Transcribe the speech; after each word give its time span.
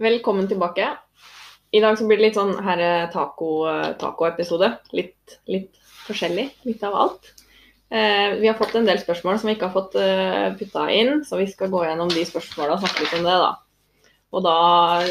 Velkommen 0.00 0.48
tilbake. 0.48 0.86
I 1.70 1.80
dag 1.80 1.98
så 1.98 2.06
blir 2.08 2.16
det 2.16 2.30
litt 2.30 2.36
sånn 2.38 2.54
her 2.64 2.80
eh, 2.80 3.02
eh, 3.04 3.90
taco-episode. 4.00 4.70
litt, 4.96 5.34
litt 5.44 5.76
forskjellig. 6.06 6.46
Litt 6.64 6.82
av 6.88 6.96
alt. 6.96 7.28
Eh, 7.92 8.38
vi 8.40 8.48
har 8.48 8.56
fått 8.56 8.74
en 8.74 8.88
del 8.88 9.02
spørsmål 9.02 9.38
som 9.38 9.50
vi 9.50 9.54
ikke 9.58 9.68
har 9.68 9.76
fått 9.76 9.98
eh, 10.00 10.48
putta 10.56 10.86
inn, 10.90 11.20
så 11.28 11.36
vi 11.36 11.46
skal 11.50 11.68
gå 11.68 11.84
gjennom 11.84 12.08
de 12.08 12.24
spørsmåla 12.24 12.78
og 12.78 12.86
snakke 12.86 13.04
litt 13.04 13.18
om 13.20 13.28
det, 13.28 13.36
da. 13.44 13.52
Og 14.32 14.46
da, 14.48 14.56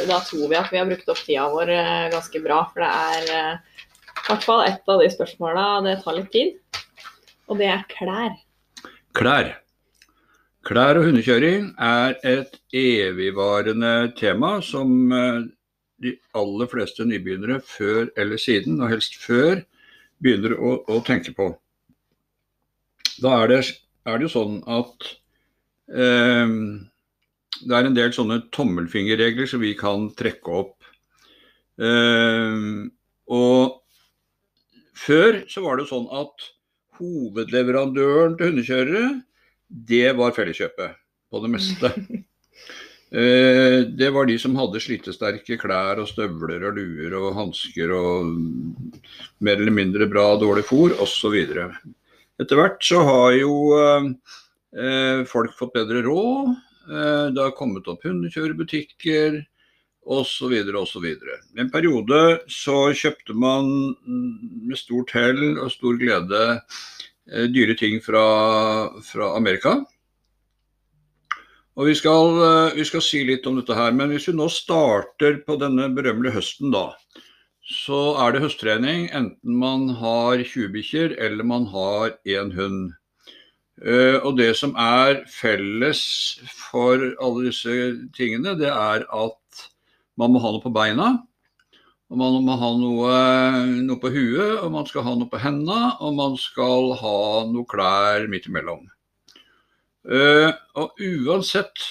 da 0.09 0.19
tror 0.25 0.49
vi 0.49 0.57
at 0.57 0.73
vi 0.73 0.81
har 0.81 0.89
brukt 0.89 1.13
opp 1.13 1.21
tida 1.21 1.45
vår 1.53 1.75
eh, 1.77 2.09
ganske 2.17 2.41
bra, 2.41 2.63
for 2.73 2.81
det 2.81 2.89
er 2.89 3.33
eh, 3.37 3.81
i 4.17 4.27
hvert 4.31 4.49
fall 4.49 4.65
ett 4.65 4.89
av 4.89 5.05
de 5.05 5.13
spørsmåla 5.13 5.67
det 5.85 5.99
tar 6.01 6.17
litt 6.17 6.33
tid. 6.33 6.57
Og 7.53 7.61
det 7.61 7.69
er 7.69 7.85
klær. 7.93 8.33
Klær. 9.13 9.60
Klær 10.61 10.99
og 10.99 11.07
hundekjøring 11.07 11.71
er 11.81 12.19
et 12.27 12.59
evigvarende 12.77 14.11
tema 14.17 14.59
som 14.61 14.91
eh, 15.09 15.39
de 16.05 16.11
aller 16.37 16.69
fleste 16.69 17.05
nybegynnere 17.09 17.57
før 17.65 18.11
eller 18.13 18.37
siden, 18.37 18.77
og 18.77 18.91
helst 18.93 19.17
før, 19.17 19.63
begynner 20.21 20.53
å, 20.53 20.75
å 20.85 20.99
tenke 21.05 21.33
på. 21.33 21.47
Da 23.23 23.39
er 23.39 23.49
det, 23.49 23.59
er 24.05 24.21
det 24.21 24.27
jo 24.27 24.33
sånn 24.35 24.59
at 24.69 25.09
eh, 25.97 26.53
det 27.65 27.77
er 27.79 27.89
en 27.89 27.97
del 27.97 28.13
sånne 28.13 28.43
tommelfingerregler 28.53 29.49
som 29.49 29.65
vi 29.65 29.73
kan 29.77 30.11
trekke 30.17 30.59
opp. 30.61 30.77
Eh, 31.81 32.61
og 33.33 33.81
før 35.07 35.41
så 35.49 35.65
var 35.65 35.81
det 35.81 35.89
sånn 35.89 36.05
at 36.21 36.49
hovedleverandøren 37.01 38.37
til 38.37 38.53
hundekjørere 38.53 39.05
det 39.71 40.11
var 40.19 40.35
Felleskjøpet 40.35 40.99
på 41.31 41.43
det 41.45 41.55
meste. 41.57 41.95
Eh, 43.11 43.81
det 43.91 44.07
var 44.15 44.23
de 44.23 44.37
som 44.39 44.53
hadde 44.55 44.79
slitesterke 44.79 45.57
klær 45.59 45.99
og 45.99 46.07
støvler 46.07 46.61
og 46.69 46.77
luer 46.77 47.11
og 47.19 47.33
hansker 47.35 47.91
og 47.91 48.29
mer 49.43 49.59
eller 49.59 49.75
mindre 49.75 50.07
bra 50.07 50.29
dårlig 50.39 50.63
fôr 50.69 50.95
osv. 51.03 51.35
Etter 51.35 52.55
hvert 52.55 52.79
så 52.87 53.01
har 53.03 53.33
jo 53.35 53.51
eh, 53.75 55.25
folk 55.27 55.57
fått 55.59 55.75
bedre 55.75 56.05
råd. 56.07 56.53
Eh, 56.87 57.25
det 57.35 57.43
har 57.43 57.57
kommet 57.57 57.91
opp 57.91 58.07
hundekjørebutikker 58.07 59.41
osv. 60.07 60.55
osv. 60.79 61.05
I 61.11 61.61
en 61.61 61.73
periode 61.73 62.21
så 62.47 62.93
kjøpte 62.95 63.35
man 63.35 63.67
med 64.07 64.79
stort 64.79 65.11
hell 65.19 65.57
og 65.57 65.71
stor 65.75 65.99
glede 65.99 66.41
eh, 66.55 66.87
dyre 67.27 67.75
ting 67.77 67.99
fra, 68.03 68.23
fra 69.05 69.33
Amerika. 69.37 69.77
Og 71.79 71.87
vi 71.87 71.95
skal, 71.95 72.35
eh, 72.43 72.75
vi 72.75 72.85
skal, 72.85 73.01
si 73.01 73.23
litt 73.23 73.45
om 73.47 73.55
dette 73.59 73.75
her, 73.75 73.93
men 73.95 74.11
hvis 74.11 74.27
vi 74.27 74.35
nå 74.35 74.49
starter 74.51 75.39
på 75.47 75.55
denne 75.59 75.87
berømmelige 75.95 76.35
høsten, 76.35 76.71
da. 76.73 76.91
Så 77.71 78.17
er 78.19 78.33
det 78.33 78.41
høsttrening 78.43 79.07
enten 79.15 79.55
man 79.55 79.87
har 80.01 80.41
20 80.43 80.73
bikkjer 80.73 81.15
eller 81.17 81.47
man 81.47 81.69
har 81.71 82.17
én 82.27 82.51
hund. 82.57 82.91
Uh, 83.81 84.19
og 84.27 84.35
det 84.37 84.51
som 84.59 84.75
er 84.77 85.23
felles 85.31 86.01
for 86.51 86.99
alle 87.23 87.47
disse 87.47 87.71
tingene, 88.13 88.57
det 88.59 88.69
er 88.69 89.05
at 89.07 89.63
man 90.19 90.33
må 90.33 90.41
ha 90.43 90.51
noe 90.51 90.61
på 90.61 90.73
beina. 90.75 91.13
Og 92.11 92.17
man 92.19 92.41
må 92.43 92.55
ha 92.59 92.69
noe, 92.75 93.11
noe 93.87 93.99
på 94.03 94.09
huet, 94.11 94.57
og 94.59 94.73
man 94.73 94.87
skal 94.89 95.05
ha 95.05 95.13
noe 95.15 95.31
på 95.31 95.39
hendene, 95.39 95.93
og 96.03 96.17
man 96.17 96.33
skal 96.35 96.91
ha 96.99 97.19
noe 97.47 97.63
klær 97.71 98.27
midt 98.31 98.49
imellom. 98.49 98.89
Uh, 100.01 100.49
og 100.81 100.99
uansett, 100.99 101.85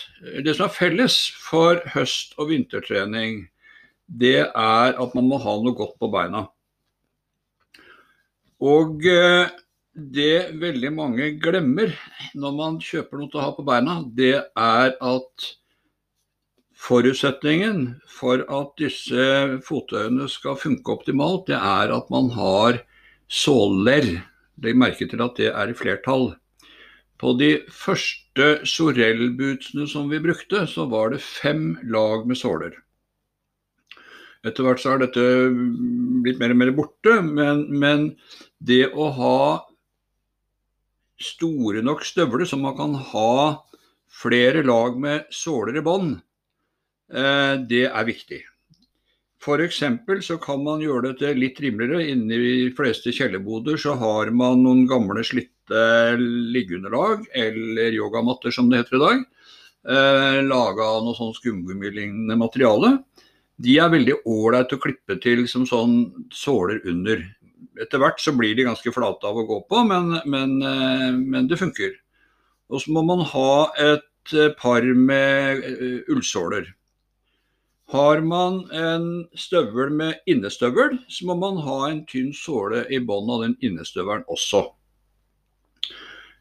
det 0.45 0.53
som 0.59 0.67
er 0.67 0.75
felles 0.75 1.17
for 1.41 1.81
høst- 1.95 2.37
og 2.37 2.51
vintertrening, 2.51 3.47
det 4.11 4.43
er 4.45 4.99
at 4.99 5.17
man 5.17 5.31
må 5.31 5.39
ha 5.41 5.55
noe 5.62 5.79
godt 5.79 5.97
på 6.03 6.11
beina. 6.12 6.45
Og 8.61 9.07
uh, 9.09 9.49
det 9.94 10.50
veldig 10.61 10.93
mange 10.99 11.31
glemmer 11.41 11.97
når 12.37 12.59
man 12.61 12.77
kjøper 12.84 13.23
noe 13.23 13.33
til 13.33 13.41
å 13.41 13.47
ha 13.47 13.55
på 13.56 13.65
beina, 13.65 13.97
det 14.05 14.37
er 14.37 14.93
at 15.00 15.49
forutsetningen 16.81 18.01
for 18.09 18.43
at 18.49 18.75
disse 18.81 19.25
fotøyene 19.67 20.29
skal 20.33 20.59
funke 20.61 20.95
optimalt, 20.95 21.47
det 21.51 21.59
er 21.59 21.93
at 21.93 22.11
man 22.13 22.31
har 22.35 22.81
såler. 23.31 24.09
Legg 24.61 24.79
merke 24.81 25.09
til 25.09 25.23
at 25.25 25.37
det 25.41 25.51
er 25.53 25.73
i 25.73 25.77
flertall. 25.77 26.31
På 27.21 27.35
de 27.37 27.59
første 27.69 28.63
Sorell-bootsene 28.65 29.87
som 29.89 30.09
vi 30.09 30.23
brukte, 30.25 30.65
så 30.69 30.87
var 30.89 31.13
det 31.13 31.21
fem 31.25 31.75
lag 31.93 32.25
med 32.29 32.41
såler. 32.41 32.79
Etter 34.41 34.65
hvert 34.65 34.81
så 34.81 34.95
har 34.95 35.03
dette 35.03 35.23
blitt 36.25 36.41
mer 36.41 36.55
og 36.55 36.61
mer 36.62 36.73
borte, 36.73 37.19
men, 37.21 37.67
men 37.69 38.07
det 38.57 38.87
å 38.97 39.11
ha 39.19 39.41
store 41.21 41.83
nok 41.85 42.07
støvler 42.09 42.49
så 42.49 42.57
man 42.57 42.77
kan 42.79 42.97
ha 43.12 43.33
flere 44.11 44.65
lag 44.65 44.97
med 45.01 45.29
såler 45.35 45.77
i 45.77 45.85
bånn, 45.85 46.15
eh, 46.17 46.30
det 47.10 47.84
er 47.88 48.04
viktig. 48.06 48.38
F.eks. 49.41 49.81
så 50.26 50.37
kan 50.38 50.60
man 50.62 50.82
gjøre 50.84 51.15
dette 51.15 51.32
litt 51.38 51.60
rimeligere. 51.65 52.04
Inne 52.12 52.37
i 52.37 52.50
de 52.66 52.75
fleste 52.76 53.12
kjellerboder 53.16 53.81
så 53.81 53.94
har 53.98 54.31
man 54.37 54.60
noen 54.66 54.84
gamle 54.88 55.25
slitte 55.25 56.16
liggeunderlag, 56.20 57.25
eller 57.32 57.97
yogamatter 57.97 58.53
som 58.53 58.69
det 58.69 58.82
heter 58.82 58.99
i 58.99 59.03
dag. 59.04 59.22
Eh, 59.88 60.41
Laga 60.44 60.84
av 60.84 61.06
noe 61.06 61.16
sånn 61.16 61.32
skumgummilignende 61.38 62.37
materiale. 62.37 62.99
De 63.60 63.78
er 63.81 63.93
veldig 63.93 64.19
ålreite 64.28 64.76
å 64.76 64.82
klippe 64.82 65.16
til 65.25 65.47
som 65.49 65.65
sånn 65.69 65.94
såler 66.37 66.82
under. 66.88 67.22
Etter 67.81 68.03
hvert 68.03 68.20
så 68.20 68.34
blir 68.37 68.53
de 68.56 68.69
ganske 68.69 68.93
flate 68.93 69.25
av 69.28 69.41
å 69.41 69.47
gå 69.49 69.62
på, 69.69 69.84
men, 69.88 70.19
men, 70.28 70.59
eh, 70.60 71.16
men 71.16 71.49
det 71.49 71.60
funker. 71.60 71.97
Og 72.69 72.84
så 72.84 72.93
må 72.93 73.06
man 73.09 73.25
ha 73.32 73.72
et 73.81 74.37
par 74.60 74.84
med 74.84 75.65
eh, 75.65 76.12
ullsåler. 76.12 76.69
Har 77.91 78.21
man 78.21 78.61
en 78.71 79.06
støvel 79.34 79.91
med 79.91 80.21
innestøvel, 80.31 80.93
så 81.11 81.27
må 81.27 81.34
man 81.41 81.56
ha 81.65 81.78
en 81.89 82.05
tynn 82.06 82.31
såle 82.37 82.84
i 82.87 83.01
bunnen 83.03 83.33
av 83.34 83.43
den 83.43 83.56
innestøvelen 83.67 84.23
også. 84.31 84.61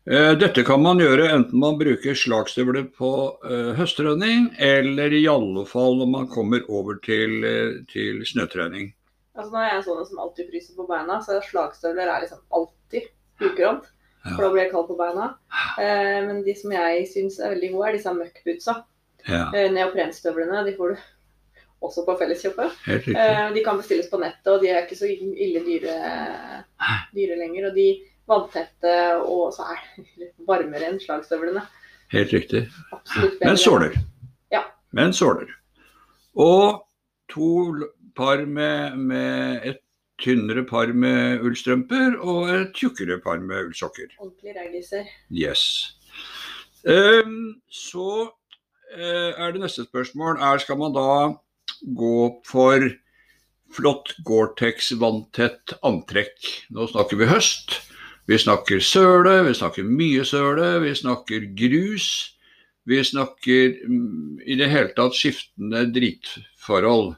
Eh, 0.05 0.35
dette 0.37 0.61
kan 0.65 0.83
man 0.85 1.01
gjøre 1.01 1.25
enten 1.33 1.57
man 1.61 1.79
bruker 1.81 2.13
slagstøvler 2.17 2.85
på 2.93 3.11
uh, 3.41 3.73
høsttrening, 3.77 4.51
eller 4.61 5.13
i 5.13 5.23
alle 5.29 5.65
fall 5.69 5.97
når 5.97 6.13
man 6.13 6.29
kommer 6.29 6.69
over 6.69 7.01
til, 7.05 7.35
uh, 7.41 7.81
til 7.89 8.21
snøtrening. 8.29 8.93
Altså 9.33 9.49
Nå 9.53 9.65
er 9.65 9.73
jeg 9.73 9.83
sånn 9.89 10.05
som 10.05 10.21
alltid 10.21 10.53
fryser 10.53 10.77
på 10.77 10.85
beina, 10.89 11.17
så 11.25 11.41
slagstøvler 11.49 12.13
er 12.13 12.27
liksom 12.27 12.45
alltid. 12.53 13.09
Ja. 13.41 13.75
For 14.35 14.45
da 14.45 14.49
blir 14.53 14.67
jeg 14.67 14.73
kald 14.73 14.89
på 14.89 14.97
beina. 14.99 15.31
Men 15.79 16.41
de 16.43 16.53
som 16.59 16.73
jeg 16.75 17.05
syns 17.07 17.37
er 17.39 17.53
veldig 17.53 17.69
gode, 17.71 17.85
er 17.87 17.95
disse 17.95 18.11
møkkbootsa. 18.17 18.73
Ja. 19.29 19.45
Neoprenstøvlene. 19.71 20.65
De 20.67 20.73
får 20.75 20.91
du 20.91 21.05
også 21.85 22.05
på 22.07 22.15
Felleskjøpet. 22.19 22.79
Eh, 22.89 23.45
de 23.55 23.63
kan 23.65 23.79
bestilles 23.79 24.09
på 24.11 24.19
nettet, 24.21 24.51
og 24.51 24.63
de 24.63 24.71
er 24.71 24.83
ikke 24.83 24.99
så 24.99 25.09
ille 25.09 25.63
dyre, 25.65 25.95
dyre 27.15 27.37
lenger. 27.39 27.69
Og 27.69 27.77
de 27.77 27.87
vanntette, 28.29 28.95
og 29.25 29.53
så 29.55 29.67
er 29.73 29.83
det 30.19 30.31
varmere 30.47 30.91
enn 30.91 30.99
slagstøvlene. 31.01 31.63
Helt 32.13 32.33
riktig. 32.33 32.65
Men 33.41 33.57
såler. 33.57 33.95
Ja. 34.53 34.63
Men 34.95 35.13
såler. 35.13 35.51
Og 36.39 36.81
to 37.29 37.51
par 38.17 38.45
med, 38.45 38.97
med 38.97 39.67
et 39.69 39.83
tynnere 40.19 40.65
par 40.67 40.91
med 40.93 41.43
ullstrømper 41.45 42.17
og 42.19 42.49
et 42.51 42.73
tjukkere 42.75 43.19
par 43.23 43.39
med 43.39 43.69
ullsokker. 43.69 44.11
Ordentlig 44.19 44.55
raggiser. 44.57 45.07
Yes. 45.31 45.95
Um, 46.83 47.61
så 47.71 48.09
uh, 48.25 49.31
er 49.35 49.53
det 49.53 49.61
neste 49.63 49.85
spørsmål 49.87 50.39
er 50.43 50.61
skal 50.63 50.79
man 50.79 50.95
da 50.95 51.07
gå 51.83 52.41
for 52.47 52.89
flott 53.73 54.15
Gore-Tex 54.25 54.91
vanntett 55.01 55.75
antrekk. 55.85 56.37
Nå 56.73 56.89
snakker 56.89 57.19
vi 57.19 57.29
høst. 57.29 57.79
Vi 58.29 58.37
snakker 58.37 58.81
søle, 58.83 59.39
vi 59.47 59.55
snakker 59.57 59.87
mye 59.87 60.25
søle, 60.27 60.75
vi 60.83 60.93
snakker 60.97 61.47
grus. 61.57 62.09
Vi 62.89 62.99
snakker 63.05 63.79
mm, 63.89 64.45
i 64.45 64.57
det 64.57 64.69
hele 64.69 64.93
tatt 64.97 65.17
skiftende 65.17 65.87
dritforhold. 65.93 67.15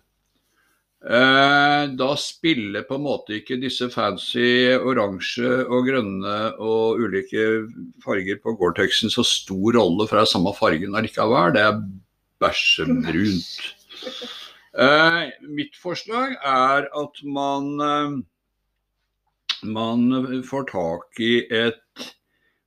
Eh, 1.01 1.83
da 1.97 2.09
spiller 2.19 2.83
på 2.85 2.99
en 2.99 3.05
måte 3.07 3.39
ikke 3.39 3.57
disse 3.61 3.87
fancy 3.89 4.75
oransje 4.77 5.63
og 5.65 5.87
grønne 5.87 6.35
og 6.61 7.01
ulike 7.01 7.47
farger 8.03 8.37
på 8.43 8.53
Gore-Texen 8.59 9.11
så 9.13 9.25
stor 9.25 9.79
rolle, 9.79 10.05
for 10.05 10.19
det 10.19 10.27
er 10.27 10.33
samme 10.35 10.53
fargen 10.57 10.97
allikevel. 10.99 11.55
Det 11.55 11.65
er 11.65 11.81
bæsjebrunt. 12.43 13.71
Uh, 14.81 15.29
mitt 15.45 15.75
forslag 15.77 16.33
er 16.41 16.87
at 16.89 17.21
man, 17.21 17.67
uh, 17.77 18.15
man 19.69 20.41
får 20.47 20.65
tak 20.71 21.21
i 21.21 21.35
et 21.53 22.09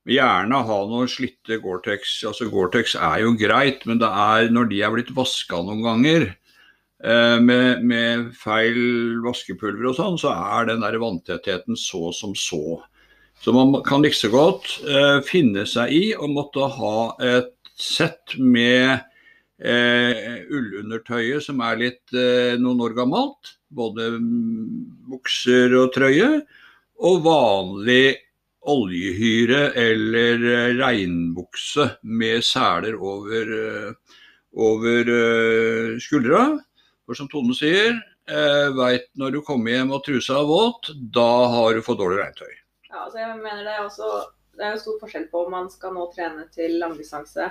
Gjerne 0.05 0.59
ha 0.67 0.75
noen 0.85 1.09
slitte 1.09 1.57
Gore-Tex. 1.63 2.19
Altså 2.29 2.45
Gore-Tex 2.53 2.93
er 2.99 3.23
jo 3.23 3.31
greit, 3.39 3.87
men 3.89 3.97
det 4.01 4.09
er 4.09 4.51
når 4.53 4.67
de 4.69 4.81
er 4.85 4.91
blitt 4.93 5.09
vaska 5.17 5.63
noen 5.65 5.81
ganger, 5.81 6.27
eh, 7.01 7.37
med, 7.41 7.81
med 7.81 8.27
feil 8.37 8.77
vaskepulver 9.25 9.89
og 9.89 9.97
sånn, 9.97 10.19
så 10.21 10.35
er 10.35 10.69
den 10.69 10.85
der 10.85 10.99
vanntettheten 11.01 11.79
så 11.79 12.11
som 12.13 12.37
så. 12.37 12.77
Så 13.41 13.53
man 13.55 13.73
kan 13.85 14.05
like 14.05 14.17
så 14.17 14.29
godt 14.29 14.69
eh, 14.85 15.17
finne 15.25 15.65
seg 15.67 15.91
i 15.91 16.03
å 16.13 16.29
måtte 16.29 16.69
ha 16.77 16.97
et 17.25 17.51
sett 17.81 18.37
med 18.37 19.01
eh, 19.59 20.43
ullundertøyet 20.51 21.43
som 21.45 21.61
er 21.65 21.79
litt 21.79 22.15
eh, 22.15 22.55
noen 22.59 22.81
år 22.85 22.95
gammelt. 22.97 23.55
Både 23.69 24.15
bukser 25.09 25.75
og 25.79 25.93
trøye. 25.95 26.29
Og 27.05 27.23
vanlig 27.25 28.15
oljehyre 28.65 29.69
eller 29.77 30.45
eh, 30.49 30.75
regnbukse 30.79 31.89
med 32.01 32.43
seler 32.45 32.97
over, 32.97 33.55
eh, 33.59 34.19
over 34.55 35.15
eh, 35.15 35.95
skuldra. 36.01 36.47
For 37.05 37.17
som 37.17 37.29
Tone 37.29 37.53
sier, 37.53 37.99
eh, 38.25 38.69
veit 38.73 39.11
når 39.19 39.35
du 39.35 39.41
kommer 39.45 39.75
hjem 39.75 39.93
og 39.93 40.05
trusa 40.07 40.39
er 40.39 40.47
våt, 40.49 40.89
da 41.13 41.29
har 41.53 41.75
du 41.75 41.83
for 41.85 41.99
dårlig 41.99 42.23
regntøy. 42.23 42.55
Ja, 42.89 43.03
altså 43.05 43.21
jeg 43.21 43.35
mener 43.43 43.63
det 43.65 43.75
er 43.75 43.83
også 43.85 44.31
Det 44.55 44.63
er 44.63 44.71
jo 44.71 44.79
stor 44.79 44.99
forskjell 45.01 45.25
på 45.27 45.39
om 45.43 45.49
man 45.51 45.65
skal 45.67 45.91
nå 45.91 46.05
trene 46.15 46.45
til 46.55 46.77
langdistanse, 46.79 47.49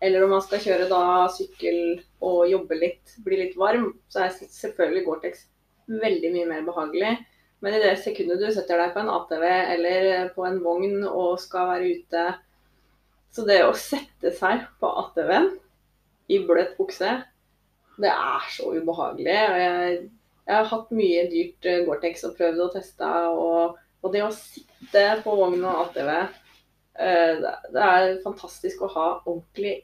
eller 0.00 0.24
om 0.24 0.34
man 0.36 0.42
skal 0.44 0.62
kjøre 0.62 0.88
da 0.90 1.02
sykkel 1.34 1.78
og 2.24 2.44
jobbe 2.50 2.78
litt, 2.78 3.16
bli 3.24 3.40
litt 3.40 3.56
varm. 3.58 3.90
Så 4.10 4.22
er 4.24 4.36
selvfølgelig 4.36 5.04
Gore-Tex 5.06 5.46
veldig 5.88 6.30
mye 6.34 6.50
mer 6.50 6.66
behagelig. 6.66 7.14
Men 7.64 7.74
i 7.74 7.80
det 7.82 7.96
sekundet 8.04 8.38
du 8.38 8.46
setter 8.54 8.78
deg 8.78 8.92
på 8.94 9.02
en 9.02 9.10
ATV 9.10 9.44
eller 9.48 10.28
på 10.36 10.44
en 10.46 10.60
vogn 10.62 11.00
og 11.08 11.40
skal 11.42 11.72
være 11.72 11.88
ute 11.96 12.26
Så 13.34 13.42
det 13.48 13.58
å 13.64 13.74
sette 13.76 14.30
seg 14.36 14.62
på 14.78 14.90
ATV-en 15.02 15.50
i 16.32 16.38
bløt 16.44 16.76
bukse, 16.78 17.08
det 18.00 18.10
er 18.12 18.46
så 18.52 18.70
ubehagelig. 18.76 19.34
Jeg, 19.34 19.98
jeg 20.48 20.54
har 20.56 20.70
hatt 20.70 20.90
mye 20.96 21.26
dyrt 21.32 21.68
eh, 21.68 21.82
Gore-Tex 21.86 22.24
og 22.28 22.34
prøvd 22.38 22.62
og 22.64 22.72
testa. 22.76 23.10
Og, 23.32 23.78
og, 24.02 24.08
det 24.14 24.22
å 24.24 24.30
sitte 24.32 25.04
på 25.24 25.36
vogn 25.40 25.64
og 25.64 25.82
ATV, 25.86 26.10
eh, 27.04 27.44
det 27.74 27.84
er 27.84 28.18
fantastisk 28.24 28.84
å 28.84 28.92
ha 28.94 29.06
ordentlig 29.18 29.74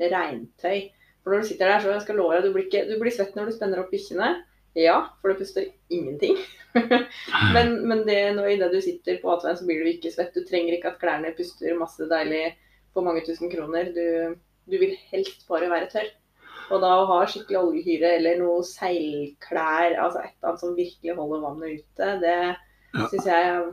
regntøy. 0.00 0.88
For 1.22 1.32
når 1.32 1.44
du 1.44 1.48
sitter 1.48 1.70
der, 1.70 1.80
så 1.80 1.92
jeg 1.94 2.04
skal 2.04 2.18
love 2.20 2.36
deg, 2.36 2.48
du 2.48 2.56
blir, 2.56 2.66
ikke, 2.68 2.84
du 2.90 2.98
blir 3.00 3.14
svett 3.14 3.36
når 3.36 3.48
du 3.48 3.56
spenner 3.56 3.80
opp 3.80 3.92
bikkjene. 3.94 4.34
Ja, 4.74 4.96
for 5.22 5.30
det 5.30 5.38
puster 5.38 5.68
ingenting. 5.94 6.36
men, 7.54 7.76
men 7.86 8.02
det, 8.08 8.18
når 8.34 8.50
i 8.50 8.58
det 8.58 8.72
du 8.72 8.80
sitter 8.82 9.20
på 9.22 9.30
ATV-en, 9.30 9.60
så 9.60 9.68
blir 9.68 9.84
du 9.84 9.92
ikke 9.92 10.10
svett. 10.12 10.34
Du 10.34 10.42
trenger 10.48 10.74
ikke 10.76 10.90
at 10.90 10.98
klærne 11.00 11.30
puster 11.38 11.78
masse 11.78 12.10
deilig 12.10 12.48
for 12.94 13.06
mange 13.06 13.22
tusen 13.26 13.52
kroner. 13.52 13.92
Du, 13.94 14.34
du 14.70 14.76
vil 14.82 14.96
helst 15.12 15.46
bare 15.48 15.70
være 15.70 15.88
tørr. 15.94 16.10
Og 16.72 16.80
da 16.82 16.90
å 16.96 17.08
ha 17.10 17.22
skikkelig 17.28 17.60
oljehyre 17.60 18.14
eller 18.18 18.38
noe 18.40 18.64
seilklær, 18.66 19.96
altså 20.00 20.22
et 20.22 20.32
eller 20.32 20.50
annet 20.50 20.62
som 20.62 20.76
virkelig 20.76 21.16
holder 21.18 21.42
vannet 21.44 21.80
ute, 21.80 22.12
det 22.22 22.36
ja. 22.40 23.08
syns 23.12 23.28
jeg 23.28 23.48
er 23.50 23.66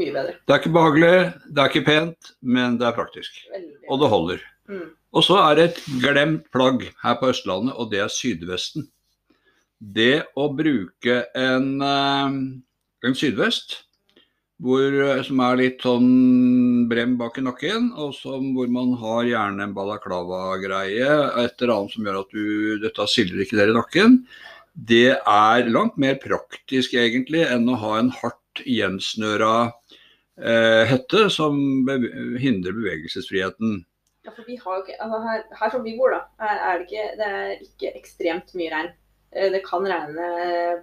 mye 0.00 0.14
bedre. 0.14 0.38
Det 0.46 0.54
er 0.54 0.62
ikke 0.62 0.72
behagelig, 0.76 1.12
det 1.50 1.62
er 1.62 1.72
ikke 1.72 1.86
pent, 1.88 2.32
men 2.40 2.78
det 2.80 2.88
er 2.88 2.96
praktisk. 2.96 3.42
Veldig. 3.52 3.76
Og 3.90 4.00
det 4.00 4.10
holder. 4.14 4.46
Mm. 4.70 4.88
Og 5.10 5.26
så 5.26 5.40
er 5.42 5.58
det 5.58 5.66
et 5.68 5.84
glemt 6.02 6.46
plagg 6.54 6.86
her 7.02 7.18
på 7.18 7.30
Østlandet, 7.32 7.74
og 7.74 7.90
det 7.90 8.04
er 8.04 8.12
sydvesten. 8.14 8.86
Det 9.80 10.26
å 10.38 10.50
bruke 10.54 11.24
en, 11.34 11.70
eh, 11.82 12.34
en 13.08 13.16
sydvest 13.16 13.80
hvor, 14.60 14.92
eh, 14.92 15.22
som 15.24 15.40
er 15.40 15.56
litt 15.56 15.80
sånn 15.80 16.86
brem 16.90 17.16
bak 17.20 17.38
i 17.40 17.44
nakken, 17.46 17.90
og 17.96 18.12
som, 18.14 18.52
hvor 18.54 18.68
man 18.68 18.92
har 19.00 19.24
gjerne 19.24 19.64
en 19.64 19.74
balaklava-greie, 19.76 21.10
et 21.44 21.62
eller 21.62 21.74
annet 21.74 21.94
som 21.94 22.04
gjør 22.04 22.20
at 22.20 22.34
du, 22.36 22.44
dette 22.84 23.06
sildrer 23.08 23.44
ikke 23.46 23.56
der 23.56 23.72
i 23.72 23.78
nakken, 23.78 24.18
det 24.76 25.16
er 25.16 25.70
langt 25.72 25.96
mer 26.00 26.20
praktisk 26.20 26.94
egentlig 26.94 27.42
enn 27.48 27.68
å 27.68 27.78
ha 27.80 27.96
en 27.98 28.12
hardt 28.20 28.62
gjensnøra 28.68 29.72
eh, 30.40 30.84
hette 30.90 31.26
som 31.32 31.56
be 31.86 31.96
hindrer 32.40 32.76
bevegelsesfriheten. 32.76 33.80
Ja, 34.26 34.32
for 34.36 34.44
vi 34.44 34.58
har 34.60 34.82
ikke, 34.82 34.98
altså 35.00 35.18
her, 35.24 35.44
her, 35.56 35.70
som 35.72 35.84
vi 35.84 35.96
bor, 35.96 36.12
da, 36.12 36.24
er 36.44 36.80
det, 36.80 36.88
ikke, 36.88 37.04
det 37.16 37.28
er 37.28 37.52
ikke 37.64 37.92
ekstremt 37.96 38.52
mye 38.58 38.72
regn. 38.72 38.90
Eh, 39.32 39.48
det 39.54 39.62
kan 39.64 39.86
regne 39.88 40.26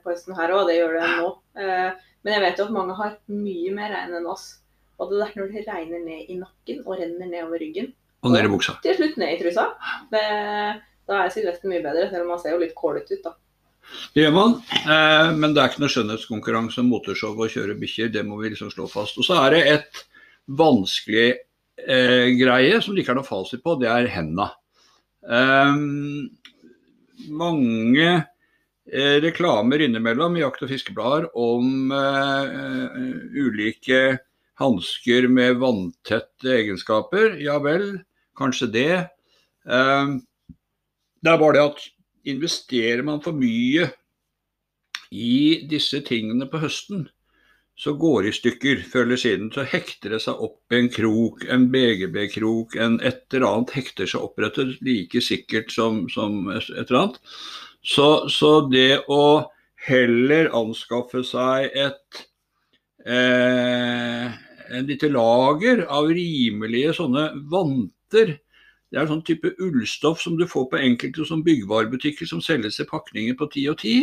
på 0.01 0.09
høsten 0.09 0.37
her 0.37 0.53
òg, 0.55 0.65
det 0.69 0.79
gjør 0.79 0.97
det 0.97 1.09
nå. 1.19 1.29
Eh, 1.61 2.07
men 2.25 2.33
jeg 2.33 2.43
vet 2.43 2.61
jo 2.61 2.65
at 2.67 2.75
mange 2.75 2.97
har 2.97 3.13
mye 3.29 3.73
mer 3.75 3.93
regn 3.93 4.17
enn 4.17 4.29
oss. 4.29 4.49
Og 4.97 5.11
det 5.11 5.21
er 5.21 5.35
når 5.37 5.53
det 5.53 5.65
regner 5.67 6.01
ned 6.01 6.31
i 6.33 6.39
nakken 6.39 6.81
og 6.85 6.97
renner 6.97 7.29
nedover 7.29 7.61
ryggen. 7.61 7.91
Og 8.25 8.33
ned 8.33 8.47
i 8.47 8.51
buksa. 8.51 8.79
Til 8.81 8.97
slutt 8.97 9.19
ned 9.21 9.35
i 9.35 9.41
trusa. 9.43 9.67
Det, 10.09 10.23
da 11.07 11.19
er 11.21 11.33
sydvesten 11.33 11.69
mye 11.71 11.83
bedre, 11.85 12.07
selv 12.09 12.25
om 12.25 12.33
man 12.33 12.41
ser 12.41 12.55
jo 12.55 12.63
litt 12.63 12.73
kålete 12.77 13.19
ut, 13.19 13.27
da. 13.29 13.37
Det 14.11 14.25
gjør 14.25 14.33
man, 14.35 14.57
eh, 14.81 15.29
men 15.37 15.53
det 15.55 15.61
er 15.61 15.69
ikke 15.69 15.85
noe 15.85 15.93
skjønnhetskonkurranse 15.93 16.81
om 16.81 16.89
motorshow 16.91 17.37
og 17.37 17.53
kjøre 17.53 17.77
bikkjer. 17.79 18.09
Det 18.11 18.25
må 18.27 18.41
vi 18.41 18.51
liksom 18.51 18.73
slå 18.73 18.89
fast. 18.91 19.21
Og 19.21 19.27
så 19.29 19.37
er 19.45 19.53
det 19.53 19.61
et 19.75 20.01
vanskelig 20.59 21.29
eh, 21.87 22.29
greie 22.37 22.81
som 22.83 22.95
det 22.95 23.03
ikke 23.03 23.15
er 23.15 23.21
noe 23.21 23.27
fasit 23.27 23.63
på, 23.63 23.77
det 23.81 23.89
er 23.91 24.09
henda. 24.11 24.51
Um, 25.27 26.27
mange 27.33 28.09
Eh, 28.87 29.19
reklamer 29.19 29.81
innimellom 29.83 30.37
i 30.37 30.45
jakt- 30.45 30.61
og 30.63 30.69
fiskeblader 30.71 31.25
om 31.35 31.91
eh, 31.91 32.93
ulike 33.35 33.99
hansker 34.61 35.27
med 35.27 35.59
vanntette 35.59 36.53
egenskaper. 36.53 37.35
Ja 37.43 37.57
vel, 37.59 37.97
kanskje 38.39 38.69
det. 38.71 38.93
Um, 39.67 40.21
det 41.19 41.33
er 41.33 41.41
bare 41.41 41.57
det 41.57 41.65
at 41.65 41.83
investerer 42.31 43.03
man 43.03 43.19
for 43.19 43.35
mye 43.35 43.89
i 45.11 45.67
disse 45.67 45.99
tingene 46.07 46.47
på 46.47 46.63
høsten, 46.63 47.09
så 47.77 47.93
går 47.93 48.27
i 48.27 48.33
stykker 48.33 48.81
før 48.89 49.05
eller 49.05 49.19
siden. 49.21 49.51
Så 49.53 49.65
hekter 49.69 50.15
det 50.15 50.21
seg 50.23 50.39
opp 50.41 50.73
en 50.73 50.89
krok, 50.89 51.43
en 51.45 51.67
BGB-krok, 51.73 52.75
en 52.81 52.97
et 53.05 53.21
eller 53.33 53.47
annet 53.51 53.75
hekter 53.77 54.09
seg 54.09 54.25
opprettet 54.25 54.79
like 54.85 55.21
sikkert 55.21 55.69
som, 55.73 56.07
som 56.09 56.49
et 56.55 56.71
eller 56.87 57.03
annet. 57.03 57.21
Så, 57.85 58.07
så 58.33 58.51
det 58.71 59.03
å 59.13 59.45
heller 59.87 60.49
anskaffe 60.57 61.21
seg 61.23 61.69
et 61.77 62.25
eh, 63.05 64.33
en 64.67 64.89
lite 64.89 65.09
lager 65.13 65.85
av 65.85 66.09
rimelige 66.11 66.95
sånne 66.97 67.29
vanter. 67.51 68.37
Det 68.87 68.99
er 68.99 69.09
sånn 69.09 69.23
type 69.27 69.51
ullstoff 69.63 70.21
som 70.23 70.37
du 70.39 70.45
får 70.47 70.69
på 70.71 70.79
enkelte 70.81 71.27
sånn 71.27 71.43
byggevarebutikker 71.45 72.29
som 72.29 72.41
selges 72.43 72.79
i 72.81 72.87
pakninger 72.87 73.37
på 73.39 73.49
ti 73.53 73.67
og 73.71 73.79
ti. 73.83 73.95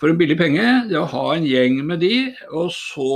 For 0.00 0.08
en 0.08 0.20
billig 0.20 0.38
penge. 0.40 0.66
Det 0.88 0.96
å 0.96 1.08
ha 1.12 1.26
en 1.34 1.44
gjeng 1.44 1.82
med 1.84 2.00
de, 2.00 2.30
og 2.56 2.70
så 2.72 3.10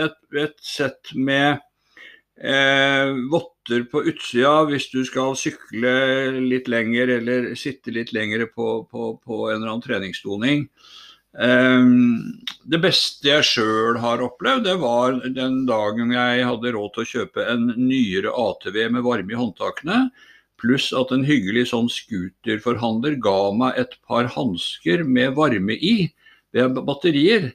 et, 0.00 0.16
et 0.40 0.56
sett 0.64 1.12
med 1.12 1.60
eh, 2.40 3.12
votter 3.32 3.84
på 3.90 4.02
utsida 4.08 4.54
hvis 4.70 4.88
du 4.94 5.02
skal 5.04 5.36
sykle 5.36 5.92
litt 6.40 6.70
lenger 6.72 7.12
eller 7.18 7.52
sitte 7.60 7.92
litt 7.92 8.14
lenger 8.16 8.46
på, 8.54 8.70
på, 8.88 9.12
på 9.20 9.42
en 9.50 9.60
eller 9.60 9.74
annen 9.74 9.84
treningsdoning. 9.84 10.64
Um, 11.30 12.40
det 12.66 12.80
beste 12.82 13.28
jeg 13.28 13.46
sjøl 13.46 14.00
har 14.02 14.22
opplevd, 14.24 14.64
det 14.66 14.74
var 14.82 15.20
den 15.36 15.60
dagen 15.68 16.10
jeg 16.16 16.46
hadde 16.48 16.72
råd 16.74 16.94
til 16.96 17.04
å 17.04 17.10
kjøpe 17.12 17.44
en 17.52 17.68
nyere 17.76 18.32
ATV 18.34 18.80
med 18.96 19.04
varme 19.06 19.36
i 19.36 19.38
håndtakene, 19.38 20.00
pluss 20.60 20.88
at 20.96 21.12
en 21.14 21.22
hyggelig 21.24 21.68
sånn 21.70 21.86
scooterforhandler 21.92 23.14
ga 23.22 23.52
meg 23.56 23.78
et 23.78 23.94
par 24.08 24.26
hansker 24.34 25.04
med 25.06 25.36
varme 25.38 25.78
i, 25.78 26.10
ved 26.56 26.80
batterier. 26.86 27.50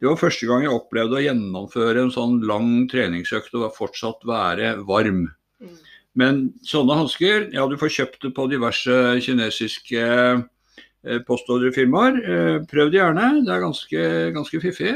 Det 0.00 0.08
var 0.08 0.16
første 0.16 0.48
gang 0.48 0.64
jeg 0.64 0.72
opplevde 0.72 1.18
å 1.18 1.22
gjennomføre 1.22 2.06
en 2.06 2.14
sånn 2.14 2.38
lang 2.48 2.86
treningsøkt 2.88 3.52
og 3.58 3.68
fortsatt 3.76 4.24
være 4.28 4.78
varm. 4.88 5.26
Mm. 5.60 5.76
Men 6.18 6.40
sånne 6.66 6.96
hansker, 6.98 7.50
ja 7.54 7.66
du 7.68 7.76
får 7.78 7.92
kjøpt 7.98 8.24
det 8.24 8.32
på 8.34 8.48
diverse 8.50 8.96
kinesiske 9.22 10.02
eh, 10.02 11.20
postordrefirmaer. 11.28 12.18
Eh, 12.18 12.56
prøv 12.70 12.90
det 12.90 13.02
gjerne, 13.02 13.30
det 13.46 13.54
er 13.54 13.64
ganske, 13.66 14.04
ganske 14.34 14.62
fiffig. 14.64 14.94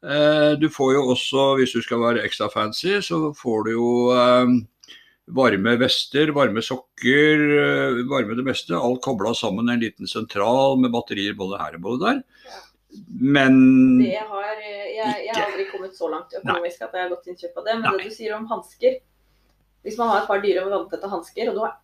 Eh, 0.00 0.52
du 0.62 0.68
får 0.72 0.94
jo 0.96 1.04
også, 1.12 1.46
hvis 1.58 1.76
du 1.76 1.82
skal 1.84 2.04
være 2.06 2.24
ekstra 2.24 2.48
fancy, 2.52 3.00
så 3.04 3.34
får 3.36 3.66
du 3.66 3.72
jo 3.74 3.90
varme 5.30 5.76
vester, 5.78 6.32
varme 6.34 6.62
sokker, 6.64 7.44
varme 8.10 8.38
det 8.38 8.46
meste. 8.46 8.74
Alt 8.74 9.04
kobla 9.04 9.34
sammen 9.36 9.68
i 9.68 9.76
en 9.76 9.84
liten 9.84 10.10
sentral 10.10 10.80
med 10.80 10.94
batterier 10.94 11.36
både 11.38 11.60
her 11.60 11.76
og 11.76 11.84
både 11.84 12.06
der. 12.06 12.24
Men 13.20 13.54
det 14.00 14.18
har, 14.18 14.48
jeg, 14.58 14.96
jeg, 14.96 15.34
har 15.34 15.46
aldri 15.46 15.66
kommet 15.70 15.94
så 15.94 16.08
langt 16.10 16.34
økonomisk 16.34 16.80
Nei. 16.80 16.86
at 16.88 16.96
jeg 16.96 17.04
har 17.04 17.12
gått 17.12 17.30
innkjøp 17.30 17.60
av 17.60 17.66
det. 17.68 17.76
Men 17.76 17.86
Nei. 17.86 17.92
det 17.98 18.10
du 18.10 18.16
sier 18.16 18.34
om 18.36 18.48
hansker 18.50 18.98
Hvis 19.86 19.98
man 20.00 20.10
har 20.10 20.22
et 20.22 20.30
par 20.30 20.42
dyre 20.42 20.64
og 20.66 20.74
vanntette 20.74 21.08
hansker, 21.08 21.50
og 21.50 21.56
du 21.56 21.62
har 21.64 21.78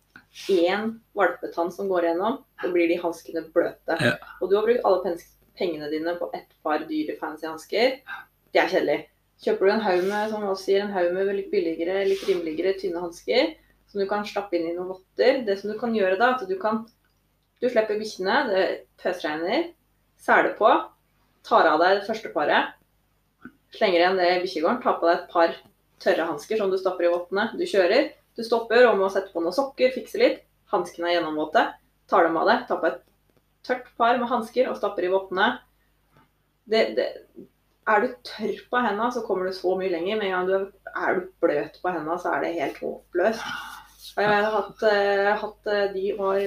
én 0.53 0.89
valpetann 1.17 1.71
som 1.73 1.87
går 1.89 2.09
gjennom, 2.09 2.41
så 2.61 2.69
blir 2.73 2.91
de 2.91 2.99
hanskene 3.01 3.41
bløte. 3.55 3.97
Ja. 4.03 4.17
Og 4.41 4.51
du 4.51 4.57
har 4.57 4.67
brukt 4.67 4.85
alle 4.85 5.15
pengene 5.57 5.89
dine 5.89 6.13
på 6.19 6.27
et 6.37 6.51
par 6.65 6.83
dyre, 6.89 7.15
fancy 7.17 7.47
hansker. 7.47 7.95
Det 8.53 8.61
er 8.61 8.69
kjedelig. 8.69 8.99
Kjøper 9.41 9.65
du 9.65 9.71
en 9.73 9.85
haug 9.85 10.03
med 10.09 10.29
som 10.33 10.45
sier, 10.57 10.83
en 10.83 10.93
haug 10.93 11.09
med 11.15 11.31
litt 11.39 11.49
billigere, 11.53 12.03
litt 12.09 12.25
rimeligere, 12.29 12.75
tynne 12.77 13.01
hansker 13.01 13.55
som 13.87 14.01
du 14.01 14.07
kan 14.09 14.25
slappe 14.27 14.57
inn 14.57 14.67
i 14.69 14.75
noen 14.75 14.91
votter 14.91 15.43
Det 15.47 15.57
som 15.59 15.71
du 15.71 15.77
kan 15.79 15.95
gjøre 15.95 16.19
da, 16.19 16.33
at 16.35 16.47
du 16.47 16.57
kan 16.59 16.83
Du 17.61 17.69
slipper 17.69 17.97
bikkjene, 17.97 18.35
det 18.51 18.63
pøsregner, 19.01 19.71
seler 20.21 20.51
på, 20.59 20.69
tar 21.47 21.69
av 21.71 21.81
deg 21.81 21.99
det 21.99 22.07
første 22.07 22.31
paret, 22.33 22.75
slenger 23.75 24.01
igjen 24.01 24.19
det 24.19 24.29
i 24.33 24.39
bikkjegården, 24.43 24.81
tar 24.83 24.99
på 24.99 25.07
deg 25.07 25.17
et 25.17 25.31
par 25.31 25.57
tørre 26.03 26.29
hansker 26.29 26.59
som 26.59 26.71
du 26.71 26.77
stapper 26.79 27.07
i 27.07 27.11
vottene. 27.11 27.49
Du 27.57 27.65
kjører, 27.67 28.11
du 28.37 28.43
stopper 28.45 28.85
og 28.87 28.99
må 28.99 29.09
sette 29.13 29.33
på 29.33 29.43
noen 29.43 29.55
sokker, 29.55 29.93
fikse 29.95 30.21
litt. 30.21 30.43
Hanskene 30.73 31.09
er 31.09 31.17
gjennomvåte. 31.17 31.63
Tar 32.11 32.27
dem 32.27 32.39
av 32.39 32.49
deg, 32.49 32.65
tar 32.67 32.81
på 32.81 32.89
et 32.91 33.01
tørt 33.67 33.87
par 33.99 34.19
med 34.19 34.29
hansker 34.31 34.69
og 34.71 34.77
stapper 34.79 35.07
i 35.07 35.11
vottene. 35.11 35.47
Er 37.87 38.03
du 38.03 38.07
tørr 38.27 38.61
på 38.71 38.83
hendene, 38.83 39.09
så 39.15 39.23
kommer 39.27 39.47
du 39.47 39.55
så 39.55 39.75
mye 39.79 39.91
lenger. 39.91 40.19
Med 40.19 40.29
en 40.29 40.35
gang 40.35 40.47
du 40.47 40.55
er, 40.57 41.19
du 41.19 41.27
bløt 41.43 41.79
på 41.81 41.91
hendene, 41.91 42.19
så 42.21 42.35
er 42.35 42.43
det 42.43 42.55
helt 42.59 42.79
håpløst. 42.83 43.43
Jeg 44.17 44.33
har 44.33 44.47
hatt, 44.49 44.81
uh, 44.81 45.33
hatt 45.43 45.67
uh, 45.69 45.83
De 45.93 46.05
var 46.17 46.39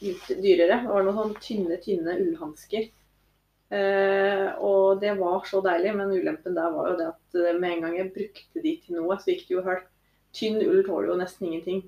dyrere. 0.00 0.78
Det 0.80 0.90
var 0.90 1.04
noen 1.04 1.18
sånn 1.18 1.34
tynne, 1.44 1.78
tynne 1.84 2.16
ullhansker. 2.22 2.88
Uh, 3.68 4.48
og 4.64 5.02
det 5.02 5.12
var 5.18 5.42
så 5.44 5.60
deilig, 5.64 5.92
men 5.98 6.12
ulempen 6.14 6.56
der 6.56 6.72
var 6.72 6.88
jo 6.88 6.96
det 6.96 7.08
at 7.10 7.58
med 7.60 7.74
en 7.74 7.82
gang 7.84 7.96
jeg 7.98 8.12
brukte 8.14 8.62
de 8.64 8.74
til 8.80 8.96
noe, 8.96 9.18
så 9.20 9.34
gikk 9.34 9.44
det 9.48 9.56
jo 9.58 9.64
høl. 9.66 9.82
Tynn 10.36 10.60
ull 10.62 10.82
tåler 10.86 11.10
jo 11.12 11.18
nesten 11.18 11.48
ingenting. 11.48 11.82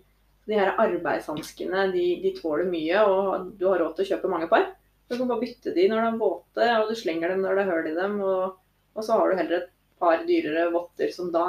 De 0.49 0.59
her 0.59 0.75
arbeidshanskene 0.81 1.87
de, 1.95 2.05
de, 2.25 2.33
tåler 2.37 2.69
mye, 2.69 3.03
og 3.07 3.51
du 3.61 3.67
har 3.69 3.81
råd 3.83 3.97
til 3.97 4.07
å 4.07 4.11
kjøpe 4.15 4.31
mange 4.33 4.49
par. 4.51 4.71
Du 5.11 5.17
kan 5.17 5.29
bare 5.29 5.43
bytte 5.43 5.75
de 5.75 5.87
når 5.91 6.03
de 6.03 6.09
er 6.09 6.21
våte, 6.21 6.67
og 6.81 6.91
du 6.91 6.97
slenger 6.99 7.33
dem 7.33 7.45
når 7.45 7.59
det 7.59 7.65
er 7.65 7.73
hull 7.73 7.91
i 7.91 7.97
dem. 7.97 8.17
Og, 8.25 8.59
og, 8.95 9.03
så 9.05 9.19
har 9.19 9.31
du 9.31 9.41
heller 9.41 9.57
et 9.61 9.73
par 10.01 10.25
dyrere 10.27 10.69
votter 10.75 11.13
som 11.15 11.33
da 11.35 11.47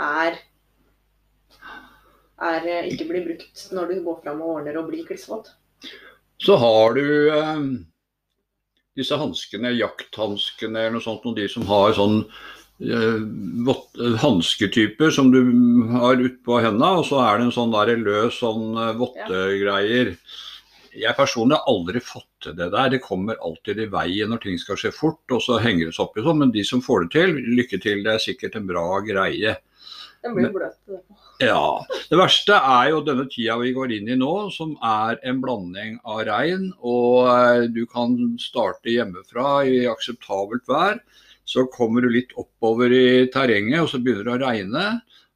er, 0.00 0.38
er 2.50 2.68
eh, 2.70 2.92
ikke 2.92 3.08
blir 3.10 3.26
brukt 3.28 3.66
når 3.76 3.92
du 3.92 4.04
går 4.06 4.22
fram 4.24 4.42
og 4.42 4.58
ordner 4.58 4.80
og 4.80 4.88
blir 4.90 5.06
klissvåt. 5.08 5.52
Så 6.42 6.56
har 6.60 6.96
du 6.96 7.04
eh, 7.34 7.66
disse 8.96 9.16
hanskene, 9.18 9.72
jakthanskene 9.74 10.80
eller 10.80 10.98
noe 10.98 11.04
sånt, 11.04 11.24
og 11.26 11.36
de 11.38 11.48
som 11.50 11.66
har 11.68 11.96
sånn 11.96 12.22
Eh, 12.80 14.16
hansketyper 14.18 15.10
som 15.10 15.30
du 15.30 15.38
har 15.94 16.18
utpå 16.18 16.58
hendene, 16.58 16.98
og 16.98 17.06
så 17.06 17.20
er 17.22 17.38
det 17.38 17.46
en 17.46 17.54
sånn 17.54 17.74
der 17.74 17.94
løs 18.00 18.40
sånn 18.42 18.74
eh, 18.74 18.96
vottegreier. 18.98 20.10
Jeg 20.94 21.16
personlig 21.18 21.58
har 21.60 21.70
aldri 21.70 22.02
fått 22.02 22.28
til 22.42 22.56
det 22.58 22.68
der. 22.74 22.90
Det 22.90 23.02
kommer 23.02 23.38
alltid 23.46 23.78
i 23.82 23.88
veien 23.90 24.30
når 24.30 24.42
ting 24.42 24.58
skal 24.58 24.78
skje 24.78 24.90
fort, 24.94 25.22
og 25.30 25.42
så 25.42 25.60
henger 25.62 25.90
det 25.90 25.94
seg 25.94 26.06
opp 26.06 26.18
i 26.18 26.26
sånn. 26.26 26.42
Men 26.42 26.54
de 26.54 26.66
som 26.66 26.82
får 26.82 27.06
det 27.06 27.12
til, 27.14 27.38
lykke 27.60 27.80
til. 27.82 28.02
Det 28.06 28.14
er 28.14 28.26
sikkert 28.26 28.58
en 28.58 28.68
bra 28.68 28.86
greie. 29.06 29.56
Den 30.26 30.36
blir 30.38 30.52
bløt. 30.54 30.78
Ja. 31.42 31.82
Det 32.10 32.18
verste 32.18 32.56
er 32.56 32.92
jo 32.92 33.02
denne 33.06 33.26
tida 33.30 33.56
vi 33.58 33.72
går 33.74 33.94
inn 33.96 34.10
i 34.12 34.18
nå, 34.18 34.32
som 34.54 34.76
er 34.84 35.18
en 35.26 35.40
blanding 35.42 35.98
av 36.06 36.22
regn. 36.28 36.68
Og 36.86 37.26
eh, 37.32 37.66
du 37.74 37.82
kan 37.90 38.16
starte 38.42 38.92
hjemmefra 38.92 39.64
i 39.66 39.82
akseptabelt 39.90 40.68
vær. 40.70 41.00
Så 41.44 41.66
kommer 41.72 42.04
du 42.04 42.12
litt 42.12 42.32
oppover 42.40 42.92
i 42.94 43.26
terrenget, 43.34 43.82
og 43.82 43.90
så 43.92 44.00
begynner 44.00 44.30
det 44.30 44.36
å 44.36 44.42
regne. 44.44 44.86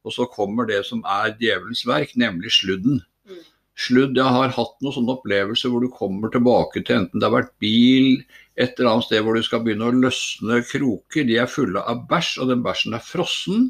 Og 0.07 0.15
så 0.15 0.25
kommer 0.31 0.69
det 0.69 0.81
som 0.87 1.03
er 1.05 1.35
djevelens 1.37 1.83
verk, 1.87 2.15
nemlig 2.17 2.55
sludden. 2.55 3.01
Mm. 3.27 3.43
Sludd, 3.79 4.17
Jeg 4.17 4.35
har 4.39 4.55
hatt 4.55 4.79
noen 4.81 4.95
sånne 4.95 5.17
opplevelser 5.17 5.71
hvor 5.71 5.83
du 5.83 5.91
kommer 5.93 6.31
tilbake 6.31 6.81
til 6.81 7.01
enten 7.03 7.19
det 7.19 7.27
har 7.27 7.35
vært 7.35 7.53
bil, 7.61 8.23
et 8.59 8.79
eller 8.79 8.95
annet 8.95 9.07
sted 9.07 9.23
hvor 9.23 9.37
du 9.37 9.43
skal 9.45 9.61
begynne 9.63 9.87
å 9.87 9.95
løsne 9.95 10.63
kroker. 10.67 11.27
De 11.27 11.37
er 11.39 11.51
fulle 11.51 11.83
av 11.83 12.07
bæsj, 12.09 12.39
og 12.41 12.51
den 12.51 12.63
bæsjen 12.65 12.95
er 12.97 13.05
frossen. 13.05 13.69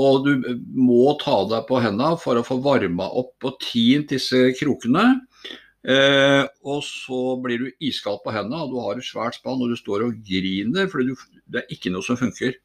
Og 0.00 0.24
du 0.26 0.32
må 0.74 1.14
ta 1.20 1.36
deg 1.50 1.68
på 1.68 1.78
hendene 1.82 2.18
for 2.18 2.38
å 2.38 2.46
få 2.46 2.58
varma 2.64 3.06
opp 3.20 3.46
og 3.46 3.60
tint 3.62 4.10
disse 4.10 4.48
krokene. 4.58 5.04
Eh, 5.84 6.42
og 6.64 6.80
så 6.86 7.36
blir 7.44 7.60
du 7.60 7.84
iskald 7.84 8.22
på 8.24 8.32
hendene, 8.34 8.64
og 8.64 8.72
du 8.72 8.80
har 8.80 8.98
et 8.98 9.06
svært 9.06 9.36
spann 9.36 9.60
og 9.60 9.70
du 9.70 9.76
står 9.78 10.06
og 10.06 10.20
griner, 10.26 10.88
for 10.90 11.04
det 11.04 11.60
er 11.60 11.74
ikke 11.74 11.92
noe 11.92 12.06
som 12.06 12.18
funker. 12.18 12.56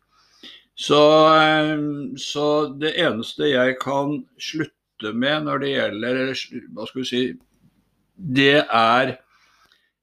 Så, 0.79 0.99
eh, 1.35 1.75
så, 2.17 2.45
det 2.79 2.95
eneste 3.03 3.51
jeg 3.51 3.77
kan 3.81 4.21
slutte 4.39 5.11
med 5.13 5.45
når 5.47 5.63
det 5.63 5.71
gjelder 5.73 6.29
Hva 6.75 6.85
skal 6.87 6.99
vi 6.99 7.07
si 7.07 7.21
Det 8.15 8.63
er 8.63 9.13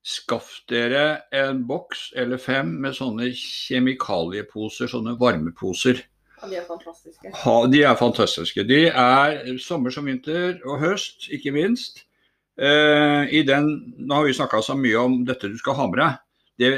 Skaff 0.06 0.50
dere 0.71 1.23
en 1.35 1.64
boks 1.66 2.12
eller 2.21 2.38
fem 2.38 2.68
med 2.85 2.95
sånne 2.95 3.33
kjemikalieposer, 3.35 4.87
sånne 4.92 5.16
varmeposer. 5.18 5.99
Ja, 6.42 6.48
de 6.50 6.58
er 6.60 6.66
fantastiske. 6.68 7.30
Ha, 7.42 7.54
de 7.72 7.82
er 7.88 7.96
fantastiske. 7.96 8.64
De 8.68 8.82
er 8.90 9.38
sommer 9.62 9.94
som 9.94 10.08
vinter 10.08 10.58
og 10.66 10.82
høst, 10.82 11.30
ikke 11.32 11.54
minst. 11.54 12.04
Eh, 12.56 13.32
i 13.36 13.42
den, 13.44 13.68
nå 13.98 14.18
har 14.18 14.26
vi 14.26 14.36
snakka 14.36 14.62
så 14.64 14.76
mye 14.76 15.00
om 15.00 15.18
dette 15.28 15.48
du 15.52 15.56
skal 15.60 15.76
ha 15.80 15.88
med 15.90 16.00
deg. 16.00 16.20
Det 16.56 16.70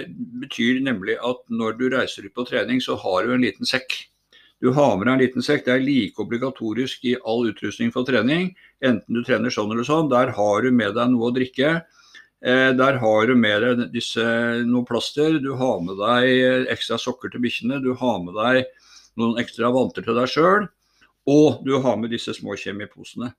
betyr 0.43 0.81
nemlig 0.83 1.19
at 1.23 1.45
når 1.55 1.77
du 1.79 1.89
reiser 1.93 2.27
ut 2.27 2.35
på 2.35 2.47
trening, 2.49 2.81
så 2.83 2.97
har 2.99 3.27
du 3.27 3.35
en 3.35 3.45
liten 3.47 3.67
sekk. 3.67 3.95
Du 4.59 4.73
har 4.75 4.97
med 4.99 5.07
deg 5.07 5.13
en 5.13 5.23
liten 5.23 5.45
sekk. 5.47 5.67
Det 5.67 5.77
er 5.77 5.85
like 5.85 6.23
obligatorisk 6.23 7.07
i 7.07 7.15
all 7.23 7.47
utrustning 7.51 7.95
for 7.95 8.07
trening. 8.07 8.51
Enten 8.83 9.15
du 9.15 9.23
trener 9.27 9.55
sånn 9.55 9.71
eller 9.75 9.87
sånn. 9.87 10.11
Der 10.11 10.35
har 10.35 10.67
du 10.67 10.73
med 10.75 10.99
deg 10.99 11.15
noe 11.15 11.31
å 11.31 11.35
drikke. 11.35 11.77
Eh, 12.43 12.73
der 12.79 12.99
har 13.03 13.31
du 13.31 13.37
med 13.39 13.63
deg 13.63 13.85
disse, 13.95 14.27
noe 14.67 14.87
plaster. 14.87 15.39
Du 15.43 15.53
har 15.59 15.79
med 15.83 15.99
deg 16.03 16.75
ekstra 16.75 16.99
sokker 16.99 17.31
til 17.31 17.43
bikkjene. 17.47 17.79
Du 17.83 17.93
har 17.99 18.19
med 18.23 18.35
deg 18.39 18.67
noen 19.19 19.43
ekstra 19.43 19.71
vanter 19.75 20.07
til 20.07 20.19
deg 20.19 20.33
sjøl. 20.33 20.69
Og 21.29 21.61
du 21.67 21.77
har 21.83 21.99
med 22.01 22.15
disse 22.15 22.33
små 22.37 22.57
kjemiposene. 22.57 23.35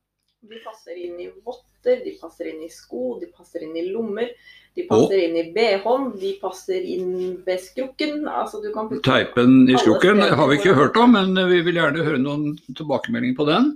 De 0.46 0.62
passer 0.64 0.96
inn 0.96 1.18
i 1.20 1.28
votter, 1.44 2.00
de 2.06 2.14
passer 2.20 2.52
inn 2.52 2.62
i 2.64 2.70
sko, 2.72 3.18
de 3.20 3.28
passer 3.34 3.66
inn 3.66 3.76
i 3.76 3.90
lommer. 3.90 4.30
De 4.78 4.86
passer 4.88 5.18
og, 5.18 5.24
inn 5.26 5.38
i 5.40 5.46
BH-en, 5.56 6.12
de 6.22 6.32
passer 6.40 6.86
inn 6.86 7.10
ved 7.46 7.60
skrukken. 7.64 8.24
Altså, 8.30 8.62
Teipen 9.04 9.66
i 9.68 9.78
skrukken 9.82 10.22
har 10.22 10.48
vi 10.52 10.60
ikke 10.60 10.78
hørt 10.78 11.00
om, 11.02 11.18
men 11.18 11.36
vi 11.50 11.64
vil 11.66 11.80
gjerne 11.82 12.06
høre 12.06 12.22
noen 12.22 12.54
tilbakemeldinger 12.78 13.40
på 13.40 13.48
den. 13.50 13.72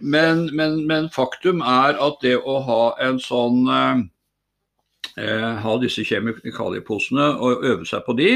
Men, 0.00 0.46
men, 0.56 0.84
men 0.88 1.08
faktum 1.12 1.64
er 1.66 1.98
at 2.00 2.20
det 2.24 2.36
å 2.38 2.60
ha 2.64 2.82
en 3.04 3.18
sånn 3.20 3.66
eh, 3.68 4.04
eh 5.20 5.56
Ha 5.64 5.74
disse 5.82 6.04
kjemikalieposene 6.08 7.26
og 7.36 7.66
øve 7.68 7.88
seg 7.88 8.06
på 8.06 8.14
de, 8.16 8.30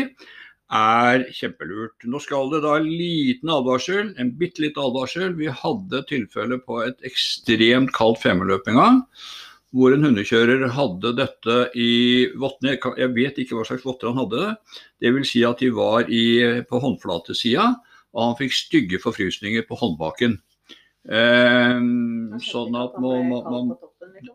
er 0.73 1.25
kjempelurt. 1.35 1.97
Nå 2.09 2.21
skal 2.23 2.50
det 2.52 2.62
da 2.64 2.76
en 2.78 2.88
liten 2.88 3.50
advarsel, 3.52 4.14
en 4.18 4.33
bitte 4.38 4.64
liten 4.64 4.83
advarsel. 4.83 5.35
Vi 5.37 5.50
hadde 5.52 6.04
tilfelle 6.09 6.59
på 6.64 6.80
et 6.87 7.04
ekstremt 7.04 7.92
kaldt 7.97 8.23
femmeløp 8.23 8.68
en 8.73 8.80
gang. 8.80 9.02
Hvor 9.75 9.90
en 9.90 10.06
hundekjører 10.06 10.68
hadde 10.71 11.12
dette 11.18 11.56
i 11.75 12.30
vottene. 12.38 12.76
Jeg 12.97 13.12
vet 13.16 13.38
ikke 13.42 13.59
hva 13.59 13.66
slags 13.66 13.85
votter 13.85 14.12
han 14.12 14.23
hadde. 14.23 14.54
Det 15.02 15.12
vil 15.16 15.26
si 15.26 15.42
at 15.44 15.61
de 15.61 15.73
var 15.75 16.06
i, 16.09 16.25
på 16.68 16.80
håndflatesida, 16.80 17.73
og 18.14 18.23
han 18.23 18.38
fikk 18.38 18.54
stygge 18.54 19.02
forfrysninger 19.02 19.66
på 19.66 19.78
håndbaken. 19.80 20.38
Eh, 21.04 21.80
sånn 22.47 22.78
at 22.80 22.94
man, 23.02 23.26
man, 23.28 23.50
man 23.50 24.30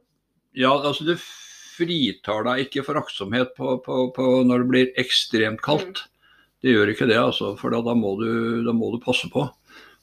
Ja, 0.53 0.75
altså 0.75 1.07
det 1.07 1.17
fritar 1.24 2.43
deg 2.45 2.67
ikke 2.67 2.83
for 2.86 3.00
aktsomhet 3.00 3.55
på, 3.57 3.77
på, 3.86 4.09
på 4.13 4.29
når 4.45 4.63
det 4.65 4.71
blir 4.74 4.95
ekstremt 5.00 5.63
kaldt. 5.65 6.03
Mm. 6.03 6.18
Det 6.59 6.73
gjør 6.73 6.91
ikke 6.91 7.07
det, 7.07 7.15
altså, 7.19 7.53
for 7.59 7.71
da 7.71 7.95
må, 7.95 8.15
du, 8.19 8.29
da 8.65 8.73
må, 8.75 8.91
du, 8.91 8.99
passe 9.03 9.29
på. 9.31 9.45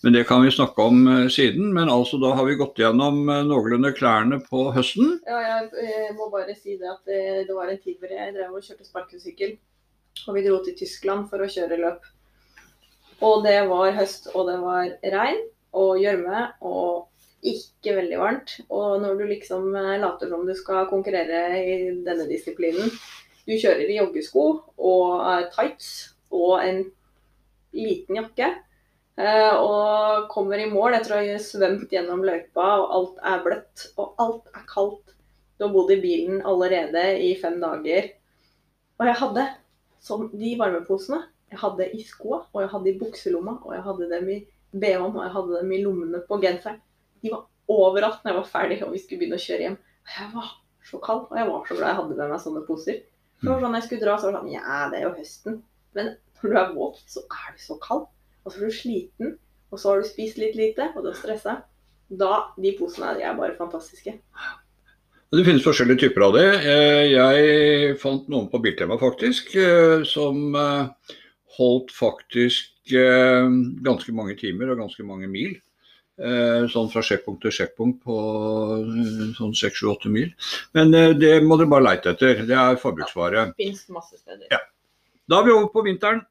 Men 0.05 0.15
det 0.17 0.25
kan 0.29 0.43
vi 0.45 0.53
snakke 0.53 0.85
om 0.89 1.03
uh, 1.09 1.27
siden. 1.33 1.69
Men 1.77 1.91
altså, 1.93 2.21
da 2.21 2.33
har 2.37 2.47
vi 2.49 2.57
gått 2.57 2.81
gjennom 2.81 3.27
uh, 3.29 3.43
noenlunde 3.45 3.93
klærne 3.97 4.41
på 4.45 4.71
høsten. 4.77 5.19
Ja, 5.29 5.41
jeg, 5.45 5.71
jeg, 5.85 6.15
må 6.17 6.31
bare 6.33 6.57
si 6.57 6.79
det 6.81 6.89
at 6.93 7.03
det, 7.09 7.23
det 7.49 7.57
var 7.57 7.73
en 7.73 7.81
tid 7.83 7.99
hvor 8.01 8.13
jeg 8.13 8.37
drev 8.37 8.57
og 8.57 8.65
kjørte 8.65 8.89
sparkesykkel. 8.89 9.57
Og 10.25 10.37
vi 10.37 10.47
dro 10.47 10.63
til 10.65 10.79
Tyskland 10.79 11.29
for 11.29 11.45
å 11.45 11.51
kjøre 11.51 11.81
løp. 11.83 12.09
Og 13.25 13.45
det 13.45 13.59
var 13.69 13.93
høst, 13.97 14.31
og 14.33 14.49
det 14.49 14.57
var 14.61 14.97
regn 15.13 15.45
og 15.77 16.01
gjørme 16.01 16.43
og 16.65 17.07
ikke 17.47 17.95
veldig 17.99 18.19
varmt. 18.21 18.57
Og 18.73 18.97
når 19.05 19.21
du 19.21 19.25
liksom 19.29 19.71
eh, 19.77 19.95
later 20.01 20.33
som 20.33 20.45
du 20.49 20.53
skal 20.57 20.89
konkurrere 20.91 21.47
i 21.61 21.79
denne 22.05 22.27
disiplinen 22.29 22.93
Du 23.47 23.55
kjører 23.55 23.87
i 23.87 24.01
joggesko 24.01 24.45
og 24.83 25.51
tights 25.55 26.16
og 26.35 26.63
en 26.63 26.85
liten 27.77 28.21
jakke. 28.21 28.53
Eh, 29.17 29.55
og 29.57 30.27
kommer 30.33 30.61
i 30.61 30.69
mål 30.69 30.99
etter 30.99 31.17
å 31.17 31.21
ha 31.23 31.37
svømt 31.41 31.93
gjennom 31.93 32.25
løypa, 32.27 32.67
og 32.83 32.97
alt 32.99 33.23
er 33.33 33.45
bløtt 33.45 33.87
og 33.97 34.21
alt 34.23 34.51
er 34.53 34.67
kaldt. 34.69 35.15
Du 35.57 35.65
har 35.65 35.73
bodd 35.73 35.95
i 35.95 36.01
bilen 36.03 36.43
allerede 36.45 37.07
i 37.25 37.33
fem 37.41 37.57
dager. 37.63 38.11
Og 39.01 39.09
jeg 39.09 39.21
hadde 39.23 39.47
sånn, 40.05 40.29
de 40.37 40.53
varmeposene. 40.61 41.23
Jeg 41.53 41.63
hadde 41.63 41.89
i 41.95 42.03
skoa, 42.05 42.43
og 42.53 42.63
jeg 42.65 42.73
hadde 42.73 42.91
i 42.91 42.99
bukselomma, 43.01 43.59
og 43.65 43.73
jeg 43.77 43.85
hadde 43.87 44.09
dem 44.11 44.31
i 44.35 44.39
BH-en, 44.77 45.15
og 45.15 45.23
jeg 45.23 45.35
hadde 45.37 45.61
dem 45.61 45.73
i 45.73 45.83
lommene 45.85 46.21
på 46.27 46.39
genseren. 46.43 46.81
De 47.23 47.33
var 47.33 47.47
overalt 47.73 48.23
når 48.23 48.33
jeg 48.33 48.39
var 48.39 48.51
ferdig 48.51 48.79
og 48.85 48.93
vi 48.93 49.01
skulle 49.03 49.23
begynne 49.23 49.39
å 49.39 49.45
kjøre 49.47 49.65
hjem. 49.65 49.79
Jeg 50.17 50.33
var 50.35 50.51
så 50.87 51.01
kald, 51.03 51.25
og 51.31 51.39
jeg 51.39 51.49
var 51.49 51.65
så 51.67 51.79
glad 51.79 51.89
jeg 51.89 51.99
hadde 52.01 52.19
med 52.19 52.33
meg 52.33 52.43
sånne 52.43 52.65
poser. 52.67 53.01
Så 53.41 53.49
var 53.49 53.65
sånn 53.65 53.79
jeg 53.79 53.87
skulle 53.87 54.05
dra, 54.05 54.19
så 54.19 54.29
var 54.29 54.37
det 54.37 54.43
sånn 54.43 54.53
Ja, 54.55 54.77
det 54.93 55.01
er 55.01 55.07
jo 55.07 55.15
høsten. 55.17 55.59
Men 55.97 56.13
når 56.43 56.53
du 56.53 56.61
er 56.61 56.77
våt, 56.77 57.01
så 57.09 57.25
er 57.25 57.57
du 57.57 57.65
så 57.65 57.79
kald. 57.83 58.07
Og 58.45 58.53
så 58.53 58.61
er 58.61 58.69
du 58.69 58.77
sliten, 58.77 59.35
og 59.73 59.81
så 59.81 59.91
har 59.91 60.03
du 60.03 60.09
spist 60.09 60.39
litt 60.39 60.55
lite, 60.59 60.93
og 60.95 61.03
du 61.03 61.11
er 61.11 61.19
stressa. 61.19 61.59
Da, 62.07 62.33
De 62.63 62.71
posene 62.79 63.17
de 63.19 63.25
er 63.27 63.35
bare 63.39 63.57
fantastiske. 63.59 64.15
Det 65.35 65.43
finnes 65.43 65.65
forskjellige 65.65 66.05
typer 66.05 66.23
av 66.29 66.37
det. 66.37 66.47
Eh, 66.71 67.05
jeg 67.11 67.95
fant 67.99 68.29
noen 68.31 68.47
på 68.53 68.61
Biltema 68.63 68.95
faktisk, 69.01 69.57
eh, 69.59 70.05
som 70.07 70.55
eh, 70.55 71.15
holdt 71.59 71.91
faktisk 71.95 72.73
ganske 72.87 74.13
mange 74.15 74.37
timer 74.39 74.69
og 74.71 74.79
ganske 74.79 75.03
mange 75.03 75.27
mil. 75.27 75.57
Sånn 76.71 76.87
fra 76.93 77.03
sjekkpunkt 77.03 77.41
til 77.43 77.51
sjekkpunkt 77.57 78.05
på 78.07 78.19
sånn 79.35 79.57
6-7-8 79.59 80.13
mil. 80.15 80.29
Men 80.79 80.95
det 80.95 81.33
må 81.43 81.59
dere 81.59 81.73
bare 81.73 81.87
leite 81.89 82.13
etter. 82.15 82.45
Det 82.47 82.55
er 82.55 82.79
forbruksvare. 82.79 83.49
Ja, 83.49 83.57
finnes 83.59 83.83
masse 83.91 84.21
steder. 84.21 84.47
Ja. 84.55 84.61
Da 85.27 85.41
er 85.41 85.47
vi 85.47 85.55
over 85.55 85.71
på 85.75 85.83
vinteren. 85.87 86.23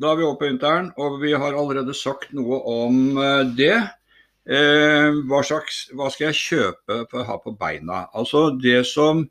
Da 0.00 0.12
er 0.12 0.18
vi 0.18 0.24
over 0.26 0.38
på 0.40 0.48
vinteren, 0.48 0.90
og 1.00 1.20
vi 1.22 1.32
har 1.32 1.56
allerede 1.56 1.94
sagt 1.96 2.32
noe 2.36 2.60
om 2.68 3.18
det. 3.56 3.76
Eh, 4.50 5.20
hva, 5.28 5.42
slags, 5.46 5.86
hva 5.94 6.08
skal 6.12 6.30
jeg 6.30 6.40
kjøpe 6.40 7.04
for 7.10 7.20
å 7.20 7.26
ha 7.28 7.36
på 7.40 7.52
beina? 7.60 8.06
Altså 8.16 8.48
det 8.56 8.82
som 8.88 9.22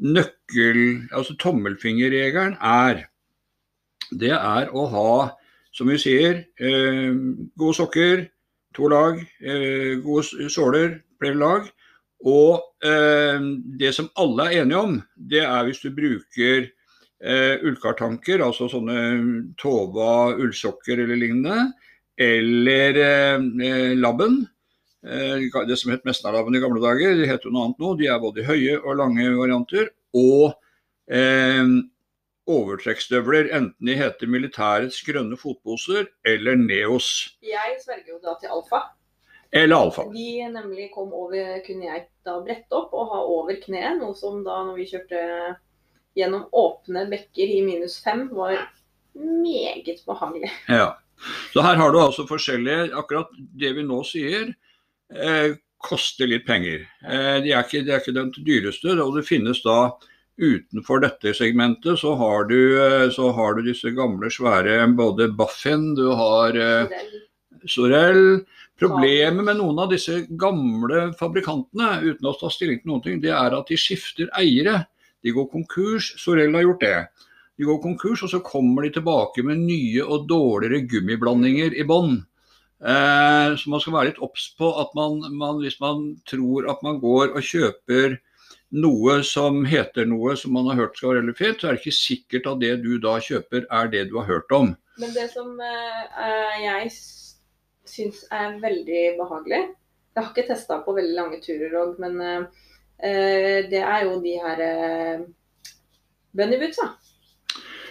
nøkkel, 0.00 0.80
altså 1.12 1.36
tommelfingerregelen 1.40 2.56
er, 2.64 3.04
det 4.10 4.32
er 4.34 4.72
å 4.74 4.86
ha, 4.90 5.12
som 5.76 5.92
vi 5.92 5.98
sier, 6.00 6.42
eh, 6.58 7.12
gode 7.60 7.76
sokker, 7.78 8.24
to 8.74 8.88
lag, 8.90 9.20
eh, 9.40 10.00
gode 10.02 10.50
såler, 10.50 10.98
flere 11.20 11.38
lag. 11.38 11.70
Og 12.26 12.60
eh, 12.84 13.38
det 13.80 13.94
som 13.96 14.10
alle 14.20 14.48
er 14.48 14.64
enige 14.64 14.82
om, 14.82 14.98
det 15.14 15.44
er 15.44 15.64
hvis 15.68 15.80
du 15.84 15.92
bruker 15.94 16.68
eh, 17.20 17.60
ullkartanker, 17.66 18.42
altså 18.44 18.68
sånne 18.72 18.96
Tova 19.60 20.32
ullsokker 20.36 21.04
eller 21.04 21.20
lignende, 21.20 21.70
eller 22.20 23.00
eh, 23.04 23.94
labben. 23.96 24.42
Eh, 25.06 25.46
det 25.68 25.78
som 25.80 25.92
het 25.94 26.04
Mesnalabben 26.04 26.56
i 26.56 26.60
gamle 26.62 26.82
dager, 26.82 27.16
de 27.16 27.28
heter 27.28 27.48
jo 27.48 27.54
noe 27.54 27.68
annet 27.68 27.80
nå. 27.80 27.94
De 28.00 28.10
er 28.10 28.20
både 28.20 28.44
høye 28.48 28.76
og 28.80 28.98
lange 29.00 29.30
varianter. 29.38 29.90
Og 30.16 30.52
eh, 31.12 31.64
overtrekksstøvler, 32.50 33.50
enten 33.56 33.88
de 33.88 33.96
heter 33.98 34.30
militærets 34.30 35.00
grønne 35.06 35.38
fotposer 35.40 36.08
eller 36.26 36.58
Neos. 36.58 37.36
Jeg 37.44 37.78
sverger 37.84 38.16
jo 38.16 38.22
da 38.24 38.36
til 38.40 38.56
alfa. 38.56 38.88
Eller 39.50 39.76
alfa. 39.76 40.04
De 40.12 40.46
nemlig 40.52 40.90
kom 40.94 41.10
over, 41.16 41.58
kunne 41.66 41.88
jeg 41.88 42.04
da 42.26 42.36
brette 42.44 42.76
opp 42.76 42.92
og 42.94 43.08
ha 43.10 43.24
over 43.26 43.58
kneet. 43.62 43.98
Noe 43.98 44.14
som 44.18 44.44
da 44.46 44.60
når 44.68 44.78
vi 44.78 44.86
kjørte 44.92 45.22
gjennom 46.18 46.48
åpne 46.52 47.06
bekker 47.10 47.54
i 47.56 47.62
minus 47.66 47.98
fem, 48.04 48.26
var 48.34 48.56
meget 49.14 50.04
behagelig. 50.06 50.50
Ja. 50.68 50.94
Så 51.52 51.60
her 51.60 51.76
har 51.76 51.92
du 51.92 51.98
altså 52.00 52.24
forskjellige 52.24 52.94
Akkurat 52.96 53.28
det 53.36 53.74
vi 53.76 53.82
nå 53.84 53.98
sier, 54.08 54.54
eh, 55.12 55.58
koster 55.80 56.30
litt 56.30 56.46
penger. 56.46 56.86
Eh, 57.04 57.42
de, 57.44 57.52
er 57.52 57.66
ikke, 57.66 57.82
de 57.84 57.92
er 57.92 58.00
ikke 58.00 58.16
den 58.16 58.32
dyreste. 58.46 58.96
og 59.00 59.18
det 59.18 59.28
finnes 59.28 59.60
da 59.66 59.90
Utenfor 60.40 61.02
dette 61.02 61.34
segmentet 61.36 62.00
så 62.00 62.14
har 62.16 62.46
du, 62.48 62.60
eh, 62.80 63.10
så 63.12 63.28
har 63.36 63.54
du 63.54 63.66
disse 63.66 63.90
gamle, 63.92 64.30
svære 64.32 64.86
både 64.96 65.28
Baffin, 65.36 65.90
du 65.94 66.14
har 66.16 66.56
eh, 66.56 67.02
Sorell. 67.68 68.46
Problemet 68.80 69.44
med 69.44 69.58
noen 69.58 69.82
av 69.82 69.90
disse 69.92 70.22
gamle 70.40 71.10
fabrikantene, 71.20 71.98
uten 72.00 72.30
å 72.30 72.32
ta 72.40 72.48
stilling 72.48 72.80
til 72.80 72.88
noen 72.88 73.02
ting, 73.04 73.18
det 73.20 73.34
er 73.36 73.52
at 73.52 73.68
de 73.68 73.76
skifter 73.76 74.30
eiere. 74.40 74.86
De 75.24 75.34
går 75.36 75.50
konkurs. 75.52 76.14
Sorell 76.20 76.54
har 76.56 76.64
gjort 76.66 76.84
det. 76.84 76.96
De 77.60 77.68
går 77.68 77.82
konkurs, 77.82 78.22
og 78.24 78.32
så 78.32 78.40
kommer 78.44 78.86
de 78.86 78.94
tilbake 78.96 79.44
med 79.44 79.60
nye 79.66 80.04
og 80.04 80.26
dårligere 80.30 80.86
gummiblandinger 80.88 81.76
i 81.76 81.84
bånn. 81.84 82.16
Eh, 82.80 83.56
så 83.60 83.68
man 83.68 83.82
skal 83.84 83.92
være 83.92 84.08
litt 84.08 84.22
obs 84.24 84.46
på 84.56 84.70
at 84.80 84.94
man, 84.96 85.18
man, 85.36 85.58
hvis 85.60 85.76
man 85.82 86.14
tror 86.28 86.70
at 86.72 86.80
man 86.86 86.96
går 87.02 87.34
og 87.34 87.44
kjøper 87.44 88.16
noe 88.80 89.18
som 89.26 89.64
heter 89.68 90.06
noe 90.08 90.36
som 90.38 90.54
man 90.56 90.70
har 90.70 90.78
hørt 90.84 90.96
skal 90.96 91.10
være 91.10 91.22
veldig 91.24 91.36
fint, 91.36 91.60
så 91.60 91.68
er 91.68 91.76
det 91.76 91.82
ikke 91.82 91.98
sikkert 91.98 92.48
at 92.48 92.62
det 92.62 92.72
du 92.84 92.94
da 93.02 93.18
kjøper 93.20 93.66
er 93.66 93.92
det 93.92 94.06
du 94.08 94.16
har 94.20 94.30
hørt 94.30 94.54
om. 94.56 94.72
Men 95.02 95.12
det 95.12 95.26
som 95.34 95.52
eh, 95.60 96.56
jeg 96.64 96.88
syns 97.90 98.24
er 98.30 98.58
veldig 98.62 99.04
behagelig 99.18 99.60
Jeg 99.60 100.22
har 100.22 100.30
ikke 100.30 100.48
testa 100.48 100.80
på 100.84 100.94
veldig 100.94 101.16
lange 101.16 101.40
turer 101.44 101.76
òg, 101.82 102.00
men 102.02 102.20
eh, 102.24 102.66
det 103.02 103.82
er 103.82 104.06
jo 104.06 104.16
de 104.22 104.36
her 104.44 104.64
eh, 104.66 105.22
bunnybootsa. 106.36 106.88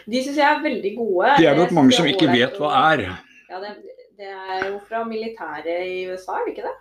De 0.09 0.23
syns 0.23 0.39
jeg 0.39 0.47
er 0.47 0.63
veldig 0.63 0.95
gode. 0.97 1.35
Det 1.37 1.49
er 1.49 1.57
nok 1.57 1.75
mange 1.77 1.95
som 1.97 2.07
ikke 2.09 2.31
vet 2.31 2.57
hva 2.61 2.71
er. 2.93 3.05
Ja, 3.49 3.61
det, 3.61 3.75
det 4.17 4.31
er 4.31 4.65
jo 4.69 4.79
fra 4.87 5.03
militæret 5.07 5.85
i 5.85 6.01
USA, 6.09 6.39
er 6.39 6.47
det 6.47 6.55
ikke 6.55 6.67
det? 6.69 6.75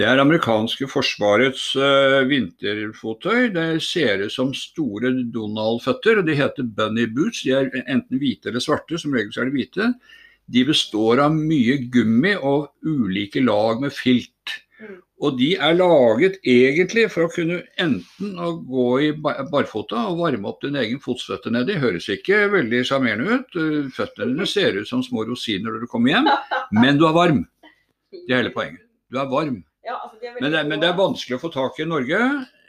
Det 0.00 0.06
er 0.08 0.22
amerikanske 0.22 0.86
forsvarets 0.88 1.66
uh, 1.76 2.22
vinterfottøy. 2.24 3.50
Det 3.52 3.66
ser 3.84 4.24
ut 4.24 4.32
som 4.32 4.54
store 4.56 5.12
Donald-føtter. 5.34 6.22
De 6.24 6.36
heter 6.38 6.64
bunny 6.78 7.04
boots. 7.12 7.42
De 7.44 7.52
er 7.58 7.68
enten 7.82 8.20
hvite 8.22 8.48
eller 8.48 8.64
svarte, 8.64 8.96
som 8.98 9.12
regel 9.12 9.36
er 9.36 9.50
de 9.50 9.56
hvite. 9.58 9.90
De 10.52 10.64
består 10.68 11.20
av 11.26 11.36
mye 11.36 11.76
gummi 11.92 12.32
og 12.40 12.72
ulike 12.88 13.44
lag 13.44 13.84
med 13.84 13.92
filt. 13.92 14.56
Og 15.22 15.36
de 15.38 15.52
er 15.54 15.76
laget 15.76 16.40
egentlig 16.42 17.04
for 17.14 17.28
å 17.28 17.30
kunne 17.30 17.60
enten 17.80 18.38
å 18.42 18.56
gå 18.66 18.86
i 19.06 19.10
barfota 19.22 20.08
og 20.10 20.18
varme 20.18 20.50
opp 20.50 20.64
din 20.64 20.78
egen 20.80 20.98
fotstøtte 21.02 21.52
nedi. 21.54 21.76
Høres 21.78 22.08
ikke 22.10 22.48
veldig 22.50 22.80
sjarmerende 22.88 23.38
ut. 23.38 23.58
Føttene 23.94 24.48
ser 24.50 24.80
ut 24.80 24.90
som 24.90 25.04
små 25.06 25.22
rosiner 25.28 25.70
når 25.70 25.84
du 25.84 25.90
kommer 25.92 26.16
hjem, 26.16 26.30
men 26.74 26.98
du 26.98 27.06
er 27.06 27.14
varm. 27.14 27.44
Det 28.10 28.24
er 28.32 28.42
hele 28.42 28.54
poenget. 28.54 28.82
Du 29.12 29.20
er 29.22 29.30
varm. 29.30 29.62
Ja, 29.86 30.00
altså 30.00 30.18
de 30.18 30.30
er 30.30 30.40
men, 30.40 30.50
det, 30.50 30.66
men, 30.66 30.82
det, 30.82 30.90
er 30.90 30.98
vanskelig 30.98 31.38
å 31.38 31.42
få 31.44 31.52
tak 31.54 31.78
i 31.78 31.86
i 31.86 31.90
Norge. 31.90 32.18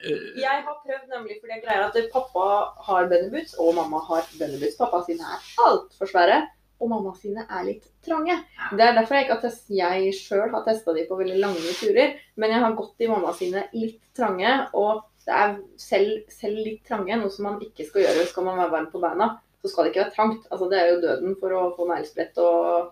Jeg 0.03 0.63
har 0.65 0.77
prøvd 0.85 1.13
nemlig 1.13 1.39
fordi 1.39 1.55
jeg 1.55 1.63
greier 1.65 1.87
at 1.87 1.97
pappa 2.13 2.47
har 2.85 3.09
bønneboots 3.09 3.57
og 3.61 3.77
mamma 3.79 4.01
har 4.11 4.25
bønneboots. 4.37 4.77
Pappa 4.77 5.01
sine 5.07 5.25
er 5.25 5.49
altfor 5.65 6.09
svære 6.09 6.43
og 6.83 6.91
mamma 6.91 7.13
sine 7.15 7.45
er 7.47 7.63
litt 7.67 7.87
trange. 8.03 8.35
Det 8.75 8.83
er 8.83 8.97
derfor 8.97 9.17
jeg 9.17 9.27
ikke 9.27 9.37
har 9.37 9.45
test, 9.45 9.65
jeg 9.71 10.13
sjøl 10.17 10.51
har 10.51 10.65
testa 10.67 10.95
de 10.95 11.05
på 11.07 11.17
veldig 11.19 11.39
lange 11.39 11.75
turer. 11.79 12.17
Men 12.35 12.53
jeg 12.53 12.63
har 12.65 12.77
gått 12.77 13.03
i 13.03 13.09
mamma 13.11 13.33
sine 13.37 13.65
litt 13.77 14.01
trange, 14.17 14.53
og 14.75 15.05
det 15.23 15.35
er 15.39 15.57
selv, 15.79 16.23
selv, 16.31 16.59
litt 16.59 16.83
trange, 16.87 17.15
noe 17.19 17.31
som 17.31 17.47
man 17.47 17.61
ikke 17.63 17.87
skal 17.87 18.03
gjøre 18.03 18.27
skal 18.27 18.47
man 18.49 18.59
være 18.59 18.75
varm 18.75 18.89
på 18.91 19.01
beina. 19.03 19.29
Så 19.63 19.71
skal 19.71 19.85
det 19.85 19.93
ikke 19.93 20.03
være 20.03 20.17
trangt. 20.17 20.49
Altså, 20.51 20.67
det 20.71 20.79
er 20.79 20.89
jo 20.91 21.03
døden 21.05 21.37
for 21.39 21.55
å 21.55 21.67
få 21.77 21.87
neglesprett 21.87 22.41
og 22.43 22.89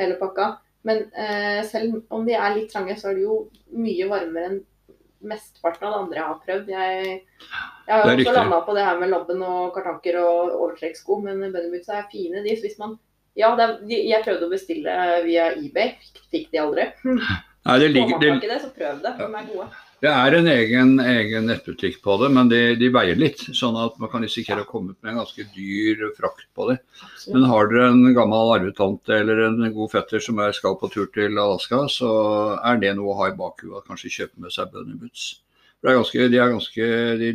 hele 0.00 0.18
pakka. 0.20 0.50
Men 0.84 1.06
eh, 1.12 1.62
selv 1.68 2.02
om 2.12 2.26
de 2.28 2.36
er 2.36 2.56
litt 2.56 2.72
trange, 2.72 2.96
så 3.00 3.10
er 3.10 3.16
de 3.16 3.24
jo 3.24 3.40
mye 3.76 4.08
varmere 4.08 4.50
enn 4.50 4.60
mesteparten 5.20 5.84
av 5.86 5.92
det 5.92 5.98
andre 6.00 6.18
jeg 6.18 6.26
har 6.26 6.40
prøvd. 6.44 6.70
Jeg, 6.72 7.16
jeg 7.86 7.92
har 7.92 8.06
jo 8.08 8.14
også 8.16 8.36
landa 8.36 8.60
på 8.64 8.76
det 8.76 8.84
her 8.86 9.00
med 9.00 9.12
lobben 9.12 9.44
og 9.44 9.74
kartanker 9.74 10.18
og 10.22 10.54
overtrekksko, 10.56 11.18
men 11.26 11.42
bunnyboots 11.48 11.92
er 11.92 12.08
fine, 12.12 12.44
de. 12.44 12.56
Så 12.56 12.68
hvis 12.68 12.80
man 12.80 12.96
ja, 13.38 13.52
er, 13.54 13.76
jeg 13.90 14.24
prøvde 14.24 14.48
å 14.48 14.50
bestille 14.50 14.96
via 15.26 15.52
eBay. 15.54 15.94
Fikk, 16.00 16.24
fikk 16.32 16.50
de 16.54 16.64
aldri. 16.64 16.88
Nei, 17.04 17.76
det 17.82 17.92
ligger, 17.92 18.16
Får 18.16 18.26
man 18.26 18.40
ikke 18.40 18.50
det, 18.50 18.60
så 18.64 18.74
prøv 18.74 19.00
det. 19.04 19.14
De 19.20 19.28
er 19.28 19.48
gode. 19.52 19.70
Det 20.00 20.08
er 20.08 20.32
en 20.32 20.46
egen, 20.48 20.92
egen 21.04 21.50
nettbutikk 21.50 21.98
på 22.00 22.14
det, 22.22 22.30
men 22.32 22.48
de, 22.48 22.60
de, 22.80 22.88
veier 22.92 23.18
litt. 23.20 23.42
Sånn 23.56 23.76
at 23.76 23.98
man 24.00 24.08
kan 24.08 24.24
risikere 24.24 24.64
å 24.64 24.68
komme 24.68 24.94
ut 24.94 25.02
med 25.04 25.12
en 25.12 25.20
ganske 25.20 25.44
dyr 25.52 26.06
frakt 26.16 26.46
på 26.56 26.70
det. 26.70 26.78
Absolutt. 27.04 27.34
Men 27.34 27.44
har 27.50 27.68
dere 27.68 27.90
en 27.90 28.14
gammel 28.16 28.54
arvetante 28.54 29.18
eller 29.18 29.44
en 29.44 29.60
god 29.76 29.92
fetter 29.92 30.24
som 30.24 30.40
er 30.40 30.56
skal 30.56 30.78
på 30.80 30.88
tur 30.94 31.10
til 31.12 31.36
Alaska, 31.36 31.82
så 31.92 32.10
er 32.56 32.80
det 32.80 32.94
noe 32.96 33.12
å 33.12 33.18
ha 33.20 33.28
i 33.28 33.36
bakhuet. 33.36 33.84
Kanskje 33.90 34.14
kjøpe 34.16 34.46
med 34.46 34.56
seg 34.56 34.72
boots. 34.72 35.28
For 35.80 35.92
er 35.92 36.00
ganske, 36.00 36.28
de 36.32 36.40
er 36.40 36.54
ganske, 36.54 36.90
de, 37.20 37.30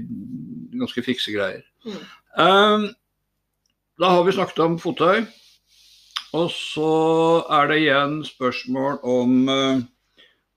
ganske 0.81 1.05
fikse 1.05 1.38
greier. 1.38 1.63
Mm. 1.86 2.03
Um, 2.41 2.89
da 4.01 4.15
har 4.17 4.25
vi 4.25 4.34
snakket 4.39 4.65
om 4.65 4.81
fottøy. 4.81 5.21
Og 6.33 6.49
så 6.51 6.91
er 7.53 7.69
det 7.69 7.79
igjen 7.83 8.19
spørsmål 8.25 8.99
om, 9.03 9.49
eh, 9.49 9.81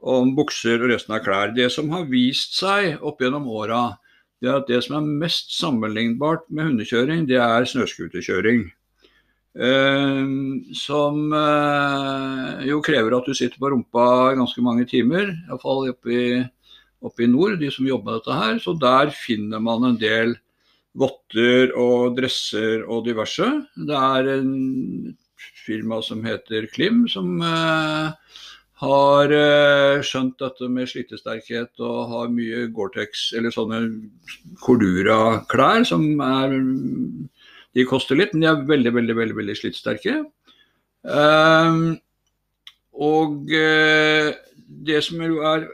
om 0.00 0.34
bukser 0.36 0.80
og 0.82 0.90
resten 0.92 1.14
av 1.14 1.24
klær. 1.24 1.54
Det 1.54 1.70
som 1.72 1.90
har 1.90 2.08
vist 2.08 2.56
seg 2.58 3.02
opp 3.02 3.20
gjennom 3.20 3.46
åra, 3.46 3.98
det 4.40 4.48
er 4.48 4.60
at 4.60 4.68
det 4.70 4.82
som 4.84 4.96
er 4.96 5.14
mest 5.24 5.50
sammenlignbart 5.58 6.46
med 6.50 6.70
hundekjøring, 6.70 7.26
det 7.26 7.40
er 7.42 7.66
snøscooterkjøring. 7.66 8.70
Uh, 9.58 10.28
som 10.76 11.32
uh, 11.32 12.60
jo 12.62 12.78
krever 12.84 13.16
at 13.16 13.26
du 13.26 13.34
sitter 13.34 13.58
på 13.58 13.72
rumpa 13.72 14.36
ganske 14.38 14.62
mange 14.62 14.84
timer, 14.86 15.32
iallfall 15.48 15.88
oppe, 15.90 16.12
i, 16.14 16.36
oppe 17.02 17.24
i 17.24 17.26
nord, 17.26 17.56
de 17.58 17.70
som 17.74 17.88
jobber 17.88 18.12
med 18.12 18.20
dette 18.20 18.36
her. 18.38 18.60
Så 18.62 18.76
der 18.78 19.10
finner 19.10 19.58
man 19.58 19.88
en 19.88 19.98
del 19.98 20.36
votter 20.98 21.74
og 21.74 22.14
dresser 22.20 22.84
og 22.86 23.08
diverse. 23.08 23.48
Det 23.74 23.98
er 23.98 24.30
en 24.36 24.52
firma 25.68 26.00
som 26.04 26.24
heter 26.26 26.66
Klim, 26.72 27.04
som 27.12 27.42
uh, 27.44 28.10
har 28.82 29.34
uh, 29.34 30.00
skjønt 30.06 30.38
dette 30.40 30.70
med 30.72 30.88
slitesterkhet 30.90 31.84
og 31.84 32.00
har 32.14 32.32
mye 32.32 32.66
Gore-Tex 32.74 33.28
eller 33.38 33.54
sånne 33.54 33.82
Cordura-klær 34.64 35.86
som 35.88 36.08
er 36.24 36.58
De 37.76 37.84
koster 37.86 38.16
litt, 38.18 38.32
men 38.34 38.42
de 38.42 38.50
er 38.50 38.62
veldig, 38.66 38.94
veldig, 38.96 39.16
veldig, 39.22 39.38
veldig 39.38 39.56
slitesterke. 39.60 40.20
Uh, 41.06 41.94
og 42.98 43.44
det 43.48 45.02
som 45.06 45.20
jo 45.22 45.44
er 45.46 45.68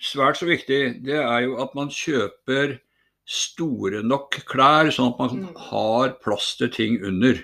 svært 0.00 0.40
så 0.40 0.48
viktig, 0.48 0.80
det 1.04 1.20
er 1.20 1.44
jo 1.44 1.58
at 1.62 1.76
man 1.78 1.92
kjøper 1.92 2.78
store 3.30 4.02
nok 4.02 4.40
klær, 4.48 4.90
sånn 4.90 5.12
at 5.12 5.20
man 5.20 5.36
Mm. 5.40 5.56
har 5.70 6.16
plass 6.24 6.56
til 6.56 6.70
ting 6.70 7.04
under. 7.04 7.38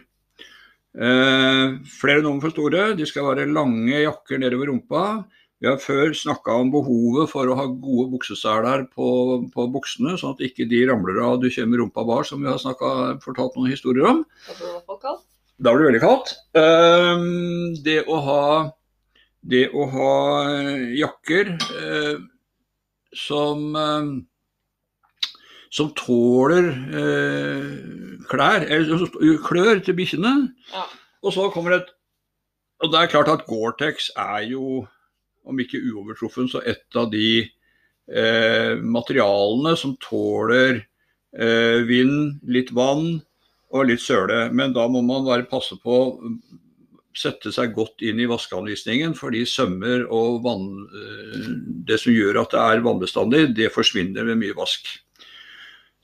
Eh, 0.96 1.76
flere 1.92 2.22
nummer 2.24 2.40
for 2.40 2.54
store. 2.54 2.94
De 2.96 3.06
skal 3.08 3.26
være 3.28 3.50
lange 3.52 4.00
jakker 4.00 4.40
nedover 4.40 4.70
rumpa. 4.72 5.02
Vi 5.60 5.68
har 5.68 5.78
før 5.80 6.12
snakka 6.12 6.52
om 6.60 6.70
behovet 6.72 7.30
for 7.30 7.48
å 7.48 7.56
ha 7.56 7.64
gode 7.68 8.10
bukseseler 8.12 8.84
på, 8.92 9.08
på 9.52 9.66
buksene, 9.72 10.16
sånn 10.20 10.34
at 10.36 10.42
ikke 10.44 10.66
de 10.68 10.82
ramler 10.88 11.20
av 11.24 11.38
du 11.40 11.48
kommer 11.52 11.80
rumpa 11.80 12.04
bar, 12.04 12.26
som 12.28 12.42
vi 12.44 12.50
har 12.50 12.60
snakket, 12.60 13.22
fortalt 13.24 13.56
noen 13.56 13.72
historier 13.72 14.08
om. 14.08 14.20
Da 14.44 14.52
blir 14.52 14.66
det 14.66 14.68
i 14.68 14.74
hvert 14.74 14.90
fall 14.90 15.00
kaldt. 15.04 15.24
Da 15.56 15.72
blir 15.72 15.86
det 15.86 15.90
veldig 15.90 16.02
kaldt. 16.04 16.32
Ehm, 16.60 17.76
det 17.84 17.98
å 18.04 18.20
ha, 18.26 18.44
det 19.48 19.64
å 19.72 19.86
ha 19.94 20.12
jakker 21.00 21.54
eh, 21.56 22.18
som, 23.16 23.64
som 25.76 25.90
tåler 25.96 26.70
eh, 27.00 28.22
klær, 28.30 28.64
eller 28.64 29.40
klør 29.44 29.82
til 29.84 29.96
bikkjene. 29.98 30.32
Ja. 30.72 30.86
Og 31.24 31.34
så 31.36 31.50
kommer 31.52 31.80
et 31.80 31.92
Og 32.84 32.90
det 32.92 32.98
er 33.00 33.08
klart 33.08 33.28
at 33.32 33.46
Gore-Tex 33.48 34.10
er 34.20 34.42
jo, 34.50 34.82
om 35.48 35.60
ikke 35.60 35.80
uovertruffen, 35.80 36.44
så 36.44 36.60
et 36.60 36.84
av 36.92 37.06
de 37.08 37.48
eh, 38.12 38.76
materialene 38.76 39.72
som 39.80 39.94
tåler 39.96 40.82
eh, 41.32 41.78
vind, 41.88 42.42
litt 42.44 42.74
vann 42.76 43.22
og 43.72 43.88
litt 43.88 44.04
søle. 44.04 44.50
Men 44.52 44.76
da 44.76 44.84
må 44.92 45.00
man 45.00 45.24
bare 45.24 45.48
passe 45.48 45.78
på 45.80 45.96
å 45.96 46.28
sette 47.16 47.48
seg 47.54 47.72
godt 47.72 48.04
inn 48.04 48.20
i 48.20 48.28
vaskeanvisningen, 48.28 49.16
fordi 49.16 49.46
sømmer 49.48 50.04
og 50.12 50.42
vann, 50.44 50.68
eh, 50.92 51.48
det 51.88 52.00
som 52.02 52.12
gjør 52.12 52.42
at 52.42 52.52
det 52.52 52.60
er 52.60 52.84
vannbestandig, 52.84 53.42
det 53.56 53.72
forsvinner 53.72 54.28
ved 54.28 54.36
mye 54.44 54.56
vask. 54.60 54.84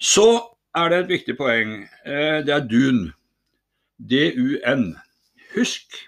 Så 0.02 0.26
er 0.74 0.90
det 0.90 0.98
et 1.02 1.12
viktig 1.12 1.36
poeng. 1.38 1.82
Eh, 2.04 2.42
Det 2.42 2.50
er 2.54 2.66
dun. 2.66 3.12
D-u-n. 4.02 4.96
Husk 5.54 6.00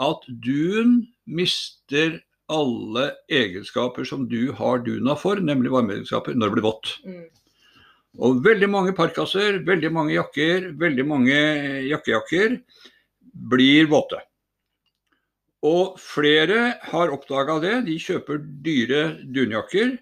at 0.00 0.24
dun 0.40 1.06
mister 1.26 2.22
alle 2.48 3.10
egenskaper 3.30 4.06
som 4.08 4.24
du 4.28 4.52
har 4.56 4.80
duna 4.86 5.14
for, 5.16 5.36
nemlig 5.36 5.70
varmeegenskaper, 5.70 6.34
når 6.34 6.48
det 6.48 6.54
blir 6.56 6.66
vått. 6.66 6.94
Mm. 7.04 7.28
Og 8.18 8.40
veldig 8.42 8.68
mange 8.70 8.94
parkaser, 8.96 9.60
veldig 9.66 9.92
mange 9.92 10.16
jakker, 10.16 10.72
veldig 10.80 11.06
mange 11.06 11.36
jakkejakker 11.86 12.56
blir 13.52 13.86
våte. 13.86 14.18
Og 15.62 15.98
flere 16.00 16.80
har 16.90 17.12
oppdaga 17.12 17.60
det. 17.62 17.74
De 17.86 17.98
kjøper 18.00 18.40
dyre 18.64 19.02
dunjakker, 19.30 19.98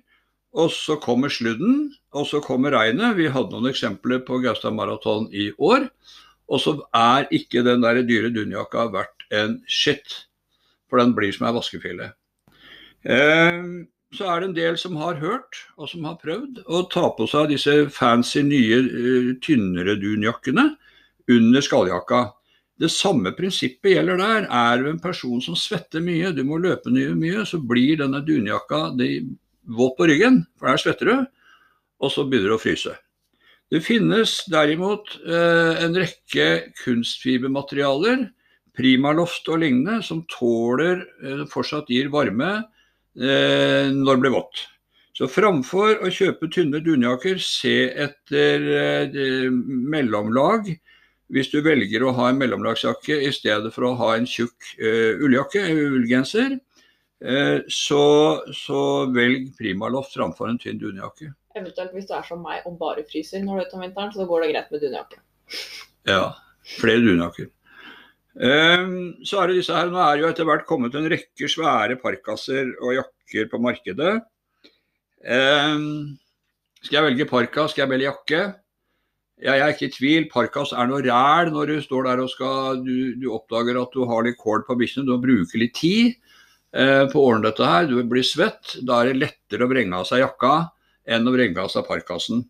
og 0.59 0.73
så 0.75 0.97
kommer 0.99 1.31
sludden, 1.31 1.93
og 2.17 2.27
så 2.27 2.41
kommer 2.43 2.75
regnet. 2.75 3.17
Vi 3.19 3.29
hadde 3.31 3.55
noen 3.55 3.71
eksempler 3.71 4.25
på 4.27 4.41
Gaustad 4.43 4.75
Maraton 4.75 5.29
i 5.31 5.53
år. 5.55 5.87
Og 6.49 6.63
så 6.65 6.75
er 6.97 7.29
ikke 7.35 7.63
den 7.67 7.85
der 7.85 8.01
dyre 8.09 8.33
dunjakka 8.35 8.89
verdt 8.95 9.29
en 9.37 9.61
shit, 9.69 10.25
for 10.89 10.99
den 10.99 11.13
blir 11.15 11.35
som 11.37 11.47
ei 11.47 11.55
vaskefille. 11.55 12.11
Eh, 13.05 13.61
så 14.17 14.25
er 14.25 14.41
det 14.41 14.49
en 14.49 14.57
del 14.57 14.79
som 14.81 14.97
har 14.99 15.21
hørt, 15.21 15.61
og 15.77 15.91
som 15.93 16.07
har 16.09 16.17
prøvd, 16.23 16.63
å 16.65 16.83
ta 16.91 17.05
på 17.15 17.29
seg 17.29 17.53
disse 17.53 17.75
fancy 17.93 18.43
nye 18.47 18.81
eh, 18.81 19.33
tynnere 19.45 19.99
dunjakkene 20.01 20.71
under 21.37 21.65
skalljakka. 21.65 22.23
Det 22.79 22.89
samme 22.95 23.35
prinsippet 23.37 23.93
gjelder 23.93 24.19
der. 24.23 24.49
Er 24.49 24.81
du 24.81 24.89
en 24.89 25.03
person 25.03 25.43
som 25.45 25.59
svetter 25.59 26.03
mye, 26.03 26.33
du 26.33 26.43
må 26.49 26.59
løpe 26.63 26.91
mye, 26.91 27.45
så 27.47 27.61
blir 27.61 28.01
denne 28.01 28.25
dunjakka 28.25 28.89
det, 28.99 29.11
våt 29.69 29.97
på 29.99 30.09
ryggen, 30.09 30.43
for 30.59 30.71
der 30.71 30.81
svetter 30.81 31.11
du, 31.11 31.29
og 31.99 32.13
så 32.15 32.25
begynner 32.25 32.55
du 32.55 32.57
å 32.57 32.63
fryse. 32.63 32.95
Det 33.69 33.83
finnes 33.85 34.33
derimot 34.49 35.11
eh, 35.29 35.83
en 35.85 35.97
rekke 35.99 36.49
kunstfibermaterialer, 36.81 38.25
primaloft 38.79 39.49
og 39.53 39.61
lignende, 39.61 40.01
som 40.07 40.23
tåler, 40.33 41.03
eh, 41.21 41.45
fortsatt 41.53 41.91
gir 41.93 42.09
varme 42.13 42.49
eh, 42.57 43.91
når 43.93 44.09
det 44.15 44.23
blir 44.25 44.37
vått. 44.39 44.65
Så 45.19 45.29
framfor 45.29 46.01
å 46.07 46.13
kjøpe 46.15 46.49
tynne 46.55 46.81
dunjakker, 46.81 47.41
se 47.43 47.91
etter 47.91 49.51
mellomlag. 49.51 50.71
Hvis 51.29 51.51
du 51.51 51.59
velger 51.67 52.05
å 52.07 52.13
ha 52.15 52.29
en 52.31 52.39
mellomlagsjakke 52.39 53.17
i 53.27 53.33
stedet 53.35 53.73
for 53.75 53.89
å 53.89 53.97
ha 53.99 54.13
en 54.15 54.29
tjukk 54.31 54.77
ulljakke, 54.79 55.65
ullgenser, 55.75 56.55
så, 57.19 58.03
så 58.55 58.81
velg 59.11 59.49
primaloft 59.59 60.15
framfor 60.15 60.53
en 60.53 60.59
tynn 60.63 60.79
dunjakke. 60.79 61.33
Eventuelt 61.59 61.95
hvis 61.97 62.07
du 62.07 62.13
er 62.15 62.27
som 62.27 62.45
meg 62.45 62.67
og 62.69 62.77
bare 62.79 63.03
fryser 63.09 63.43
når 63.43 63.57
du 63.57 63.63
er 63.63 63.67
ute 63.67 63.79
om 63.79 63.83
vinteren, 63.83 64.13
så 64.15 64.27
går 64.29 64.45
det 64.45 64.51
greit 64.53 64.71
med 64.71 64.85
dunjakke. 64.85 65.23
Ja, 66.07 66.25
flere 66.79 67.03
dunjakker. 67.03 67.51
Ehm, 68.39 69.19
så 69.27 69.41
er 69.41 69.51
det 69.51 69.59
disse 69.59 69.75
her, 69.75 69.91
Nå 69.91 69.99
er 69.99 70.21
jo 70.21 70.31
etter 70.31 70.47
hvert 70.47 70.67
kommet 70.69 70.95
en 70.95 71.09
rekke 71.11 71.51
svære 71.51 71.99
parkaser 71.99 72.71
og 72.79 72.95
jakker 73.01 73.51
på 73.51 73.59
markedet. 73.63 74.15
Ehm, 75.27 76.19
skal 76.85 77.01
jeg 77.01 77.07
velge 77.09 77.31
parkas, 77.31 77.75
skal 77.75 77.87
jeg 77.87 77.95
velge 77.97 78.07
jakke? 78.07 78.43
Jeg 79.43 79.63
er 79.63 79.71
ikke 79.71 79.87
i 79.87 79.95
tvil. 79.95 80.25
Parkas 80.31 80.73
er 80.75 80.87
noe 80.91 81.03
ræl 81.03 81.53
når 81.55 81.71
du 81.71 81.77
står 81.83 82.09
der 82.09 82.23
og 82.23 82.31
skal 82.31 82.81
Du, 82.83 83.15
du 83.19 83.29
oppdager 83.35 83.79
at 83.79 83.93
du 83.95 84.05
har 84.07 84.25
litt 84.27 84.39
kål 84.39 84.65
på 84.67 84.75
bikkjene. 84.79 85.07
Du 85.07 85.15
må 85.15 85.23
bruke 85.23 85.61
litt 85.61 85.77
tid 85.79 86.15
eh, 86.15 86.38
på 86.73 87.23
årene 87.25 87.43
dette 87.49 87.65
her. 87.65 87.87
Du 87.89 87.97
blir 88.05 88.23
svett. 88.27 88.77
Da 88.85 89.01
er 89.03 89.13
det 89.13 89.23
lettere 89.23 89.65
å 89.65 89.71
vrenge 89.71 89.97
av 89.97 90.05
seg 90.09 90.21
jakka 90.25 90.71
enn 91.09 91.25
å 91.29 91.33
vrenge 91.33 91.59
av 91.63 91.71
seg 91.73 91.87
parkasen. 91.89 92.45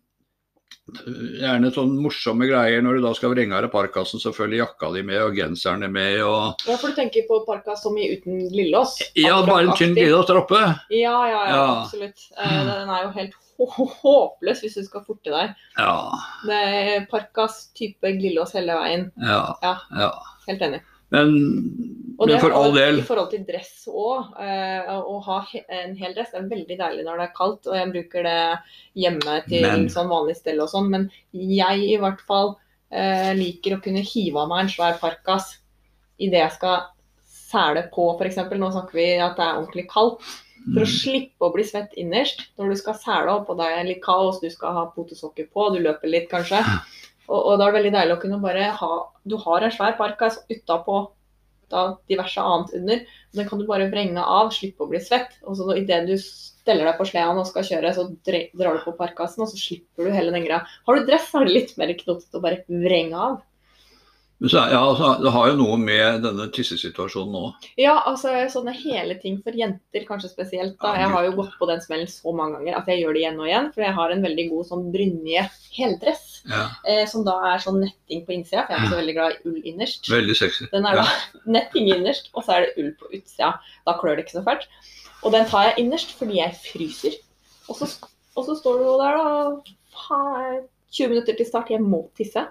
Gjerne 1.39 1.69
sånne 1.73 2.01
morsomme 2.01 2.47
greier 2.49 2.81
når 2.81 2.97
du 2.97 3.03
da 3.03 3.11
skal 3.17 3.31
vrenge 3.35 3.53
av 3.55 3.61
deg 3.65 3.71
parkasen. 3.71 4.21
følger 4.33 4.63
jakka 4.63 4.89
di 4.95 5.03
med 5.05 5.21
og 5.21 5.35
genseren 5.37 5.83
er 5.85 5.91
med 5.93 6.21
og 6.25 6.63
Ja, 6.67 6.77
for 6.81 6.89
du 6.89 6.95
tenker 6.97 7.27
på 7.29 7.43
parkas 7.45 7.83
som 7.85 7.97
i 7.97 8.07
uten 8.15 8.49
glidelås? 8.49 8.95
Ja, 9.15 9.37
bare 9.45 9.67
en 9.69 9.75
tynn 9.77 9.93
glidelås 9.93 10.27
der 10.27 10.41
oppe. 10.41 10.61
Ja, 10.89 11.15
ja, 11.29 11.43
ja, 11.49 11.63
absolutt. 11.83 12.25
Eh, 12.37 12.63
Den 12.65 12.89
er 12.89 13.03
jo 13.05 13.11
helt 13.19 13.37
håpløs 13.59 14.61
hvis 14.63 14.77
du 14.79 14.83
skal 14.87 15.03
forte 15.05 15.29
deg. 15.33 15.53
Ja, 15.77 16.11
Det 16.47 16.59
er 16.73 17.05
parkas 17.11 17.67
type 17.77 18.13
glidelås 18.17 18.53
hele 18.57 18.73
veien. 18.81 19.11
ja, 19.21 19.55
Ja. 19.61 19.75
ja. 19.95 20.11
Helt 20.47 20.61
enig. 20.61 20.81
Men, 21.09 21.31
men 22.19 22.35
for 22.41 22.53
all 22.53 22.73
del 22.75 22.99
I 22.99 23.05
forhold 23.07 23.31
til 23.31 23.45
dress 23.47 23.87
òg. 23.89 24.33
Å 24.37 25.15
ha 25.25 25.37
en 25.79 25.95
hel 25.97 26.13
dress 26.13 26.35
er 26.37 26.49
veldig 26.51 26.77
deilig 26.77 27.05
når 27.07 27.17
det 27.21 27.27
er 27.29 27.37
kaldt. 27.37 27.69
Og 27.69 27.77
jeg 27.79 27.91
bruker 27.95 28.27
det 28.27 28.41
hjemme 29.05 29.37
til 29.47 29.65
Men- 29.65 29.87
sånn 29.89 30.11
vanlig 30.11 30.37
stell 30.37 30.61
og 30.61 30.69
sånn. 30.69 30.89
Men 30.93 31.07
jeg 31.33 31.87
i 31.87 31.97
hvert 32.01 32.21
fall 32.29 32.57
eh, 32.91 33.33
liker 33.37 33.77
å 33.77 33.81
kunne 33.83 34.05
hive 34.05 34.37
av 34.43 34.49
meg 34.51 34.65
en 34.65 34.71
svær 34.75 34.99
parkas 35.01 35.55
idet 36.19 36.41
jeg 36.43 36.51
skal 36.59 36.87
sele 37.49 37.87
på 37.93 38.11
f.eks. 38.19 38.37
Nå 38.59 38.69
snakker 38.75 38.93
vi 38.97 39.09
at 39.17 39.35
det 39.37 39.45
er 39.47 39.57
ordentlig 39.63 39.87
kaldt. 39.89 40.21
For 40.73 40.83
å 40.83 40.85
Mm. 40.85 40.91
slippe 40.91 41.45
å 41.47 41.53
bli 41.53 41.63
svett 41.63 41.93
innerst 41.97 42.41
når 42.59 42.69
du 42.69 42.75
skal 42.75 42.93
sele 42.99 43.31
opp 43.31 43.49
og 43.49 43.57
det 43.61 43.65
er 43.71 43.85
litt 43.87 44.01
kaos, 44.03 44.41
du 44.41 44.49
skal 44.51 44.73
ha 44.75 44.81
potesokker 44.91 45.47
på, 45.49 45.69
du 45.73 45.79
løper 45.79 46.11
litt 46.11 46.29
kanskje. 46.29 46.59
Og, 47.29 47.39
og 47.39 47.55
da 47.59 47.67
er 47.67 47.71
det 47.71 47.77
veldig 47.77 47.95
deilig 47.95 48.17
å 48.17 48.21
kunne 48.23 48.41
bare 48.43 48.73
ha 48.79 48.91
Du 49.29 49.37
har 49.45 49.65
en 49.65 49.73
svær 49.73 49.97
parkas 49.99 50.41
utapå 50.49 51.05
da 51.69 51.83
diverse 52.09 52.41
annet 52.41 52.71
under. 52.79 53.01
Den 53.37 53.47
kan 53.49 53.59
du 53.61 53.67
bare 53.69 53.89
vrenge 53.91 54.21
av, 54.23 54.49
slippe 54.55 54.85
å 54.85 54.89
bli 54.89 55.01
svett. 55.05 55.35
Og 55.45 55.57
så 55.59 55.67
idet 55.77 55.99
du 56.07 56.15
steller 56.17 56.87
deg 56.89 56.97
på 56.97 57.05
sleden 57.05 57.37
og 57.37 57.45
skal 57.45 57.67
kjøre, 57.67 57.91
så 57.93 58.07
drar 58.25 58.79
du 58.79 58.81
på 58.87 58.95
parkasen, 58.97 59.43
og 59.45 59.51
så 59.51 59.59
slipper 59.61 60.09
du 60.09 60.15
hele 60.15 60.33
den 60.33 60.47
greia. 60.47 60.63
Har 60.87 60.97
du 60.97 61.05
dress, 61.05 61.29
er 61.37 61.45
det 61.45 61.53
litt 61.53 61.75
mer 61.77 61.93
knotete 61.99 62.41
å 62.41 62.43
bare 62.43 62.63
vrenge 62.69 63.21
av. 63.27 63.37
Så, 64.39 64.55
ja, 64.71 64.79
altså, 64.79 65.17
det 65.19 65.31
har 65.35 65.49
jo 65.49 65.55
noe 65.59 65.75
med 65.77 66.21
denne 66.23 66.45
tissesituasjonen 66.55 67.33
òg. 67.35 67.65
Ja, 67.75 67.97
altså 68.07 68.31
sånne 68.47 68.71
hele 68.71 69.17
ting 69.19 69.41
for 69.43 69.51
jenter 69.51 70.05
kanskje 70.07 70.29
spesielt. 70.31 70.77
da. 70.79 70.93
Jeg 70.95 71.09
har 71.11 71.25
jo 71.27 71.33
gått 71.41 71.57
på 71.59 71.67
den 71.67 71.81
smellen 71.83 72.07
så 72.07 72.31
mange 72.31 72.55
ganger 72.55 72.77
at 72.79 72.87
jeg 72.87 73.01
gjør 73.01 73.17
det 73.17 73.23
igjen 73.25 73.41
og 73.43 73.49
igjen. 73.49 73.67
For 73.75 73.83
jeg 73.83 73.93
har 73.97 74.13
en 74.15 74.23
veldig 74.23 74.45
god 74.53 74.69
sånn 74.69 74.85
brynje 74.93 75.43
heldress, 75.75 76.23
Ja, 76.47 76.61
eh, 76.87 77.03
som 77.11 77.25
da 77.27 77.35
er 77.51 77.59
sånn 77.59 77.81
netting 77.83 78.23
på 78.25 78.31
innsida. 78.37 78.63
For 78.63 78.71
jeg 78.71 78.79
er 78.79 78.85
ikke 78.85 78.93
så 78.95 79.01
veldig 79.01 79.17
glad 79.19 79.35
i 79.35 79.49
ull 79.51 79.59
innerst. 79.73 80.07
veldig 80.09 80.37
sexy. 80.39 80.69
Den 80.71 80.85
er 80.87 80.95
Ja. 80.95 81.03
da 81.03 81.43
netting 81.59 81.91
innerst, 81.97 82.29
og 82.33 82.45
så 82.47 82.55
er 82.55 82.61
det 82.61 82.77
ull 82.79 82.93
på 82.95 83.11
utsida. 83.19 83.51
Da 83.85 83.97
klør 83.99 84.15
det 84.15 84.23
ikke 84.25 84.39
så 84.39 84.45
fælt. 84.47 84.67
Og 85.23 85.33
den 85.35 85.45
tar 85.51 85.67
jeg 85.67 85.83
innerst 85.83 86.15
fordi 86.15 86.39
jeg 86.39 86.55
fryser. 86.63 87.19
Og 87.67 87.75
så, 87.75 87.91
og 88.37 88.45
så 88.47 88.55
står 88.55 88.79
du 88.79 88.87
der, 89.03 89.19
da. 89.19 89.61
faen, 90.07 90.63
20 90.95 91.09
minutter 91.11 91.35
til 91.37 91.45
start, 91.45 91.67
jeg 91.69 91.81
må 91.83 92.09
tisse. 92.17 92.47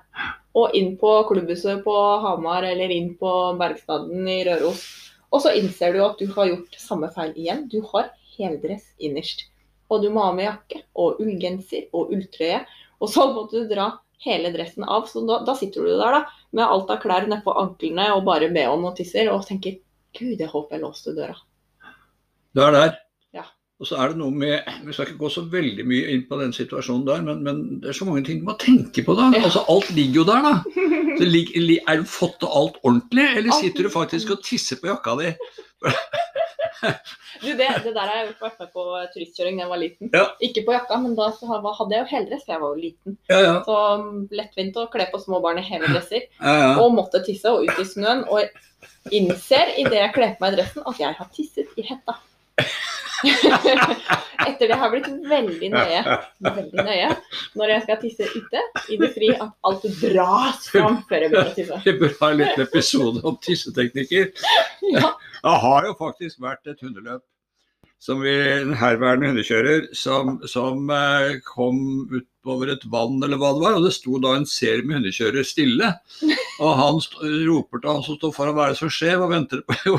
Og 0.59 0.75
inn 0.77 0.97
på 0.99 1.11
klubbhuset 1.29 1.85
på 1.85 1.95
Hamar 2.25 2.67
eller 2.67 2.91
inn 2.91 3.13
på 3.21 3.35
Bergstaden 3.61 4.27
i 4.31 4.41
Røros. 4.49 4.83
Og 5.29 5.45
så 5.45 5.53
innser 5.59 5.95
du 5.95 6.03
at 6.05 6.19
du 6.19 6.27
har 6.33 6.51
gjort 6.51 6.79
samme 6.81 7.11
feil 7.15 7.35
igjen. 7.37 7.67
Du 7.71 7.81
har 7.93 8.11
heldress 8.35 8.91
innerst. 8.99 9.47
Og 9.93 10.03
du 10.03 10.11
må 10.13 10.25
ha 10.25 10.35
med 10.37 10.49
jakke 10.49 10.83
og 10.99 11.21
ullgenser 11.23 11.89
og 11.97 12.13
ulltrøye. 12.17 12.63
Og 12.99 13.13
så 13.13 13.29
måtte 13.33 13.63
du 13.63 13.71
dra 13.71 13.91
hele 14.25 14.53
dressen 14.55 14.85
av. 14.85 15.07
Så 15.11 15.23
da, 15.29 15.43
da 15.47 15.55
sitter 15.57 15.85
du 15.85 15.93
der 15.95 16.17
da, 16.19 16.23
med 16.57 16.67
alt 16.67 16.91
av 16.93 17.03
klær 17.03 17.29
nedpå 17.31 17.55
anklene 17.61 18.11
og 18.17 18.25
bare 18.29 18.51
bh-en 18.53 18.89
og 18.89 18.97
tisser 18.99 19.31
og 19.33 19.47
tenker 19.49 19.79
Gud, 20.17 20.41
jeg 20.41 20.49
håper 20.51 20.79
jeg 20.79 20.83
låste 20.83 21.15
døra. 21.15 21.37
Du 22.57 22.65
er 22.65 22.75
der. 22.75 22.97
Og 23.79 23.87
så 23.87 23.95
er 24.03 24.11
det 24.11 24.19
noe 24.19 24.35
med 24.35 24.67
Vi 24.89 24.95
skal 24.95 25.07
ikke 25.07 25.21
gå 25.21 25.29
så 25.31 25.45
veldig 25.53 25.85
mye 25.87 26.09
inn 26.11 26.25
på 26.27 26.39
den 26.41 26.51
situasjonen 26.57 27.05
der, 27.07 27.21
men, 27.23 27.45
men 27.47 27.61
det 27.83 27.93
er 27.93 27.99
så 27.99 28.09
mange 28.09 28.25
ting 28.27 28.41
du 28.43 28.49
må 28.49 28.57
tenke 28.59 29.05
på 29.07 29.15
da. 29.19 29.29
Altså 29.39 29.63
Alt 29.71 29.93
ligger 29.95 30.25
jo 30.25 30.27
der, 30.27 30.49
da. 30.49 30.55
Så 31.19 31.27
lig, 31.27 31.49
li- 31.59 31.81
er 31.91 31.99
du 31.99 32.05
fått 32.07 32.37
til 32.39 32.51
alt 32.55 32.77
ordentlig, 32.87 33.25
eller 33.41 33.55
sitter 33.59 33.87
du 33.89 33.91
faktisk 33.91 34.31
og 34.37 34.43
tisser 34.47 34.79
på 34.79 34.91
jakka 34.91 35.17
di? 35.19 35.33
Du, 37.43 37.47
det, 37.55 37.67
det 37.85 37.91
der 37.95 38.07
har 38.07 38.17
jeg 38.19 38.29
vært 38.41 38.61
med 38.61 38.71
på 38.75 38.85
turistkjøring 39.15 39.59
da 39.59 39.65
jeg 39.65 39.71
var 39.71 39.81
liten. 39.83 40.11
Ja. 40.15 40.25
Ikke 40.43 40.63
på 40.67 40.75
jakka, 40.75 40.99
men 41.03 41.15
da 41.19 41.29
så 41.35 41.47
hadde 41.51 41.95
jeg 41.95 42.01
jo 42.03 42.09
heldress, 42.13 42.45
for 42.45 42.55
jeg 42.55 42.63
var 42.63 42.73
jo 42.75 42.83
liten. 42.83 43.17
Ja, 43.31 43.39
ja. 43.45 43.53
Så 43.67 43.77
mm, 44.03 44.21
lettvint 44.41 44.79
å 44.79 44.87
kle 44.93 45.07
på 45.13 45.21
små 45.23 45.41
barn 45.45 45.61
i 45.61 45.67
hevedresser. 45.67 46.27
ja, 46.43 46.55
ja. 46.63 46.71
Og 46.83 46.95
måtte 46.97 47.23
tisse 47.27 47.51
og 47.51 47.67
ut 47.67 47.83
i 47.83 47.87
snøen. 47.87 48.25
Og 48.31 49.15
innser 49.15 49.75
idet 49.79 50.01
jeg 50.03 50.15
kler 50.17 50.35
på 50.39 50.47
meg 50.47 50.59
dressen 50.59 50.87
at 50.91 51.03
jeg 51.03 51.19
har 51.19 51.31
tisset 51.35 51.79
i 51.79 51.87
hetta. 51.91 52.19
Etter 54.49 54.71
det 54.71 54.77
har 54.79 54.87
jeg 54.87 54.93
blitt 54.95 55.09
veldig 55.31 55.71
nøye, 55.73 56.19
veldig 56.47 56.85
nøye 56.87 57.09
når 57.59 57.73
jeg 57.73 57.85
skal 57.87 57.99
tisse 58.03 58.29
ute 58.35 58.63
i 58.95 58.99
det 59.01 59.11
fri, 59.17 59.33
at 59.35 59.51
alt 59.69 59.89
dras 60.03 60.69
fram 60.73 61.01
før 61.09 61.25
jeg 61.25 61.33
begynner 61.33 61.51
å 61.51 61.57
tisse. 61.57 61.81
Vi 61.87 61.97
bør 61.99 62.15
ha 62.21 62.31
en 62.31 62.39
liten 62.43 62.65
episode 62.67 63.25
om 63.27 63.41
tisseteknikker. 63.45 64.31
Ja. 64.95 65.11
Det 65.43 65.57
har 65.65 65.89
jo 65.89 65.97
faktisk 65.99 66.41
vært 66.43 66.71
et 66.71 66.81
hundeløp 66.85 67.25
som 67.99 68.21
vi, 68.23 68.33
en 68.33 68.75
herværende 68.79 69.33
hundekjører 69.33 69.89
som, 69.97 70.37
som 70.47 70.91
eh, 70.95 71.39
kom 71.47 71.79
utover 72.13 72.71
et 72.73 72.85
vann 72.93 73.19
eller 73.25 73.41
hva 73.41 73.51
det 73.57 73.63
var, 73.65 73.79
og 73.79 73.87
det 73.89 73.95
sto 73.97 74.21
da 74.23 74.37
en 74.39 74.47
serie 74.49 74.87
med 74.87 75.01
hundekjørere 75.01 75.47
stille. 75.47 75.91
Og 76.63 76.77
han 76.79 77.01
roper 77.49 77.83
til 77.83 77.91
han 77.91 78.05
som 78.07 78.19
står 78.21 78.35
foran, 78.37 78.55
hva 78.55 78.69
er 78.69 78.77
det 78.77 78.81
som 78.81 78.93
skjer, 78.93 79.19
hva 79.19 79.31
venter 79.33 79.63
du 79.63 79.67
på? 79.67 79.79
Jo, 79.89 79.99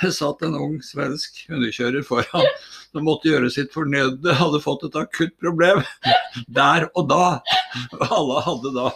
det 0.00 0.12
satt 0.16 0.44
en 0.46 0.56
ung 0.58 0.78
svensk 0.84 1.42
hundekjører 1.50 2.06
foran 2.06 2.46
som 2.90 3.06
måtte 3.06 3.30
gjøre 3.30 3.50
sitt 3.52 3.74
fornødne, 3.74 4.34
hadde 4.38 4.62
fått 4.62 4.86
et 4.88 4.98
akutt 4.98 5.34
problem 5.42 5.82
der 6.46 6.88
og 6.94 7.10
da. 7.10 7.26
Og 7.98 8.06
alle 8.06 8.44
hadde 8.46 8.72
da 8.78 8.88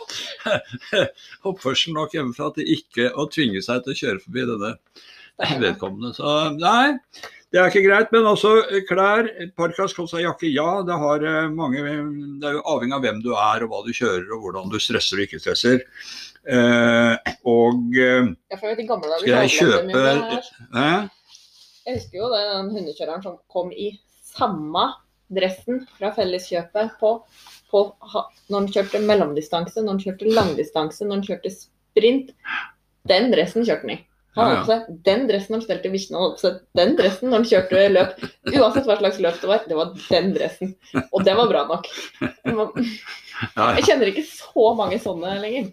oppførsel 1.50 1.94
nok 1.98 2.14
hjemmefra 2.14 2.52
til 2.54 2.70
ikke 2.78 3.10
å 3.18 3.26
tvinge 3.30 3.62
seg 3.66 3.82
til 3.82 3.94
å 3.94 4.00
kjøre 4.00 4.24
forbi 4.24 4.46
denne 4.50 4.74
vedkommende. 5.62 6.14
Så 6.16 6.34
nei, 6.56 6.94
det 7.54 7.60
er 7.62 7.70
ikke 7.70 7.84
greit. 7.86 8.08
Men 8.10 8.26
også 8.26 8.52
eh, 8.66 8.82
klær, 8.88 9.28
parkas 9.54 9.94
jakke, 9.94 10.50
ja. 10.50 10.82
Det, 10.86 10.96
har 10.98 11.22
eh, 11.22 11.50
mange, 11.54 11.84
det 12.42 12.48
er 12.50 12.56
jo 12.58 12.64
avhengig 12.66 12.96
av 12.96 13.04
hvem 13.06 13.20
du 13.22 13.30
er 13.30 13.62
og 13.62 13.70
hva 13.70 13.82
du 13.86 13.92
kjører 13.94 14.26
og 14.34 14.46
hvordan 14.48 14.72
du 14.72 14.80
stresser 14.82 15.20
og 15.20 15.26
ikke 15.28 15.38
stresser. 15.42 15.84
Eh, 16.50 17.34
og 17.46 17.94
eh, 17.94 18.32
Skal 18.58 19.30
jeg 19.30 19.52
kjøpe- 19.54 20.40
hæ? 20.74 20.90
Jeg 21.84 21.98
husker 22.00 22.18
jo 22.18 22.32
den 22.32 22.70
hundekjøreren 22.74 23.22
som 23.22 23.36
kom 23.52 23.70
i 23.70 23.92
samme 24.34 24.86
dressen 25.34 25.84
fra 25.98 26.10
Felleskjøpet 26.16 26.96
på, 26.98 27.10
på 27.70 27.82
når 28.48 28.56
han 28.56 28.70
kjørte 28.72 29.02
mellomdistanse, 29.04 29.82
når 29.84 29.94
han 29.94 30.02
kjørte 30.02 30.32
langdistanse, 30.32 31.04
når 31.04 31.20
han 31.20 31.26
kjørte 31.28 31.52
sprint. 31.54 32.34
Den 33.06 33.30
dressen 33.34 33.66
kjørte 33.68 33.86
han 33.86 33.94
i. 33.94 34.00
Han 34.34 34.48
hadde 34.48 34.60
på 34.64 34.70
seg 34.70 34.98
den 35.06 35.26
dressen 35.28 35.54
når 35.54 35.60
han 35.60 35.66
stelte 35.68 35.92
Visjna, 35.92 36.18
han 36.18 36.24
hadde 36.24 36.38
på 36.38 36.42
seg 36.42 36.58
den 36.80 36.96
dressen 36.98 37.30
når 37.30 37.40
han 37.40 37.48
kjørte 37.52 37.84
løp. 37.92 38.16
Uansett 38.50 38.88
hva 38.88 38.98
slags 38.98 39.20
løp 39.22 39.40
det 39.40 39.50
var, 39.50 39.64
det 39.70 39.78
var 39.78 39.94
den 40.08 40.34
dressen. 40.34 40.74
Og 41.04 41.24
det 41.26 41.36
var 41.38 41.50
bra 41.52 41.64
nok. 41.70 41.88
Jeg 43.54 43.86
kjenner 43.86 44.10
ikke 44.10 44.26
så 44.26 44.68
mange 44.78 44.98
sånne 45.02 45.38
lenger. 45.42 45.70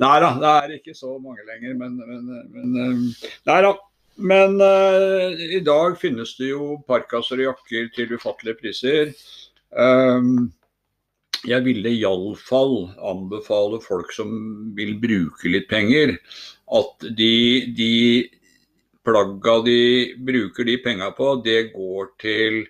Nei 0.00 0.16
da, 0.22 0.30
det 0.40 0.50
er 0.50 0.74
ikke 0.78 0.96
så 0.96 1.18
mange 1.20 1.44
lenger, 1.44 1.74
men, 1.76 1.98
men, 2.00 2.44
men 2.54 2.78
eh, 2.80 3.30
Nei 3.50 3.60
da. 3.66 3.74
Men 4.20 4.56
uh, 4.60 5.32
i 5.32 5.60
dag 5.64 5.94
finnes 6.00 6.34
det 6.36 6.50
jo 6.50 6.74
parkaser 6.88 7.40
og 7.40 7.46
jakker 7.46 7.86
til 7.94 8.16
ufattelige 8.18 8.58
priser. 8.58 9.12
Um, 9.70 10.50
jeg 11.48 11.64
ville 11.64 11.92
iallfall 11.94 12.90
anbefale 13.10 13.80
folk 13.84 14.12
som 14.12 14.32
vil 14.76 14.96
bruke 15.00 15.48
litt 15.48 15.68
penger, 15.70 16.16
at 16.70 17.08
de, 17.16 17.32
de 17.76 17.94
plagga 19.06 19.56
de 19.64 19.80
bruker 20.20 20.68
de 20.68 20.76
penga 20.84 21.10
på, 21.16 21.32
det 21.44 21.72
går 21.72 22.12
til 22.20 22.60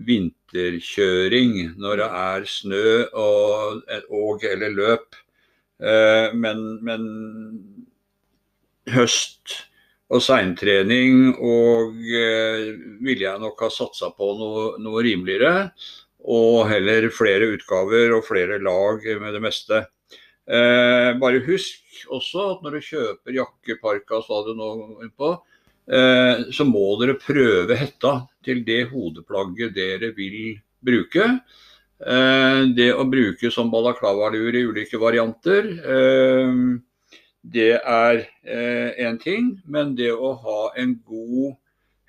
vinterkjøring 0.00 1.56
når 1.80 2.02
det 2.02 2.10
er 2.20 2.46
snø 2.48 2.84
og, 3.20 3.82
og 4.12 4.44
eller 4.46 4.76
løp. 4.76 5.18
Eh, 5.80 6.36
men, 6.36 6.62
men 6.84 7.04
høst 8.92 9.56
og 10.10 10.22
seintrening 10.24 11.30
og 11.38 11.96
eh, 12.04 12.70
ville 13.00 13.26
jeg 13.26 13.42
nok 13.42 13.64
ha 13.64 13.70
satsa 13.72 14.10
på 14.16 14.32
noe, 14.38 14.64
noe 14.82 15.04
rimeligere. 15.06 15.70
Og 16.28 16.68
heller 16.68 17.08
flere 17.14 17.48
utgaver 17.54 18.12
og 18.16 18.26
flere 18.26 18.58
lag 18.60 19.04
med 19.22 19.34
det 19.36 19.42
meste. 19.44 19.84
Eh, 20.50 21.12
bare 21.20 21.44
husk 21.46 22.04
også 22.10 22.46
at 22.54 22.64
når 22.64 22.76
du 22.76 22.86
kjøper 22.88 23.36
jakke, 23.36 23.78
parkas, 23.80 24.26
hva 24.28 24.42
du 24.46 24.52
nå 24.58 24.70
er 25.04 25.10
på, 25.14 25.32
eh, 25.90 26.44
så 26.50 26.66
må 26.66 26.84
dere 27.00 27.18
prøve 27.20 27.78
hetta 27.78 28.14
til 28.44 28.64
det 28.66 28.88
hodeplagget 28.90 29.74
dere 29.76 30.12
vil 30.16 30.58
bruke. 30.82 31.28
Eh, 32.00 32.60
det 32.74 32.90
å 32.96 33.06
bruke 33.08 33.52
som 33.52 33.70
balaklava-lur 33.72 34.56
i 34.56 34.66
ulike 34.66 35.00
varianter, 35.00 35.70
eh, 35.80 36.60
det 37.40 37.72
er 37.78 38.26
én 39.00 39.16
ting. 39.22 39.54
Men 39.64 39.94
det 39.96 40.10
å 40.12 40.34
ha 40.42 40.60
en 40.76 40.98
god 41.06 41.56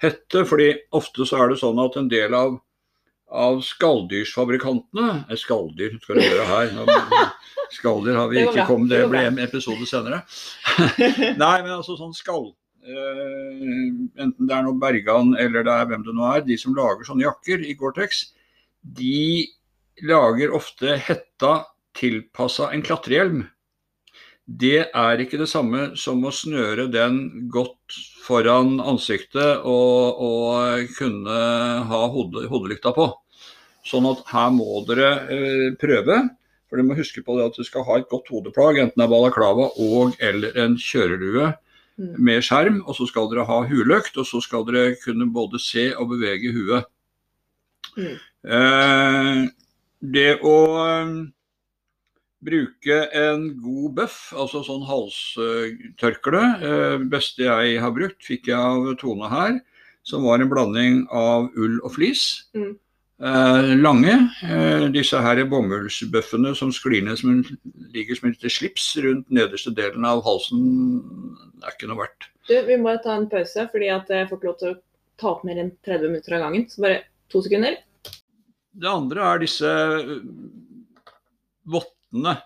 hette 0.01 0.43
fordi 0.49 0.73
ofte 0.97 1.27
så 1.27 1.43
er 1.43 1.51
det 1.51 1.61
sånn 1.61 1.79
at 1.79 1.95
en 1.99 2.09
del 2.11 2.33
av, 2.35 2.57
av 3.31 3.61
skalldyrsfabrikantene 3.63 5.23
eh, 5.29 5.37
Skalldyr 5.39 5.95
skal 6.03 6.19
du 6.19 6.25
gjøre 6.25 6.47
her. 6.49 6.73
Skalldyr 7.71 8.17
har 8.19 8.31
vi 8.31 8.41
ikke 8.43 8.65
kommet, 8.67 8.91
det 8.91 9.03
det 9.05 9.11
ble 9.11 9.23
en 9.29 9.39
episode 9.39 9.87
senere. 9.87 10.23
Nei, 11.43 11.55
men 11.63 11.71
altså 11.77 11.95
sånn 11.99 12.15
skall. 12.17 12.51
eh, 12.83 13.63
enten 14.19 14.49
det 14.49 14.55
er 14.57 14.65
noe 14.65 14.79
Bergan 14.81 15.35
eller 15.39 15.63
det 15.67 15.77
er 15.77 15.89
hvem 15.91 16.03
det 16.07 16.15
nå 16.17 16.27
er, 16.33 16.43
de 16.47 16.57
som 16.59 16.75
lager 16.75 17.07
sånne 17.07 17.27
jakker 17.27 17.63
i 17.63 17.75
Gore-Tex, 17.79 18.25
de 18.81 19.47
lager 20.07 20.53
ofte 20.57 20.97
hetta 20.99 21.55
tilpassa 21.97 22.71
en 22.73 22.83
klatrehjelm. 22.83 23.45
Det 24.45 24.89
er 24.89 25.21
ikke 25.21 25.39
det 25.39 25.49
samme 25.51 25.91
som 25.99 26.23
å 26.25 26.33
snøre 26.33 26.87
den 26.91 27.47
godt 27.53 27.95
foran 28.25 28.79
ansiktet 28.81 29.63
og, 29.63 30.21
og 30.21 30.91
kunne 30.97 31.39
ha 31.87 32.01
hode, 32.11 32.47
hodelykta 32.51 32.93
på. 32.95 33.07
Sånn 33.87 34.09
at 34.09 34.25
her 34.33 34.51
må 34.53 34.83
dere 34.89 35.11
eh, 35.31 35.67
prøve. 35.79 36.19
For 36.67 36.79
dere 36.79 36.87
må 36.89 36.97
huske 36.97 37.23
på 37.25 37.37
det 37.37 37.49
at 37.49 37.57
du 37.59 37.67
skal 37.67 37.85
ha 37.87 37.99
et 37.99 38.09
godt 38.11 38.29
hodeplagg, 38.31 38.81
enten 38.81 38.99
det 38.99 39.07
er 39.07 39.13
balaklava 39.13 39.71
og 39.81 40.17
eller 40.23 40.57
en 40.65 40.77
kjørelue 40.79 41.51
Mm. 42.01 42.15
med 42.23 42.41
skjerm. 42.41 42.81
Og 42.87 42.95
så 42.95 43.07
skal 43.07 43.29
dere 43.31 43.45
ha 43.45 43.61
huløkt, 43.67 44.17
og 44.17 44.25
så 44.25 44.41
skal 44.41 44.65
dere 44.67 44.95
kunne 45.03 45.29
både 45.33 45.59
se 45.61 45.91
og 45.95 46.09
bevege 46.15 46.53
huet. 46.55 46.87
Mm. 47.97 48.17
Eh, 48.57 49.41
det 50.13 50.31
å 50.41 50.55
eh, 50.85 51.11
bruke 52.45 52.99
en 53.17 53.47
god 53.61 53.97
bøff, 53.99 54.19
altså 54.33 54.63
sånn 54.65 54.85
halstørkle, 54.87 56.43
eh, 56.67 57.03
beste 57.11 57.45
jeg 57.45 57.81
har 57.81 57.93
brukt, 57.95 58.21
fikk 58.25 58.49
jeg 58.49 58.57
av 58.57 58.95
Tone 59.01 59.29
her, 59.29 59.59
som 60.03 60.25
var 60.25 60.41
en 60.41 60.49
blanding 60.49 61.03
av 61.13 61.51
ull 61.55 61.77
og 61.83 61.93
flis. 61.97 62.47
Mm. 62.57 62.73
Eh, 63.21 63.75
lange. 63.77 64.13
Eh, 64.49 64.87
disse 64.89 65.19
her 65.21 65.43
bomullsbøffene 65.45 66.55
som 66.57 66.71
sklir 66.73 67.03
ned 67.05 67.19
som 67.21 67.35
en, 67.35 67.43
ligger 67.93 68.17
som 68.17 68.31
et 68.31 68.39
lite 68.39 68.49
slips 68.49 68.95
rundt 69.05 69.29
nederste 69.29 69.73
delen 69.77 70.07
av 70.09 70.23
halsen, 70.25 70.63
er 71.61 71.75
ikke 71.75 71.91
noe 71.91 72.01
verdt. 72.01 72.31
Du, 72.49 72.55
vi 72.65 72.79
må 72.81 72.95
ta 73.03 73.19
en 73.19 73.29
pause, 73.29 73.67
fordi 73.69 73.91
at 73.93 74.09
jeg 74.09 74.25
får 74.29 74.39
ikke 74.39 74.49
lov 74.49 74.57
til 74.57 74.73
å 74.73 74.79
ta 75.21 75.29
opp 75.35 75.45
mer 75.45 75.61
enn 75.61 75.69
30 75.85 76.09
minutter 76.09 76.39
av 76.39 76.47
gangen. 76.47 76.65
Så 76.71 76.81
bare 76.81 77.03
to 77.29 77.43
sekunder. 77.45 77.77
Det 78.71 78.89
andre 78.89 79.27
er 79.27 79.43
disse 79.43 79.69
øh, 79.69 80.17
vottene, 82.11 82.37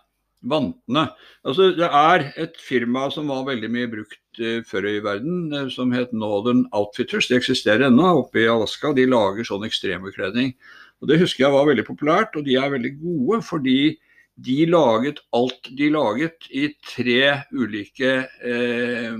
vantene. 0.43 1.10
Altså, 1.43 1.71
det 1.75 1.89
er 1.89 2.34
et 2.38 2.58
firma 2.58 3.10
som 3.12 3.28
var 3.28 3.45
veldig 3.47 3.69
mye 3.71 3.89
brukt 3.89 4.39
uh, 4.39 4.62
før 4.63 4.88
i 4.88 4.99
verden, 5.04 5.54
uh, 5.54 5.69
som 5.69 5.91
het 5.91 6.13
Northern 6.13 6.67
Outfitters. 6.71 7.28
De 7.28 7.36
eksisterer 7.36 7.88
ennå 7.88 8.21
oppe 8.21 8.43
i 8.43 8.47
Alaska. 8.47 8.93
De 8.93 9.06
lager 9.06 9.43
sånn 9.43 9.65
ekstrembekledning. 9.65 10.54
Og 11.01 11.08
Det 11.08 11.19
husker 11.19 11.45
jeg 11.45 11.54
var 11.54 11.67
veldig 11.67 11.86
populært, 11.86 12.36
og 12.36 12.45
de 12.45 12.56
er 12.56 12.71
veldig 12.71 12.97
gode 13.01 13.41
fordi 13.43 13.97
de 14.36 14.65
laget 14.67 15.21
alt 15.32 15.69
de 15.78 15.88
laget 15.89 16.47
i 16.51 16.69
tre 16.84 17.41
ulike 17.56 18.25
uh, 18.45 19.17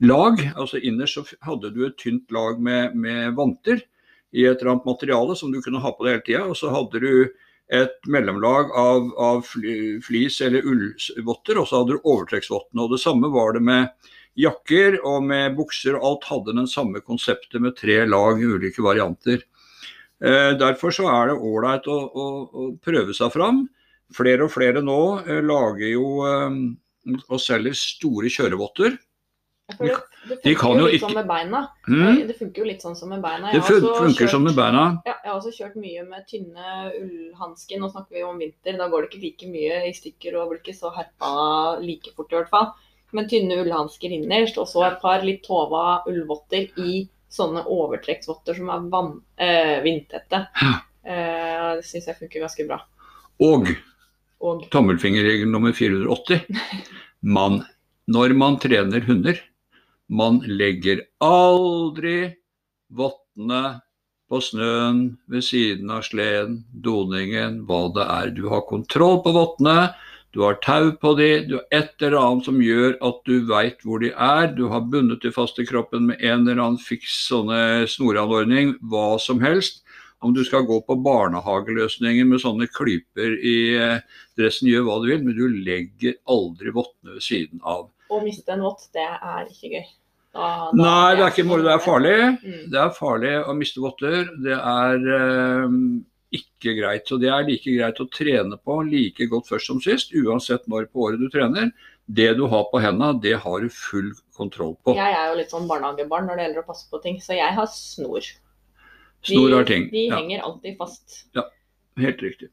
lag. 0.00 0.40
Altså 0.54 0.78
Innerst 0.78 1.18
så 1.18 1.26
hadde 1.42 1.72
du 1.74 1.86
et 1.86 1.98
tynt 1.98 2.30
lag 2.30 2.60
med, 2.60 2.94
med 2.94 3.34
vanter 3.36 3.82
i 4.36 4.44
et 4.44 4.60
eller 4.60 4.74
annet 4.74 4.88
materiale 4.88 5.36
som 5.38 5.52
du 5.52 5.62
kunne 5.64 5.80
ha 5.80 5.92
på 5.96 6.04
deg 6.04 6.18
hele 6.18 6.26
tida. 6.26 6.44
Og 6.44 6.56
så 6.58 6.72
hadde 6.72 7.00
du 7.00 7.12
et 7.72 7.96
mellomlag 8.06 8.70
av, 8.78 9.08
av 9.18 9.42
flis 10.06 10.38
eller 10.44 10.66
ullvotter, 10.66 11.58
og 11.58 11.66
så 11.66 11.80
hadde 11.80 11.96
du 11.96 12.04
overtrekksvottene. 12.06 12.86
Det 12.92 13.00
samme 13.02 13.30
var 13.34 13.56
det 13.56 13.64
med 13.66 14.12
jakker 14.38 15.00
og 15.02 15.24
med 15.26 15.56
bukser. 15.58 15.98
Alt 15.98 16.28
hadde 16.30 16.54
den 16.58 16.70
samme 16.70 17.02
konseptet 17.02 17.58
med 17.62 17.76
tre 17.78 18.04
lag 18.06 18.42
ulike 18.42 18.84
varianter. 18.84 19.42
Eh, 20.24 20.52
derfor 20.56 20.94
så 20.94 21.08
er 21.12 21.30
det 21.32 21.40
ålreit 21.44 21.88
å, 21.92 21.96
å, 22.06 22.26
å 22.46 22.68
prøve 22.84 23.16
seg 23.16 23.32
fram. 23.34 23.64
Flere 24.14 24.46
og 24.46 24.54
flere 24.54 24.82
nå 24.84 25.00
eh, 25.26 25.42
lager 25.44 25.90
jo 25.90 26.06
eh, 26.28 26.60
og 27.26 27.42
selger 27.42 27.76
store 27.76 28.30
kjørevotter. 28.32 28.96
Det, 29.68 30.38
de 30.44 30.54
kan 30.54 30.70
funker 30.76 30.80
jo 30.80 30.86
ikke- 30.86 31.00
sånn 31.08 31.14
med 31.14 31.26
beina. 31.26 31.60
Mm. 31.88 32.26
Det 32.28 32.36
funker 32.38 32.58
jo 32.62 32.64
litt 32.64 32.82
sånn 32.82 32.96
som 32.96 33.08
med 33.08 33.20
beina. 33.22 33.50
Det 33.50 33.54
Jeg 33.54 33.62
funker 33.64 34.14
kjørt- 34.26 34.30
som 34.30 34.44
med 34.44 34.54
beina. 34.54 35.02
Ja, 35.06 35.14
jeg 35.24 35.32
har 35.32 35.40
også 35.40 35.52
kjørt 35.58 35.74
mye 35.76 36.04
med 36.08 36.26
tynne 36.26 36.92
ullhansker. 37.00 37.78
Nå 37.78 37.90
snakker 37.90 38.10
vi 38.12 38.20
jo 38.20 38.28
om 38.30 38.38
vinter, 38.38 38.76
da 38.78 38.88
går 38.88 39.02
det 39.02 39.10
ikke 39.10 39.22
like 39.22 39.46
mye 39.50 39.88
i 39.88 39.92
stykker 39.92 40.36
og 40.40 40.50
blir 40.50 40.60
ikke 40.62 40.74
så 40.78 40.92
herpa 40.94 41.80
like 41.82 42.14
fort 42.14 42.30
i 42.32 42.36
hvert 42.36 42.48
fall. 42.48 42.72
Men 43.12 43.28
tynne 43.28 43.58
ullhansker 43.64 44.10
innerst, 44.10 44.56
og 44.58 44.66
så 44.66 44.86
et 44.86 45.00
par 45.00 45.20
litt 45.22 45.42
tova 45.42 46.02
ullvotter 46.06 46.70
i 46.78 47.08
sånne 47.30 47.64
overtrekksvotter 47.66 48.54
som 48.56 48.68
er 48.70 48.88
vann, 48.90 49.22
eh, 49.38 49.80
vindtette. 49.82 50.48
Ja. 50.62 50.80
Eh, 51.04 51.74
det 51.76 51.84
syns 51.84 52.06
jeg 52.06 52.16
funker 52.18 52.40
ganske 52.40 52.66
bra. 52.66 52.80
Og 53.40 53.66
Og 54.38 54.68
tommelfingerregel 54.70 55.48
nummer 55.50 55.72
480. 55.72 56.44
Man, 57.22 57.64
når 58.08 58.34
man 58.36 58.58
trener 58.58 59.00
hunder, 59.00 59.40
man 60.08 60.40
legger 60.46 61.02
aldri 61.24 62.34
vottene 62.94 63.80
på 64.30 64.40
snøen 64.42 65.00
ved 65.30 65.44
siden 65.46 65.90
av 65.94 66.02
sleden, 66.06 66.60
doningen, 66.82 67.62
hva 67.66 67.86
det 67.94 68.06
er. 68.06 68.34
Du 68.34 68.48
har 68.50 68.66
kontroll 68.66 69.20
på 69.22 69.34
vottene, 69.34 69.94
du 70.34 70.42
har 70.44 70.58
tau 70.60 70.90
på 71.00 71.14
de, 71.16 71.28
du 71.48 71.54
har 71.56 71.66
et 71.72 72.02
eller 72.02 72.18
annet 72.20 72.48
som 72.48 72.58
gjør 72.60 72.98
at 73.08 73.20
du 73.24 73.46
veit 73.48 73.80
hvor 73.86 74.02
de 74.02 74.10
er. 74.12 74.50
Du 74.52 74.66
har 74.68 74.84
bundet 74.84 75.22
de 75.24 75.32
fast 75.32 75.56
i 75.62 75.64
kroppen 75.64 76.10
med 76.10 76.20
en 76.20 76.44
eller 76.44 76.60
annen 76.60 76.82
fiks 76.82 77.22
sånne 77.30 77.86
snoranordning, 77.88 78.74
hva 78.84 79.16
som 79.22 79.40
helst. 79.40 79.80
Om 80.20 80.34
du 80.36 80.42
skal 80.44 80.66
gå 80.68 80.76
på 80.84 80.96
barnehageløsninger 81.06 82.28
med 82.28 82.42
sånne 82.42 82.68
klyper 82.72 83.36
i 83.36 83.56
eh, 83.78 84.04
dressen, 84.36 84.68
gjør 84.68 84.86
hva 84.88 85.00
du 85.00 85.10
vil, 85.10 85.24
men 85.24 85.36
du 85.36 85.60
legger 85.64 86.16
aldri 86.28 86.72
vottene 86.74 87.16
ved 87.16 87.24
siden 87.24 87.62
av. 87.62 87.86
å 88.10 88.20
miste 88.24 88.52
en 88.54 88.60
vott, 88.66 88.88
det 88.94 89.04
er 89.06 89.46
ikke 89.50 89.70
gøy. 89.76 89.86
Da- 90.36 90.70
da- 90.70 90.76
Nei, 90.76 91.14
det 91.16 91.22
er 91.24 91.30
ikke 91.32 91.46
moro, 91.48 91.62
det 91.62 91.72
er 91.72 91.84
farlig. 91.84 92.18
Mm. 92.44 92.70
Det 92.70 92.78
er 92.82 92.90
farlig 92.98 93.34
å 93.48 93.54
miste 93.56 93.80
votter. 93.80 94.26
Det 94.44 94.52
er 94.52 95.06
eh, 95.16 95.76
ikke 96.36 96.74
greit. 96.80 97.06
Så 97.08 97.18
det 97.18 97.30
er 97.32 97.46
like 97.48 97.64
greit 97.78 98.00
å 98.02 98.08
trene 98.12 98.58
på 98.60 98.76
like 98.90 99.26
godt 99.30 99.48
først 99.48 99.66
som 99.70 99.80
sist, 99.80 100.12
uansett 100.12 100.66
når 100.68 100.90
på 100.92 101.06
året 101.08 101.18
du 101.22 101.28
trener. 101.32 101.70
Det 102.06 102.36
du 102.36 102.46
har 102.46 102.64
på 102.70 102.78
hendene, 102.84 103.16
det 103.20 103.32
har 103.42 103.60
du 103.64 103.68
full 103.72 104.12
kontroll 104.36 104.76
på. 104.84 104.94
Jeg 104.94 105.14
er 105.16 105.30
jo 105.32 105.38
litt 105.40 105.50
sånn 105.50 105.66
barnehagebarn 105.66 106.26
når 106.28 106.36
det 106.36 106.44
gjelder 106.46 106.62
å 106.62 106.66
passe 106.68 106.86
på 106.90 107.00
ting, 107.02 107.16
så 107.18 107.34
jeg 107.34 107.54
har 107.56 107.66
snor. 107.66 108.20
Snor 109.26 109.56
har 109.56 109.64
ting. 109.64 109.88
De 109.90 110.04
Ja, 110.10 110.16
henger 110.20 110.44
alltid 110.44 110.76
fast. 110.78 111.24
Ja, 111.34 111.42
helt 111.98 112.20
riktig. 112.22 112.50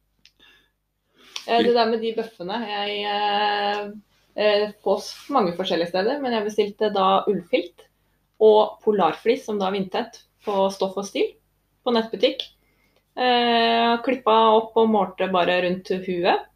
Eh, 1.46 1.62
Det 1.62 1.74
der 1.76 1.86
med 1.92 2.00
de 2.02 2.14
bøffene 2.16 2.56
Jeg 2.66 3.94
eh, 4.36 4.70
eh, 4.70 5.10
mange 5.34 5.54
forskjellige 5.58 5.92
steder, 5.92 6.22
men 6.22 6.36
jeg 6.36 6.48
bestilte 6.48 6.90
da 6.94 7.24
ullfilt 7.30 7.86
og 8.44 8.80
polarflis, 8.84 9.46
som 9.46 9.60
da 9.60 9.70
er 9.70 9.78
vindtett, 9.78 10.24
på 10.44 10.68
Stoff 10.74 10.98
og 11.00 11.08
Stil 11.08 11.30
på 11.84 11.94
nettbutikk. 11.96 12.42
Eh, 13.16 13.94
klippa 14.04 14.36
opp 14.58 14.76
og 14.80 14.90
målte 14.92 15.30
bare 15.32 15.62
rundt 15.64 15.94
huet. 16.04 16.50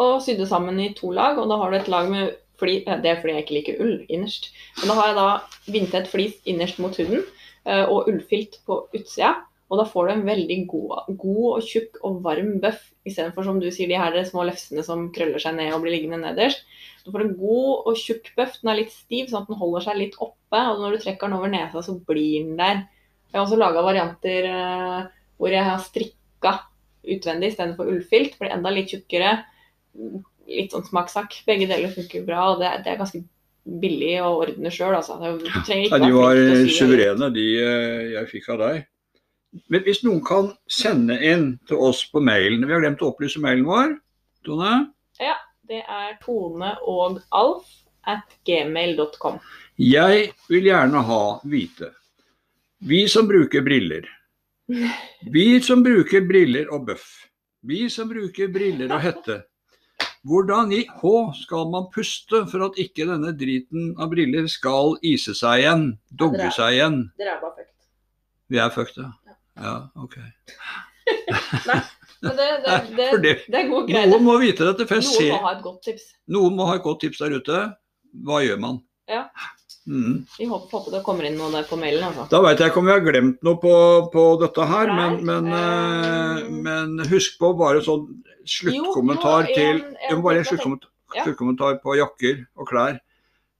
Og 0.00 0.16
sydde 0.24 0.46
sammen 0.48 0.80
i 0.80 0.92
to 0.96 1.12
lag, 1.14 1.38
og 1.38 1.50
da 1.50 1.58
har 1.60 1.70
du 1.70 1.78
et 1.78 1.90
lag 1.92 2.08
med 2.10 2.32
fli, 2.58 2.82
eh, 2.86 3.00
Det 3.00 3.10
er 3.10 3.20
fordi 3.20 3.34
jeg 3.34 3.44
ikke 3.44 3.58
liker 3.58 3.80
ull 3.84 4.06
innerst. 4.08 4.52
Men 4.78 4.88
da 4.88 4.94
har 4.94 5.06
jeg 5.08 5.16
da 5.16 5.28
vindtett 5.66 6.08
flis 6.08 6.34
innerst 6.44 6.78
mot 6.78 6.96
huden 6.96 7.24
og 7.64 8.08
ullfilt 8.10 8.58
på 8.66 8.74
utsida. 8.92 9.38
Og 9.72 9.80
da 9.80 9.84
får 9.88 10.06
du 10.06 10.12
en 10.12 10.26
veldig 10.26 10.56
god, 10.68 11.12
god 11.20 11.46
og 11.54 11.64
tjukk 11.64 11.96
og 12.04 12.18
varm 12.24 12.58
bøff, 12.62 12.82
istedenfor 13.08 13.46
som 13.46 13.60
du 13.62 13.70
sier, 13.72 13.88
de 13.88 13.96
her 13.98 14.18
små 14.28 14.44
lefsene 14.46 14.84
som 14.84 15.06
krøller 15.14 15.40
seg 15.40 15.56
ned 15.56 15.72
og 15.72 15.84
blir 15.84 15.96
liggende 15.96 16.20
nederst. 16.20 16.66
Du 17.04 17.10
får 17.12 17.24
en 17.24 17.32
god 17.38 17.88
og 17.90 17.98
tjukk 18.00 18.30
bøff. 18.36 18.58
Den 18.60 18.72
er 18.72 18.80
litt 18.82 18.92
stiv, 18.92 19.30
sånn 19.30 19.42
at 19.42 19.50
den 19.50 19.60
holder 19.60 19.86
seg 19.86 19.98
litt 20.00 20.14
oppe. 20.20 20.60
Og 20.60 20.82
når 20.82 20.94
du 20.94 21.02
trekker 21.04 21.28
den 21.28 21.38
over 21.38 21.52
nesa, 21.52 21.82
så 21.84 21.96
blir 21.96 22.44
den 22.44 22.60
der. 22.60 22.84
Jeg 23.30 23.40
har 23.40 23.46
også 23.46 23.58
laga 23.58 23.82
varianter 23.84 24.48
eh, 24.52 25.10
hvor 25.40 25.52
jeg 25.52 25.66
har 25.66 25.82
strikka 25.82 26.54
utvendig 27.16 27.52
istedenfor 27.52 27.90
ullfilt. 27.92 28.36
For 28.36 28.46
det 28.46 28.52
er 28.52 28.58
enda 28.60 28.72
litt 28.72 28.92
tjukkere. 28.92 29.34
Litt 30.48 30.76
sånn 30.76 30.86
smakssak. 30.86 31.40
Begge 31.48 31.68
deler 31.72 31.92
funker 31.92 32.24
bra. 32.28 32.50
Og 32.52 32.62
det, 32.62 32.72
det 32.86 32.94
er 32.94 33.00
ganske 33.00 33.24
billig 33.64 34.16
å 34.20 34.34
ordne 34.44 34.72
sjøl, 34.72 34.94
altså. 34.96 35.16
Du 35.40 35.48
trenger 35.64 35.88
ikke 35.88 36.00
være 36.04 36.16
var 36.16 36.36
flink 36.36 36.50
til 36.50 36.56
å 36.56 36.58
sy 36.60 36.66
det. 36.68 36.78
suverene, 36.78 37.30
de 37.34 37.46
eh, 37.64 38.02
jeg 38.14 38.30
fikk 38.32 38.50
av 38.54 38.60
deg. 38.64 38.82
Men 39.70 39.84
hvis 39.86 40.02
noen 40.02 40.22
kan 40.26 40.50
sende 40.70 41.16
inn 41.22 41.54
til 41.68 41.78
oss 41.78 42.02
på 42.10 42.22
mailen 42.24 42.64
Vi 42.66 42.74
har 42.74 42.82
glemt 42.82 43.02
å 43.04 43.12
opplyse 43.12 43.42
mailen 43.42 43.66
vår. 43.68 43.96
Tone? 44.46 44.72
Ja, 45.22 45.36
Det 45.68 45.80
er 45.88 46.18
Tone 46.20 46.74
og 46.84 47.20
Alf 47.32 47.70
at 48.04 48.34
gmail.com. 48.44 49.38
Jeg 49.80 50.32
vil 50.50 50.66
gjerne 50.68 51.00
ha 51.08 51.22
vite 51.48 51.94
Vi 52.84 53.06
som 53.08 53.30
bruker 53.30 53.64
briller. 53.64 54.04
Vi 55.32 55.46
som 55.64 55.82
bruker 55.84 56.24
briller 56.28 56.68
og 56.72 56.86
bøff. 56.90 57.08
Vi 57.64 57.88
som 57.88 58.08
bruker 58.10 58.50
briller 58.52 58.92
og 58.92 59.00
hette. 59.00 59.40
Hvordan 60.24 60.72
i 60.72 60.82
H 60.88 61.10
skal 61.42 61.68
man 61.72 61.90
puste 61.92 62.44
for 62.48 62.64
at 62.66 62.78
ikke 62.80 63.04
denne 63.08 63.32
driten 63.36 63.90
av 64.00 64.08
briller 64.12 64.48
skal 64.48 64.96
ise 65.04 65.34
seg 65.36 65.62
igjen, 65.62 65.84
dogge 66.08 66.48
seg 66.56 66.78
igjen? 66.78 66.96
Dere 67.20 67.36
er 67.36 67.42
bare 67.42 67.56
fucked. 67.58 67.74
Vi 68.52 68.60
er 68.60 68.72
fucked, 68.72 69.02
ja. 69.02 69.10
Ja, 69.56 69.74
ok. 69.96 70.16
Men 72.24 72.36
det, 72.38 72.46
det, 72.64 72.96
det, 72.96 73.34
det- 73.52 73.58
er 73.58 73.68
god 73.68 73.88
greie. 73.90 74.06
Noen 74.08 74.24
må 74.24 74.38
vite 74.40 74.64
dette, 74.64 74.86
for 74.88 74.96
jeg 74.96 75.04
Noen 75.04 75.34
må 75.34 75.42
ha 75.44 75.52
et 75.56 75.62
godt 75.66 75.82
tips. 75.84 76.06
Noen 76.32 76.54
må 76.56 76.66
ha 76.70 76.76
et 76.78 76.84
godt 76.86 77.02
tips 77.04 77.20
der 77.20 77.34
ute. 77.36 77.58
Hva 78.24 78.38
gjør 78.44 78.60
man? 78.62 78.78
Ja. 79.10 79.26
Mm. 79.84 80.22
Vi 80.38 80.46
håper, 80.48 80.70
håper 80.72 80.94
det 80.94 81.02
kommer 81.04 81.26
inn 81.28 81.34
noe 81.36 81.50
der 81.52 81.66
på 81.68 81.76
mailen. 81.76 82.06
Altså. 82.08 82.24
Da 82.32 82.40
veit 82.40 82.62
jeg 82.62 82.72
ikke 82.72 82.80
om 82.80 82.86
vi 82.88 82.94
har 82.94 83.02
glemt 83.04 83.42
noe 83.44 83.58
på, 83.60 83.74
på 84.14 84.22
dette 84.40 84.64
her, 84.70 84.88
Nei, 84.88 85.08
men, 85.18 85.18
men, 85.28 85.50
eh, 85.58 86.46
men 86.64 87.10
husk 87.10 87.36
på 87.42 87.50
bare 87.60 87.82
sånn 87.84 88.06
sluttkommentar 88.48 89.44
Jo, 89.44 89.50
jo, 89.50 89.58
til 89.58 89.68
en- 89.74 89.84
en- 89.92 90.14
jo, 90.14 90.22
Bare 90.24 90.40
en 90.40 90.48
sluttkommentar, 90.48 90.90
Ja. 91.14 91.26
sluttkommentar 91.26 91.76
på 91.84 91.98
jakker 92.00 92.40
og 92.56 92.70
klær. 92.72 92.96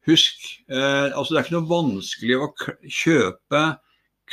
Husk, 0.09 0.49
eh, 0.73 1.13
altså 1.13 1.35
det 1.35 1.39
er 1.43 1.45
ikke 1.45 1.59
noe 1.59 1.69
vanskelig 1.75 2.41
å 2.41 2.49
kjøpe, 2.89 3.63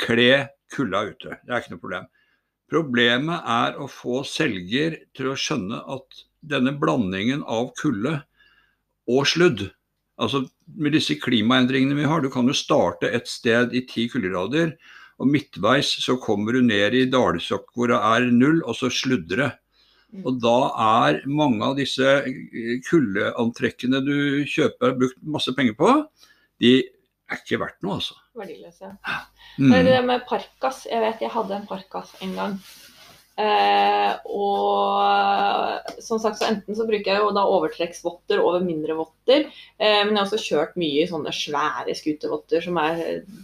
kle 0.00 0.30
kulda 0.72 1.04
ute. 1.12 1.38
Det 1.44 1.52
er 1.52 1.62
ikke 1.62 1.74
noe 1.76 1.84
problem. 1.84 2.10
Problemet 2.72 3.52
er 3.52 3.78
å 3.80 3.88
få 3.90 4.22
selger 4.24 4.96
til 5.16 5.32
å 5.32 5.38
skjønne 5.38 5.82
at 5.92 6.24
denne 6.42 6.72
blandingen 6.80 7.44
av 7.44 7.70
kulde 7.78 8.18
og 9.10 9.26
sludd 9.28 9.68
Altså 10.20 10.44
med 10.78 10.94
disse 10.94 11.16
klimaendringene 11.20 11.96
vi 11.96 12.08
har, 12.08 12.22
du 12.22 12.30
kan 12.32 12.46
jo 12.46 12.56
starte 12.56 13.10
et 13.10 13.28
sted 13.30 13.72
i 13.74 13.84
ti 13.88 14.06
kuldegrader, 14.12 14.74
og 15.22 15.30
midtveis 15.30 15.88
så 16.02 16.18
kommer 16.20 16.56
du 16.56 16.62
ned 16.66 16.96
i 16.98 17.08
dalsokk 17.10 17.70
hvor 17.74 17.90
det 17.92 17.98
er 17.98 18.28
null, 18.34 18.60
og 18.62 18.76
så 18.78 18.90
sludder 18.92 19.42
det. 19.44 19.50
Mm. 20.12 20.24
Og 20.28 20.40
da 20.44 20.56
er 20.84 21.20
mange 21.30 21.64
av 21.64 21.78
disse 21.78 22.16
kuldeantrekkene 22.88 24.02
du 24.04 24.16
kjøper 24.48 24.96
brukt 25.00 25.20
masse 25.24 25.54
penger 25.56 25.76
på, 25.78 25.94
de 26.62 26.74
er 27.32 27.42
ikke 27.42 27.60
verdt 27.62 27.84
noe, 27.84 27.98
altså. 27.98 28.16
Verdiløse. 28.38 28.94
Mm. 29.58 29.68
Det 29.68 29.76
er 29.78 29.86
det 29.88 30.00
med 30.08 30.24
parkas. 30.28 30.86
Jeg 30.90 31.02
vet 31.04 31.22
jeg 31.24 31.34
hadde 31.34 31.58
en 31.58 31.68
parkas 31.68 32.14
en 32.24 32.34
gang. 32.38 32.56
Eh, 33.40 34.10
og 34.28 36.02
som 36.04 36.20
sagt, 36.20 36.38
så 36.38 36.50
enten 36.50 36.76
så 36.76 36.84
bruker 36.88 37.14
jeg 37.14 37.22
jo 37.22 37.30
da 37.32 37.46
overtrekksvotter 37.48 38.42
over 38.42 38.64
mindre 38.64 38.96
votter. 38.98 39.46
Eh, 39.78 40.02
men 40.04 40.12
jeg 40.12 40.20
har 40.20 40.26
også 40.26 40.42
kjørt 40.42 40.76
mye 40.80 41.04
i 41.04 41.08
sånne 41.08 41.32
svære 41.36 41.96
skutervotter 41.96 42.64
som 42.64 42.80
er 42.82 43.00
eh, 43.06 43.40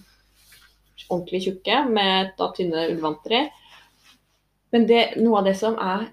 ordentlig 1.09 1.43
tjukke, 1.47 1.81
med 1.89 2.35
da 2.39 2.51
tynne 2.57 2.89
ullvanter 2.93 3.39
i. 3.39 3.43
Men 4.75 4.85
det, 4.89 5.03
noe 5.23 5.41
av 5.41 5.49
det 5.49 5.57
som 5.57 5.79
er 5.81 6.11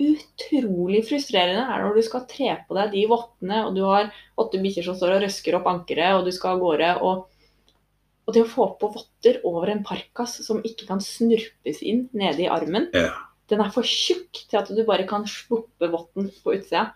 utrolig 0.00 1.04
frustrerende, 1.06 1.62
er 1.70 1.84
når 1.84 1.94
du 1.94 2.02
skal 2.02 2.24
tre 2.30 2.50
på 2.66 2.74
deg 2.74 2.90
de 2.94 3.04
vottene, 3.10 3.60
og 3.68 3.76
du 3.76 3.84
har 3.86 4.10
åtte 4.40 4.58
bikkjer 4.62 4.88
som 4.88 4.96
står 4.98 5.16
og 5.16 5.22
røsker 5.22 5.58
opp 5.58 5.68
ankeret, 5.70 6.16
og 6.18 6.24
du 6.26 6.32
skal 6.34 6.56
av 6.56 6.64
gårde. 6.64 6.90
og 7.02 7.30
og 8.26 8.32
det 8.32 8.40
å 8.40 8.48
få 8.48 8.64
på 8.80 8.88
votter 8.88 9.42
over 9.44 9.68
en 9.68 9.82
parkas 9.84 10.38
som 10.46 10.62
ikke 10.64 10.86
kan 10.88 10.98
snurpes 11.04 11.82
inn 11.84 12.08
nede 12.16 12.40
i 12.40 12.48
armen, 12.48 12.88
Ja. 12.94 13.10
den 13.48 13.60
er 13.60 13.68
for 13.70 13.82
tjukk 13.82 14.48
til 14.48 14.56
at 14.56 14.68
du 14.68 14.82
bare 14.82 15.06
kan 15.06 15.26
sluppe 15.28 15.90
votten 15.92 16.30
på 16.42 16.54
utsida. 16.56 16.94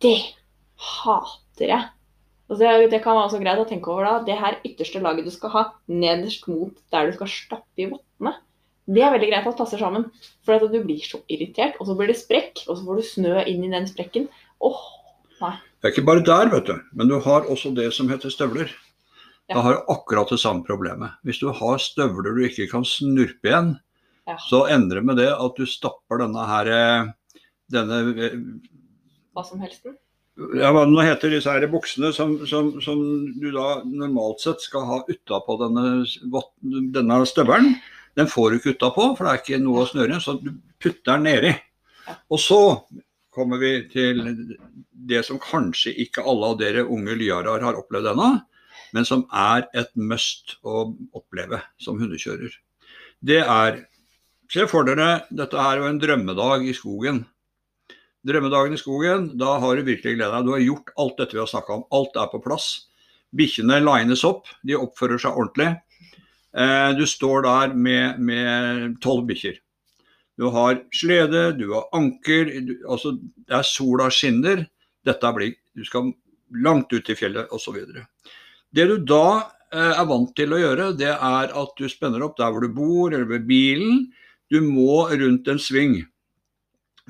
Det 0.00 0.32
hater 0.78 1.66
jeg. 1.68 1.90
Altså, 2.48 2.88
det- 2.90 3.02
kan 3.02 3.16
være 3.16 3.28
også 3.28 3.42
greit 3.42 3.58
å 3.58 3.68
tenke 3.68 3.88
over 3.88 4.04
da. 4.04 4.24
Det 4.24 4.38
her 4.38 4.60
ytterste 4.64 5.02
laget 5.02 5.24
du 5.24 5.30
skal 5.30 5.50
ha 5.50 5.72
nederst 5.88 6.48
mot 6.48 6.72
der 6.90 7.10
du 7.10 7.12
skal 7.12 7.26
stappe 7.26 7.76
i 7.78 7.90
vottene, 7.90 8.34
det 8.86 9.02
er 9.04 9.12
veldig 9.14 9.28
greit 9.30 9.46
at 9.48 9.56
passer 9.58 9.80
sammen. 9.80 10.08
For 10.44 10.56
at 10.58 10.66
du 10.72 10.80
blir 10.84 11.00
så 11.04 11.22
irritert, 11.32 11.78
og 11.80 11.88
så 11.88 11.96
blir 11.98 12.10
det 12.12 12.18
sprekk, 12.20 12.64
og 12.68 12.76
så 12.76 12.82
får 12.84 13.00
du 13.00 13.06
snø 13.08 13.44
inn 13.48 13.64
i 13.64 13.72
den 13.72 13.86
sprekken. 13.88 14.26
Åh, 14.64 14.82
nei. 15.40 15.54
Det 15.80 15.88
er 15.90 15.94
ikke 15.94 16.06
bare 16.08 16.24
der, 16.24 16.50
vet 16.52 16.68
du. 16.68 16.76
Men 16.96 17.08
du 17.10 17.18
har 17.24 17.48
også 17.52 17.72
det 17.76 17.90
som 17.96 18.08
heter 18.12 18.32
støvler. 18.32 18.70
Ja. 19.48 19.56
Da 19.58 19.64
har 19.66 19.74
du 19.76 19.90
akkurat 19.92 20.30
det 20.32 20.40
samme 20.40 20.64
problemet. 20.64 21.16
Hvis 21.24 21.40
du 21.42 21.50
har 21.52 21.80
støvler 21.82 22.36
du 22.36 22.44
ikke 22.46 22.68
kan 22.70 22.86
snurpe 22.88 23.50
igjen, 23.50 23.74
Ja. 24.24 24.38
så 24.40 24.62
endrer 24.72 25.02
det 25.02 25.04
med 25.04 25.18
det 25.20 25.28
at 25.36 25.58
du 25.58 25.66
stapper 25.68 26.22
denne 26.22 26.46
her 26.48 26.68
denne 27.68 27.98
eh, 28.16 28.38
Hva 29.36 29.42
som 29.44 29.60
helst? 29.60 29.84
ja, 30.56 30.70
hva 30.72 30.86
nå 30.88 31.02
heter 31.04 31.30
disse 31.30 31.52
her 31.52 31.66
buksene 31.68 32.08
som, 32.16 32.32
som, 32.48 32.70
som 32.80 33.02
du 33.38 33.50
da 33.52 33.82
normalt 33.84 34.40
sett 34.40 34.64
skal 34.64 34.86
ha 34.88 34.96
utapå 35.06 35.58
denne, 35.60 36.06
denne 36.96 37.20
støvelen. 37.28 37.76
Den 38.14 38.30
får 38.30 38.50
du 38.50 38.58
ikke 38.58 38.74
utapå, 38.76 39.10
for 39.16 39.26
det 39.26 39.32
er 39.32 39.42
ikke 39.42 39.62
noe 39.62 39.84
å 39.84 39.90
snøre, 39.90 40.20
så 40.22 40.36
du 40.38 40.52
putter 40.82 41.16
den 41.16 41.26
nedi. 41.28 41.54
Og 42.30 42.40
så 42.40 42.60
kommer 43.34 43.58
vi 43.58 43.72
til 43.90 44.22
det 45.08 45.24
som 45.26 45.40
kanskje 45.42 45.94
ikke 46.04 46.22
alle 46.22 46.52
av 46.52 46.60
dere 46.60 46.86
unge 46.86 47.16
lyarer 47.18 47.64
har 47.66 47.78
opplevd 47.80 48.12
ennå, 48.12 48.28
men 48.94 49.08
som 49.08 49.24
er 49.34 49.66
et 49.74 49.90
must 49.98 50.56
å 50.62 50.86
oppleve 51.16 51.58
som 51.82 51.98
hundekjører. 51.98 52.54
Det 53.24 53.42
er 53.42 53.82
Se 54.54 54.66
for 54.70 54.86
dere, 54.86 55.24
dette 55.34 55.56
er 55.58 55.80
jo 55.80 55.86
en 55.88 55.96
drømmedag 55.98 56.66
i 56.68 56.74
skogen. 56.76 57.22
Drømmedagen 58.28 58.76
i 58.76 58.78
skogen, 58.78 59.24
da 59.40 59.56
har 59.58 59.76
du 59.76 59.86
virkelig 59.88 60.18
glede 60.18 60.30
deg. 60.30 60.44
Du 60.46 60.52
har 60.52 60.62
gjort 60.62 60.92
alt 61.00 61.16
dette 61.18 61.34
vi 61.34 61.40
har 61.40 61.48
snakka 61.50 61.78
om. 61.78 61.86
Alt 61.96 62.14
er 62.20 62.28
på 62.30 62.42
plass. 62.44 62.68
Bikkjene 63.34 63.80
lines 63.82 64.22
opp, 64.28 64.46
de 64.62 64.76
oppfører 64.78 65.18
seg 65.24 65.34
ordentlig. 65.34 65.72
Eh, 66.54 66.92
du 66.94 67.06
står 67.06 67.42
der 67.42 67.74
med- 67.74 69.00
tolv 69.00 69.26
bikkjer. 69.26 69.58
Du 70.38 70.50
har 70.50 70.82
slede, 70.92 71.56
du 71.58 71.72
har 71.72 71.88
anker, 71.92 72.44
du, 72.66 72.74
altså 72.88 73.18
det 73.18 73.54
er 73.54 73.62
sola 73.62 74.10
skinner. 74.10 74.66
Dette 75.04 75.34
blir 75.34 75.54
Du 75.76 75.84
skal 75.84 76.12
langt 76.54 76.92
ut 76.92 77.10
i 77.10 77.14
fjellet 77.14 77.50
osv. 77.50 77.74
Det 78.72 78.86
du 78.86 78.98
da 78.98 79.50
eh, 79.72 80.00
er 80.00 80.06
vant 80.06 80.34
til 80.36 80.52
å 80.54 80.60
gjøre, 80.60 80.96
det 80.96 81.10
er 81.10 81.50
at 81.50 81.72
du 81.76 81.88
spenner 81.88 82.22
opp 82.22 82.36
der 82.36 82.52
hvor 82.52 82.62
du 82.62 82.68
bor, 82.68 83.12
eller 83.12 83.26
ved 83.26 83.46
bilen. 83.48 84.12
Du 84.50 84.60
må 84.60 85.08
rundt 85.10 85.48
en 85.48 85.58
sving 85.58 86.04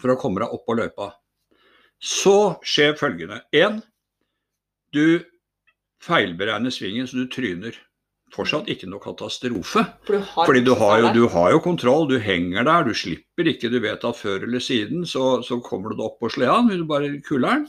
for 0.00 0.14
å 0.14 0.16
komme 0.16 0.40
deg 0.40 0.48
opp 0.48 0.64
på 0.64 0.76
løypa. 0.78 1.10
Så 2.00 2.56
skjer 2.64 2.96
følgende. 2.96 3.42
En, 3.52 3.82
du 4.92 5.20
feilberegner 6.00 6.72
svingen 6.72 7.06
så 7.08 7.20
du 7.20 7.28
tryner. 7.28 7.76
Fortsatt 8.34 8.66
ikke 8.72 8.88
noe 8.90 9.02
katastrofe. 9.02 9.84
For 10.06 10.16
du 10.16 10.24
har 10.26 10.48
Fordi 10.48 10.62
du 10.66 10.72
har, 10.74 10.96
jo, 11.04 11.10
du 11.14 11.28
har 11.30 11.52
jo 11.54 11.60
kontroll, 11.62 12.08
du 12.10 12.16
henger 12.18 12.66
der, 12.66 12.88
du 12.88 12.96
slipper 12.98 13.50
ikke. 13.52 13.70
Du 13.70 13.78
vet 13.84 14.02
at 14.04 14.18
før 14.18 14.48
eller 14.48 14.62
siden 14.62 15.06
så, 15.06 15.38
så 15.46 15.60
kommer 15.62 15.92
du 15.92 16.00
deg 16.00 16.08
opp 16.08 16.18
på 16.22 16.32
sleden, 16.34 16.72
vil 16.72 16.82
du 16.82 16.88
bare 16.90 17.12
kuler 17.26 17.60
den. 17.60 17.68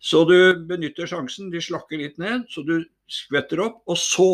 Så 0.00 0.24
du 0.28 0.36
benytter 0.68 1.08
sjansen, 1.10 1.50
de 1.52 1.60
slakker 1.60 2.00
litt 2.00 2.16
ned, 2.22 2.46
så 2.52 2.64
du 2.64 2.78
skvetter 3.10 3.60
opp. 3.66 3.82
Og 3.90 4.00
så 4.00 4.30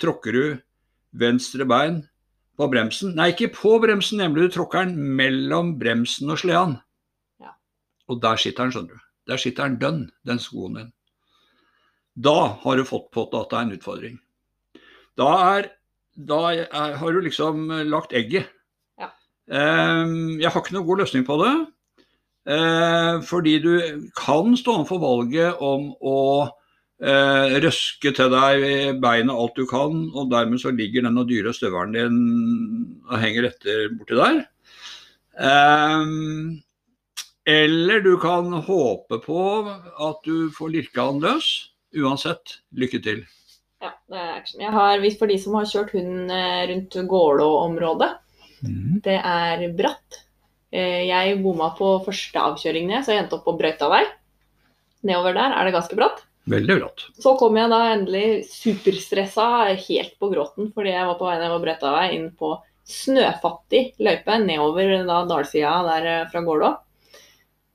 tråkker 0.00 0.36
du 0.36 0.44
venstre 1.16 1.68
bein 1.68 2.02
på 2.56 2.68
bremsen. 2.72 3.14
Nei, 3.16 3.32
ikke 3.34 3.52
på 3.56 3.76
bremsen, 3.82 4.22
nemlig 4.22 4.48
du 4.48 4.56
tråkker 4.56 4.86
den 4.86 5.16
mellom 5.18 5.74
bremsen 5.80 6.32
og 6.32 6.40
sleden. 6.40 6.78
Ja. 7.42 7.56
Og 8.08 8.22
der 8.24 8.40
sitter 8.40 8.64
den, 8.64 8.76
skjønner 8.76 8.96
du. 8.96 9.08
Der 9.26 9.42
sitter 9.42 9.68
den 9.68 9.80
dønn, 9.82 10.04
den 10.28 10.40
skoen 10.40 10.78
din. 10.80 10.92
Da 12.16 12.38
har 12.62 12.78
du 12.78 12.86
fått 12.88 13.10
på 13.12 13.26
at 13.26 13.50
det 13.50 13.58
er 13.58 13.66
en 13.66 13.76
utfordring. 13.76 14.20
Da, 15.16 15.30
er, 15.56 15.70
da 16.16 16.42
er, 16.52 16.96
har 17.00 17.16
du 17.16 17.22
liksom 17.24 17.70
lagt 17.88 18.12
egget. 18.16 18.50
Ja. 19.00 19.10
Um, 19.48 20.36
jeg 20.40 20.50
har 20.50 20.60
ikke 20.60 20.76
noen 20.76 20.88
god 20.88 21.02
løsning 21.04 21.24
på 21.28 21.38
det. 21.44 21.54
Uh, 22.46 23.22
fordi 23.26 23.56
du 23.58 23.72
kan 24.14 24.54
stå 24.58 24.76
overfor 24.76 25.00
valget 25.02 25.62
om 25.64 25.88
å 25.98 26.18
uh, 26.46 27.56
røske 27.64 28.12
til 28.14 28.28
deg 28.30 28.66
i 28.66 28.76
beinet 29.02 29.34
alt 29.34 29.56
du 29.58 29.64
kan, 29.70 30.04
og 30.14 30.30
dermed 30.30 30.62
så 30.62 30.70
ligger 30.74 31.08
den 31.08 31.18
og 31.18 31.26
dyre 31.30 31.54
støvelen 31.56 31.96
din 31.96 32.20
og 33.08 33.18
henger 33.22 33.50
etter 33.50 33.88
borti 33.96 34.20
der. 34.20 34.44
Um, 35.36 36.60
eller 37.46 38.00
du 38.02 38.14
kan 38.18 38.50
håpe 38.68 39.20
på 39.22 39.42
at 39.66 40.22
du 40.26 40.50
får 40.54 40.72
lirka 40.74 41.08
den 41.10 41.22
løs. 41.22 41.50
Uansett, 41.96 42.60
lykke 42.74 43.00
til. 43.02 43.26
Ja, 43.82 43.90
det 44.08 44.16
er 44.20 44.30
action. 44.38 44.60
Jeg 44.64 44.72
har, 44.72 45.02
for 45.20 45.26
de 45.30 45.36
som 45.42 45.54
har 45.58 45.66
kjørt 45.68 45.90
hund 45.96 46.30
eh, 46.32 46.62
rundt 46.70 46.94
Gålå-området, 47.10 48.12
det 49.04 49.18
er 49.20 49.66
bratt. 49.76 50.22
Eh, 50.72 51.04
Jeg 51.06 51.42
bomma 51.44 51.68
på 51.76 51.90
første 52.06 52.40
avkjøring 52.40 52.86
ned, 52.88 53.04
så 53.04 53.12
jeg 53.12 53.24
endte 53.24 53.36
opp 53.36 53.44
på 53.44 53.56
brøytavei. 53.58 54.04
Nedover 55.06 55.36
der 55.36 55.52
er 55.54 55.64
det 55.68 55.74
ganske 55.76 55.98
bratt. 55.98 56.22
Veldig 56.48 56.76
bratt. 56.80 57.04
Så 57.20 57.34
kom 57.38 57.56
jeg 57.58 57.68
da 57.70 57.82
endelig 57.92 58.46
superstressa, 58.48 59.74
helt 59.88 60.16
på 60.18 60.30
gråten, 60.32 60.72
fordi 60.72 60.94
jeg 60.94 61.06
var 61.10 61.18
på 61.20 61.26
vei 61.28 61.36
nedover 61.42 61.64
brøytavei 61.66 62.06
inn 62.16 62.30
på 62.38 62.54
snøfattig 62.86 63.96
løype 63.98 64.38
nedover 64.44 64.92
da 65.08 65.20
dalsida 65.28 65.76
der 65.90 66.06
eh, 66.14 66.26
fra 66.32 66.42
Gålå. 66.46 66.72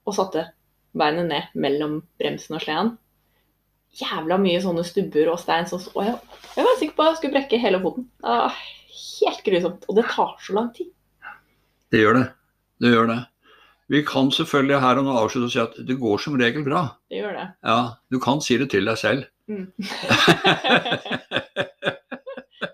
Og 0.07 0.15
satte 0.17 0.47
beinet 0.97 1.27
ned 1.29 1.53
mellom 1.61 1.99
bremsen 2.19 2.57
og 2.57 2.63
sleden. 2.65 2.95
Jævla 3.99 4.37
mye 4.39 4.61
sånne 4.63 4.83
stubber 4.87 5.33
og 5.33 5.39
stein 5.41 5.67
som 5.67 5.81
så 5.83 6.05
jeg, 6.05 6.15
jeg 6.55 6.63
var 6.63 6.77
sikker 6.79 6.95
på 6.95 7.03
at 7.03 7.09
jeg 7.09 7.17
skulle 7.19 7.35
brekke 7.35 7.59
hele 7.59 7.81
foten. 7.83 8.05
Var 8.23 8.55
helt 9.01 9.43
grusomt. 9.47 9.83
Og 9.89 9.97
det 9.99 10.05
tar 10.13 10.37
så 10.45 10.55
lang 10.55 10.69
tid. 10.75 10.89
Det 11.91 11.99
gjør 11.99 12.15
det. 12.21 12.27
Det 12.81 12.93
gjør 12.93 13.07
det. 13.11 13.19
Vi 13.91 13.99
kan 14.07 14.31
selvfølgelig 14.31 14.79
her 14.79 15.01
og 15.01 15.03
nå 15.03 15.13
avslutte 15.19 15.49
og 15.49 15.51
si 15.51 15.59
at 15.59 15.73
det 15.87 15.97
går 15.99 16.21
som 16.23 16.37
regel 16.39 16.63
bra. 16.63 16.85
Det 17.11 17.19
gjør 17.19 17.33
det. 17.35 17.47
Ja, 17.67 17.79
du 18.07 18.19
kan 18.23 18.39
si 18.43 18.55
det 18.61 18.69
til 18.71 18.87
deg 18.87 18.95
selv. 18.99 19.25
Mm. 19.51 19.67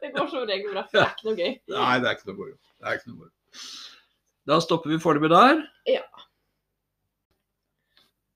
det 0.04 0.12
går 0.14 0.30
som 0.30 0.46
regel 0.46 0.70
bra. 0.76 0.86
Det 0.94 1.02
er 1.02 1.10
ikke 1.16 1.26
noe 1.32 1.40
gøy. 1.40 1.58
Nei, 1.74 1.96
det 2.04 2.12
er 2.12 2.20
ikke 2.20 2.30
noe 2.30 2.38
moro. 2.44 3.32
Da 4.48 4.60
stopper 4.62 4.94
vi 4.94 5.02
foreløpig 5.02 5.34
der. 5.34 5.66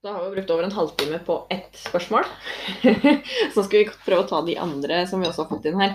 Da 0.01 0.11
har 0.15 0.23
vi 0.25 0.31
brukt 0.35 0.49
over 0.49 0.63
en 0.63 0.71
halvtime 0.71 1.19
på 1.25 1.33
ett 1.49 1.75
spørsmål. 1.77 2.23
Så 3.53 3.61
skal 3.67 3.83
vi 3.83 3.89
prøve 4.05 4.23
å 4.23 4.29
ta 4.31 4.39
de 4.41 4.55
andre 4.57 5.03
som 5.05 5.21
vi 5.21 5.27
også 5.29 5.43
har 5.43 5.51
fått 5.51 5.67
inn 5.69 5.77
her. 5.77 5.91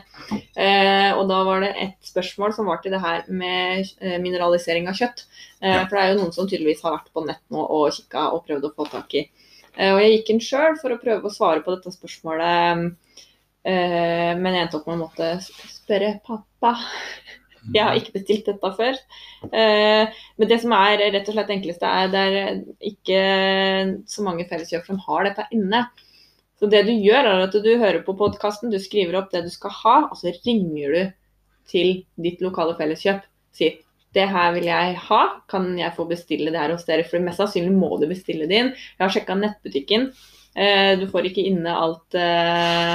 Eh, 0.55 1.11
og 1.17 1.25
da 1.27 1.41
var 1.49 1.65
det 1.65 1.73
ett 1.83 2.07
spørsmål 2.07 2.55
som 2.55 2.71
var 2.71 2.79
til 2.85 2.95
det 2.95 3.01
her 3.03 3.25
med 3.27 3.91
eh, 3.99 4.15
mineralisering 4.23 4.87
av 4.87 4.95
kjøtt. 5.01 5.25
Eh, 5.59 5.81
For 5.89 5.97
det 5.97 6.05
er 6.05 6.13
jo 6.13 6.21
noen 6.21 6.37
som 6.37 6.47
tydeligvis 6.47 6.85
har 6.87 6.95
vært 7.01 7.11
på 7.11 7.25
nett 7.27 7.43
nå 7.51 7.65
og 7.67 7.99
kikka 7.99 8.29
og 8.37 8.45
prøvd 8.47 8.69
å 8.69 8.73
få 8.79 8.87
tak 8.95 9.19
i. 9.19 9.25
Eh, 9.75 9.91
og 9.91 9.99
jeg 10.05 10.15
gikk 10.15 10.33
inn 10.37 10.45
sjøl 10.53 10.79
for 10.79 10.95
å 10.95 11.01
prøve 11.03 11.27
å 11.27 11.35
svare 11.35 11.67
på 11.67 11.75
dette 11.75 11.95
spørsmålet. 11.97 12.87
Men 13.67 14.47
jeg 14.55 14.63
endte 14.63 14.79
opp 14.79 14.85
med 14.87 14.95
å 14.95 15.01
måtte 15.01 15.33
spørre 15.43 16.13
pappa. 16.23 16.77
Jeg 17.75 17.83
har 17.83 17.99
ikke 17.99 18.15
bestilt 18.19 18.49
dette 18.49 18.73
før. 18.79 18.99
Eh, 19.51 20.19
men 20.39 20.51
det 20.51 20.59
som 20.63 20.75
er 20.77 21.05
rett 21.15 21.31
og 21.31 21.37
slett 21.37 21.53
enkleste, 21.55 21.91
er 21.91 22.11
det 22.13 22.25
er 22.27 22.61
ikke 22.91 23.23
så 24.11 24.27
mange 24.27 24.47
felleskjøp 24.51 24.87
som 24.89 25.01
har 25.07 25.29
dette 25.29 25.47
inne. 25.57 25.87
Så 26.57 26.71
det 26.73 26.87
du 26.87 26.93
gjør, 26.95 27.27
er 27.33 27.45
at 27.45 27.57
du 27.57 27.73
hører 27.77 28.03
på 28.05 28.17
podkasten, 28.17 28.73
du 28.73 28.79
skriver 28.81 29.19
opp 29.21 29.33
det 29.33 29.45
du 29.45 29.51
skal 29.53 29.75
ha, 29.83 29.97
og 30.09 30.17
så 30.21 30.33
ringer 30.47 30.95
du 30.95 31.03
til 31.69 31.99
ditt 32.23 32.41
lokale 32.45 32.77
felleskjøp. 32.79 33.27
Sier 33.57 33.83
det 34.17 34.25
her 34.33 34.55
vil 34.55 34.65
jeg 34.71 34.95
ha, 35.11 35.23
kan 35.51 35.75
jeg 35.77 35.93
få 35.97 36.07
bestille 36.09 36.53
det 36.53 36.61
her 36.61 36.73
hos 36.73 36.87
dere? 36.89 37.05
For 37.05 37.21
mest 37.21 37.43
sannsynlig 37.43 37.75
må 37.77 37.99
du 38.01 38.07
bestille 38.09 38.49
det 38.49 38.63
inn. 38.63 38.71
Jeg 38.73 39.03
har 39.03 39.13
sjekka 39.13 39.37
nettbutikken. 39.37 40.09
Eh, 40.57 40.95
du 40.97 41.05
får 41.11 41.29
ikke 41.29 41.45
inne 41.51 41.75
alt 41.77 42.17
eh, 42.17 42.95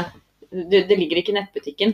det, 0.50 0.88
det 0.90 0.98
ligger 0.98 1.22
ikke 1.22 1.36
i 1.36 1.38
nettbutikken. 1.38 1.94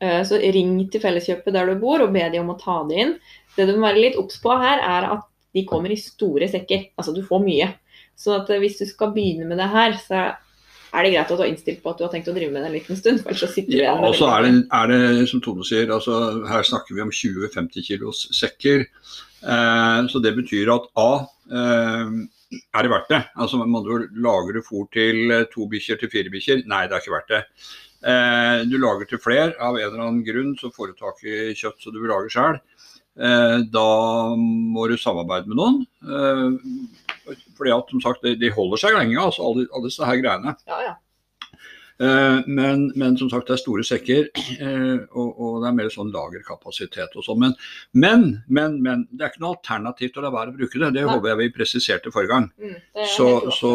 Eh, 0.00 0.22
Så 0.26 0.38
ring 0.40 0.78
til 0.90 1.02
Felleskjøpet 1.02 1.54
der 1.54 1.70
du 1.70 1.80
bor 1.80 2.04
og 2.04 2.12
be 2.14 2.24
de 2.32 2.40
om 2.42 2.52
å 2.52 2.58
ta 2.60 2.82
det 2.88 3.00
inn. 3.02 3.16
Det 3.56 3.66
du 3.68 3.76
må 3.76 3.88
være 3.88 4.02
litt 4.02 4.18
obs 4.20 4.40
på 4.42 4.56
her, 4.60 4.82
er 4.84 5.10
at 5.14 5.26
de 5.56 5.64
kommer 5.68 5.92
i 5.92 6.00
store 6.00 6.48
sekker. 6.52 6.90
Altså 6.98 7.14
du 7.16 7.22
får 7.24 7.44
mye. 7.44 7.70
Så 8.16 8.34
at 8.36 8.50
eh, 8.50 8.60
hvis 8.62 8.80
du 8.80 8.86
skal 8.88 9.14
begynne 9.14 9.48
med 9.48 9.60
det 9.60 9.70
her, 9.72 9.96
så 10.00 10.26
er 10.96 11.04
det 11.04 11.12
greit 11.12 11.26
at 11.26 11.34
du 11.34 11.42
har 11.42 11.50
innstilt 11.50 11.82
på 11.82 11.92
at 11.92 11.98
du 11.98 12.06
har 12.06 12.12
tenkt 12.12 12.28
å 12.30 12.36
drive 12.36 12.52
med 12.52 12.62
det 12.64 12.70
en 12.70 12.76
liten 12.76 12.98
stund. 12.98 13.22
For 13.24 13.36
så 13.36 13.48
sitter 13.52 13.82
Ja, 13.82 13.96
og 13.98 14.16
så 14.16 14.30
er 14.32 14.46
det, 14.46 14.52
er 14.72 14.92
det 14.92 15.28
som 15.30 15.42
Tone 15.44 15.66
sier, 15.66 15.90
altså, 15.92 16.20
her 16.48 16.64
snakker 16.66 16.96
vi 16.96 17.04
om 17.04 17.12
20-50 17.12 17.88
kilos 17.88 18.22
sekker. 18.36 18.86
Eh, 19.42 20.00
så 20.12 20.22
det 20.24 20.36
betyr 20.38 20.72
at 20.72 20.88
A 21.00 21.10
eh, 21.52 22.16
er 22.54 22.86
det 22.86 22.92
verdt 22.92 23.10
det? 23.10 23.22
Altså, 23.36 23.58
man 23.58 23.84
Lager 24.22 24.56
du 24.56 24.62
fôr 24.64 24.86
til 24.94 25.32
eh, 25.34 25.48
to 25.52 25.66
bikkjer 25.70 26.00
til 26.00 26.12
fire 26.12 26.32
bikkjer? 26.32 26.64
Nei, 26.70 26.86
det 26.86 26.96
er 26.96 27.04
ikke 27.04 27.16
verdt 27.16 27.34
det. 27.34 27.42
Eh, 28.06 28.58
du 28.70 28.76
lager 28.78 29.08
til 29.10 29.20
flere, 29.22 29.54
av 29.58 29.78
en 29.78 29.86
eller 29.88 30.04
annen 30.04 30.24
grunn 30.26 30.52
så 30.60 30.70
får 30.74 30.92
du 30.92 31.00
tak 31.00 31.22
i 31.26 31.54
kjøtt 31.58 31.82
som 31.82 31.94
du 31.94 31.98
vil 32.02 32.12
lage 32.12 32.30
sjøl. 32.30 32.60
Eh, 33.16 33.56
da 33.72 33.88
må 34.36 34.86
du 34.90 34.94
samarbeide 35.00 35.50
med 35.50 35.58
noen. 35.58 35.80
Eh, 36.06 37.34
fordi 37.58 37.72
at 37.74 37.90
som 37.90 38.04
sagt, 38.04 38.22
de, 38.22 38.36
de 38.38 38.52
holder 38.54 38.82
seg 38.82 38.94
lenge, 38.94 39.18
altså 39.18 39.48
alle, 39.48 39.66
alle 39.72 39.90
disse 39.90 40.06
her 40.06 40.20
greiene. 40.22 40.54
Ja, 40.70 40.80
ja. 40.84 40.94
Eh, 41.98 42.38
men, 42.46 42.92
men 42.94 43.16
som 43.16 43.30
sagt, 43.32 43.48
det 43.48 43.56
er 43.56 43.60
store 43.62 43.84
sekker, 43.86 44.28
eh, 44.60 44.98
og, 45.16 45.30
og 45.40 45.54
det 45.62 45.70
er 45.70 45.76
mer 45.78 45.88
sånn 45.92 46.12
lagerkapasitet 46.12 47.16
og 47.16 47.24
sånn. 47.24 47.40
Men, 47.46 47.56
men, 47.96 48.26
men, 48.48 48.76
men, 48.84 49.06
det 49.12 49.24
er 49.24 49.32
ikke 49.32 49.44
noe 49.46 49.56
alternativ 49.56 50.12
til 50.12 50.20
å 50.20 50.26
la 50.26 50.34
være 50.34 50.52
å 50.52 50.58
bruke 50.58 50.82
det. 50.82 50.92
Det 50.98 51.06
håper 51.08 51.32
jeg 51.32 51.40
vi 51.40 51.50
presiserte 51.56 52.12
forrige 52.12 52.34
gang. 52.34 52.50
Mm, 52.60 52.76
Så, 53.14 53.28
så 53.56 53.72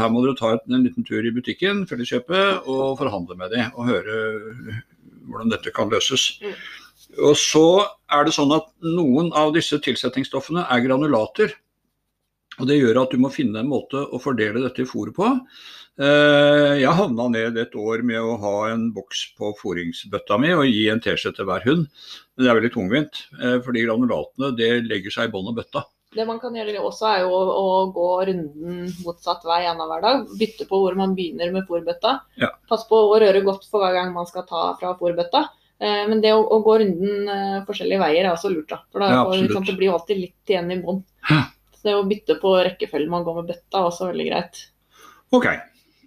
her 0.00 0.12
må 0.12 0.24
dere 0.24 0.38
ta 0.38 0.54
en 0.56 0.84
liten 0.86 1.06
tur 1.08 1.24
i 1.24 1.34
butikken, 1.34 1.84
Felleskjøpet, 1.90 2.68
og 2.72 2.96
forhandle 3.00 3.36
med 3.36 3.52
dem 3.52 3.72
og 3.76 3.90
høre 3.90 4.18
hvordan 5.28 5.52
dette 5.52 5.72
kan 5.76 5.92
løses. 5.92 6.30
Mm. 6.40 6.56
Og 7.28 7.36
så 7.40 7.66
er 8.12 8.24
det 8.24 8.34
sånn 8.36 8.52
at 8.56 8.68
noen 8.84 9.30
av 9.36 9.52
disse 9.56 9.76
tilsetningsstoffene 9.84 10.64
er 10.72 10.84
granulater. 10.84 11.52
Og 12.58 12.66
Det 12.66 12.78
gjør 12.80 13.02
at 13.04 13.12
du 13.14 13.18
må 13.22 13.30
finne 13.30 13.60
en 13.62 13.70
måte 13.70 14.00
å 14.02 14.18
fordele 14.22 14.62
dette 14.64 14.86
fôret 14.88 15.14
på. 15.14 15.26
Eh, 15.98 16.78
Jeg 16.78 16.94
havna 16.94 17.28
ned 17.30 17.56
et 17.58 17.74
år 17.74 18.02
med 18.06 18.18
å 18.22 18.36
ha 18.38 18.54
en 18.72 18.88
boks 18.94 19.34
på 19.38 19.52
fôringsbøtta 19.58 20.38
mi 20.38 20.52
og 20.54 20.66
gi 20.66 20.88
en 20.92 21.00
teskje 21.02 21.34
til 21.34 21.46
hver 21.48 21.64
hund. 21.66 21.86
Men 22.36 22.44
det 22.44 22.50
er 22.50 22.58
veldig 22.60 22.72
tungvint, 22.74 23.22
eh, 23.42 23.58
fordi 23.64 23.84
granulatene 23.86 24.52
det 24.58 24.72
legger 24.86 25.10
seg 25.14 25.28
i 25.28 25.32
bånn 25.32 25.50
av 25.50 25.56
bøtta. 25.58 25.84
Det 26.14 26.24
man 26.26 26.38
kan 26.40 26.54
gjøre 26.56 26.80
også, 26.80 27.04
er 27.04 27.20
jo 27.26 27.34
å, 27.36 27.92
gå 27.92 28.06
runden 28.30 28.86
motsatt 29.04 29.42
vei 29.44 29.66
annenhver 29.68 30.00
dag. 30.00 30.22
Bytte 30.40 30.64
på 30.70 30.78
hvor 30.80 30.96
man 30.96 31.14
begynner 31.14 31.52
med 31.52 31.66
fôrbøtta. 31.68 32.20
Ja. 32.40 32.48
Pass 32.70 32.86
på 32.88 32.96
å 32.96 33.18
røre 33.20 33.42
godt 33.44 33.66
for 33.68 33.82
hver 33.84 33.92
gang 33.98 34.14
man 34.14 34.26
skal 34.26 34.46
ta 34.48 34.72
fra 34.80 34.94
fôrbøtta. 34.96 35.44
Eh, 35.80 36.06
men 36.08 36.22
det 36.22 36.32
å, 36.32 36.40
å 36.46 36.62
gå 36.64 36.78
runden 36.80 37.66
forskjellige 37.68 38.00
veier 38.00 38.24
er 38.24 38.32
også 38.32 38.50
lurt. 38.54 38.70
da. 38.70 38.80
For 38.90 39.04
da, 39.04 39.10
Ja, 39.12 39.20
absolutt. 39.26 39.52
sant, 39.52 39.66
det 39.66 39.76
blir 39.76 39.92
alltid 39.92 40.22
litt 40.22 40.54
igjen 40.54 40.72
i 40.72 40.80
bånn. 40.80 41.04
Ja. 41.88 41.88
Det 41.88 41.96
å 41.96 42.04
bytte 42.04 42.36
på 42.42 42.52
rekkefølgen 42.60 43.10
man 43.10 43.24
går 43.24 43.40
med 43.40 43.50
bøtta, 43.54 43.80
er 43.80 43.88
også 43.88 44.10
veldig 44.10 44.28
greit. 44.28 44.62
Ok, 45.34 45.48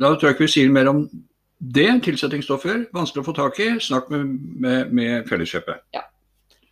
da 0.02 0.14
tror 0.14 0.30
jeg 0.30 0.38
ikke 0.38 0.48
vi 0.48 0.54
sier 0.56 0.72
mer 0.74 0.90
om 0.92 1.04
det. 1.62 1.90
Tilsettingsstoffer, 2.06 2.88
vanskelig 2.94 3.24
å 3.24 3.28
få 3.28 3.36
tak 3.38 3.60
i. 3.62 3.70
Snakk 3.82 4.10
med, 4.14 4.32
med, 4.62 4.94
med 4.98 5.30
Felleskjøpet. 5.30 5.84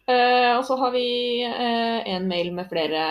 Eh, 0.09 0.51
og 0.55 0.63
så 0.65 0.77
har 0.79 0.93
vi 0.95 1.05
eh, 1.45 1.99
en 2.15 2.25
mail 2.29 2.49
med 2.55 2.69
flere, 2.71 3.03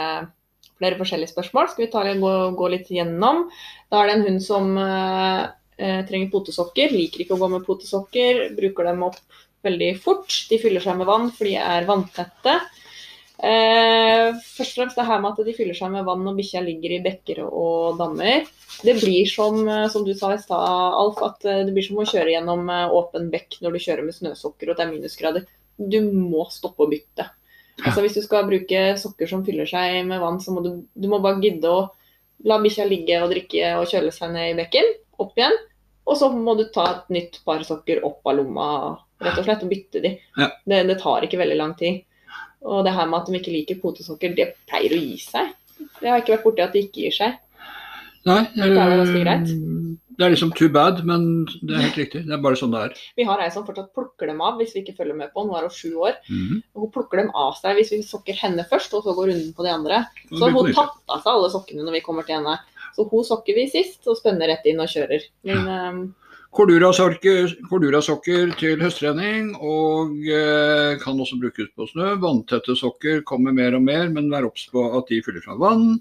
flere 0.80 0.98
forskjellige 0.98 1.30
spørsmål. 1.34 1.70
Skal 1.70 1.86
vi 1.86 1.92
ta, 1.92 2.02
gå, 2.22 2.32
gå 2.58 2.70
litt 2.74 2.90
gjennom. 2.94 3.46
Da 3.90 4.00
er 4.00 4.10
det 4.10 4.16
en 4.16 4.26
hund 4.26 4.42
som 4.42 4.72
eh, 4.82 5.44
eh, 5.78 6.00
trenger 6.08 6.32
potesokker. 6.34 6.94
Liker 6.94 7.22
ikke 7.22 7.38
å 7.38 7.42
gå 7.44 7.52
med 7.54 7.66
potesokker. 7.68 8.48
Bruker 8.58 8.90
dem 8.90 9.06
opp 9.06 9.20
veldig 9.66 9.92
fort. 10.02 10.34
De 10.50 10.58
fyller 10.62 10.82
seg 10.82 10.98
med 10.98 11.10
vann, 11.10 11.30
for 11.34 11.46
de 11.46 11.54
er 11.62 11.86
vanntette. 11.88 12.58
Eh, 13.38 14.34
først 14.34 14.72
og 14.72 14.80
fremst 14.80 14.98
det 14.98 15.06
her 15.06 15.20
med 15.22 15.36
at 15.36 15.46
de 15.46 15.54
fyller 15.54 15.76
seg 15.78 15.92
med 15.92 16.06
vann 16.08 16.24
når 16.26 16.38
bikkja 16.40 16.62
ligger 16.64 16.96
i 16.96 17.02
bekker 17.04 17.44
og 17.46 18.00
dammer. 18.00 18.48
Det 18.82 18.96
blir 18.98 19.28
som, 19.30 19.60
eh, 19.68 19.86
som 19.88 20.04
du 20.06 20.12
sa 20.14 20.32
i 20.34 20.40
stad, 20.42 20.58
Alf, 20.58 21.22
at 21.22 21.44
eh, 21.46 21.64
det 21.66 21.74
blir 21.74 21.86
som 21.86 22.00
å 22.02 22.06
kjøre 22.06 22.34
gjennom 22.34 22.68
eh, 22.70 22.94
åpen 22.98 23.30
bekk 23.30 23.60
når 23.62 23.76
du 23.76 23.84
kjører 23.84 24.06
med 24.06 24.16
snøsokker 24.16 24.70
og 24.70 24.78
det 24.78 24.84
er 24.84 24.90
minusgrader. 24.92 25.46
Du 25.78 26.00
må 26.10 26.48
stoppe 26.50 26.82
å 26.82 26.90
bytte. 26.90 27.28
Altså 27.84 28.02
Hvis 28.02 28.18
du 28.18 28.24
skal 28.24 28.48
bruke 28.48 28.82
sokker 28.98 29.30
som 29.30 29.44
fyller 29.46 29.68
seg 29.70 30.00
med 30.08 30.18
vann, 30.22 30.40
så 30.42 30.50
må 30.50 30.64
du, 30.64 30.72
du 30.98 31.06
må 31.10 31.22
bare 31.22 31.38
gidde 31.42 31.70
å 31.70 31.86
la 32.46 32.58
bikkja 32.62 32.86
ligge 32.90 33.20
og 33.22 33.30
drikke 33.30 33.76
og 33.78 33.86
kjøle 33.90 34.10
seg 34.14 34.34
ned 34.34 34.52
i 34.52 34.58
bekken, 34.58 34.94
opp 35.22 35.38
igjen. 35.38 35.54
Og 36.08 36.18
så 36.18 36.30
må 36.34 36.56
du 36.58 36.64
ta 36.74 36.88
et 36.90 37.14
nytt 37.14 37.38
par 37.46 37.62
sokker 37.66 38.02
opp 38.06 38.26
av 38.26 38.38
lomma 38.38 38.68
rett 39.22 39.38
og 39.38 39.46
slett, 39.46 39.62
og 39.62 39.70
bytte 39.70 40.02
de. 40.02 40.14
Ja. 40.38 40.50
Det, 40.66 40.82
det 40.90 40.98
tar 41.02 41.26
ikke 41.26 41.40
veldig 41.40 41.58
lang 41.58 41.74
tid. 41.78 42.02
Og 42.66 42.84
det 42.86 42.94
her 42.94 43.06
med 43.06 43.20
at 43.20 43.28
de 43.30 43.38
ikke 43.38 43.54
liker 43.54 43.82
potesokker, 43.82 44.34
det 44.34 44.52
pleier 44.68 44.94
å 44.96 45.02
gi 45.02 45.18
seg. 45.22 45.52
Det 46.00 46.10
har 46.10 46.22
ikke 46.22 46.36
vært 46.36 46.46
borti 46.46 46.64
at 46.64 46.74
de 46.74 46.82
ikke 46.86 47.04
gir 47.06 47.14
seg. 47.14 47.36
Nei, 48.28 48.42
Det 48.54 48.66
er 48.66 49.24
greit. 49.24 49.50
det 50.18 50.24
er 50.26 50.32
liksom 50.32 50.50
too 50.52 50.68
bad, 50.68 51.04
men 51.06 51.46
det 51.62 51.76
er 51.76 51.84
helt 51.86 51.98
riktig. 52.00 52.24
Det 52.26 52.34
er 52.34 52.42
bare 52.42 52.58
sånn 52.58 52.72
det 52.74 52.80
er. 52.88 52.96
Vi 53.16 53.26
har 53.28 53.40
ei 53.40 53.50
som 53.54 53.64
fortsatt 53.64 53.92
plukker 53.94 54.26
dem 54.26 54.40
av 54.44 54.58
hvis 54.58 54.74
vi 54.74 54.82
ikke 54.82 54.96
følger 54.98 55.16
med 55.16 55.30
på. 55.32 55.46
Er 55.56 55.68
hun 55.68 55.70
sju 55.70 55.94
år. 55.94 56.18
Mm 56.28 56.48
-hmm. 56.48 56.62
hun 56.74 56.90
plukker 56.90 57.16
dem 57.18 57.30
av 57.34 57.54
seg 57.54 57.76
hvis 57.76 57.92
vi 57.92 58.02
sokker 58.02 58.34
henne 58.34 58.64
først, 58.70 58.94
og 58.94 59.04
så 59.04 59.14
går 59.14 59.28
runden 59.28 59.52
på 59.54 59.62
de 59.62 59.70
andre. 59.70 60.04
Så 60.28 60.44
det 60.46 60.52
hun 60.52 60.74
tatt 60.74 60.98
av 61.08 61.22
seg 61.22 61.32
alle 61.32 61.50
sokkene 61.50 61.84
når 61.84 61.92
vi 61.92 62.00
kommer 62.00 62.22
til 62.22 62.34
henne. 62.34 62.58
Så 62.96 63.08
hun 63.10 63.24
sokker 63.24 63.54
vi 63.54 63.68
sist, 63.68 64.06
og 64.06 64.16
spenner 64.16 64.48
rett 64.48 64.66
inn 64.66 64.80
og 64.80 64.88
kjører. 64.88 65.22
Men 65.44 65.68
ehm, 65.68 66.14
Cordura-sokker 66.56 68.54
til 68.58 68.80
høsttrening, 68.82 69.50
og 69.60 70.14
eh, 70.24 70.96
kan 71.02 71.20
også 71.20 71.38
brukes 71.40 71.68
på 71.76 71.86
snø. 71.90 72.14
Vanntette 72.22 72.76
sokker 72.78 73.20
kommer 73.28 73.52
mer 73.54 73.76
og 73.76 73.84
mer, 73.84 74.08
men 74.10 74.30
vær 74.32 74.48
obs 74.48 74.64
på 74.72 74.86
at 74.98 75.12
de 75.12 75.20
fyller 75.24 75.44
fra 75.44 75.58
vann. 75.60 76.00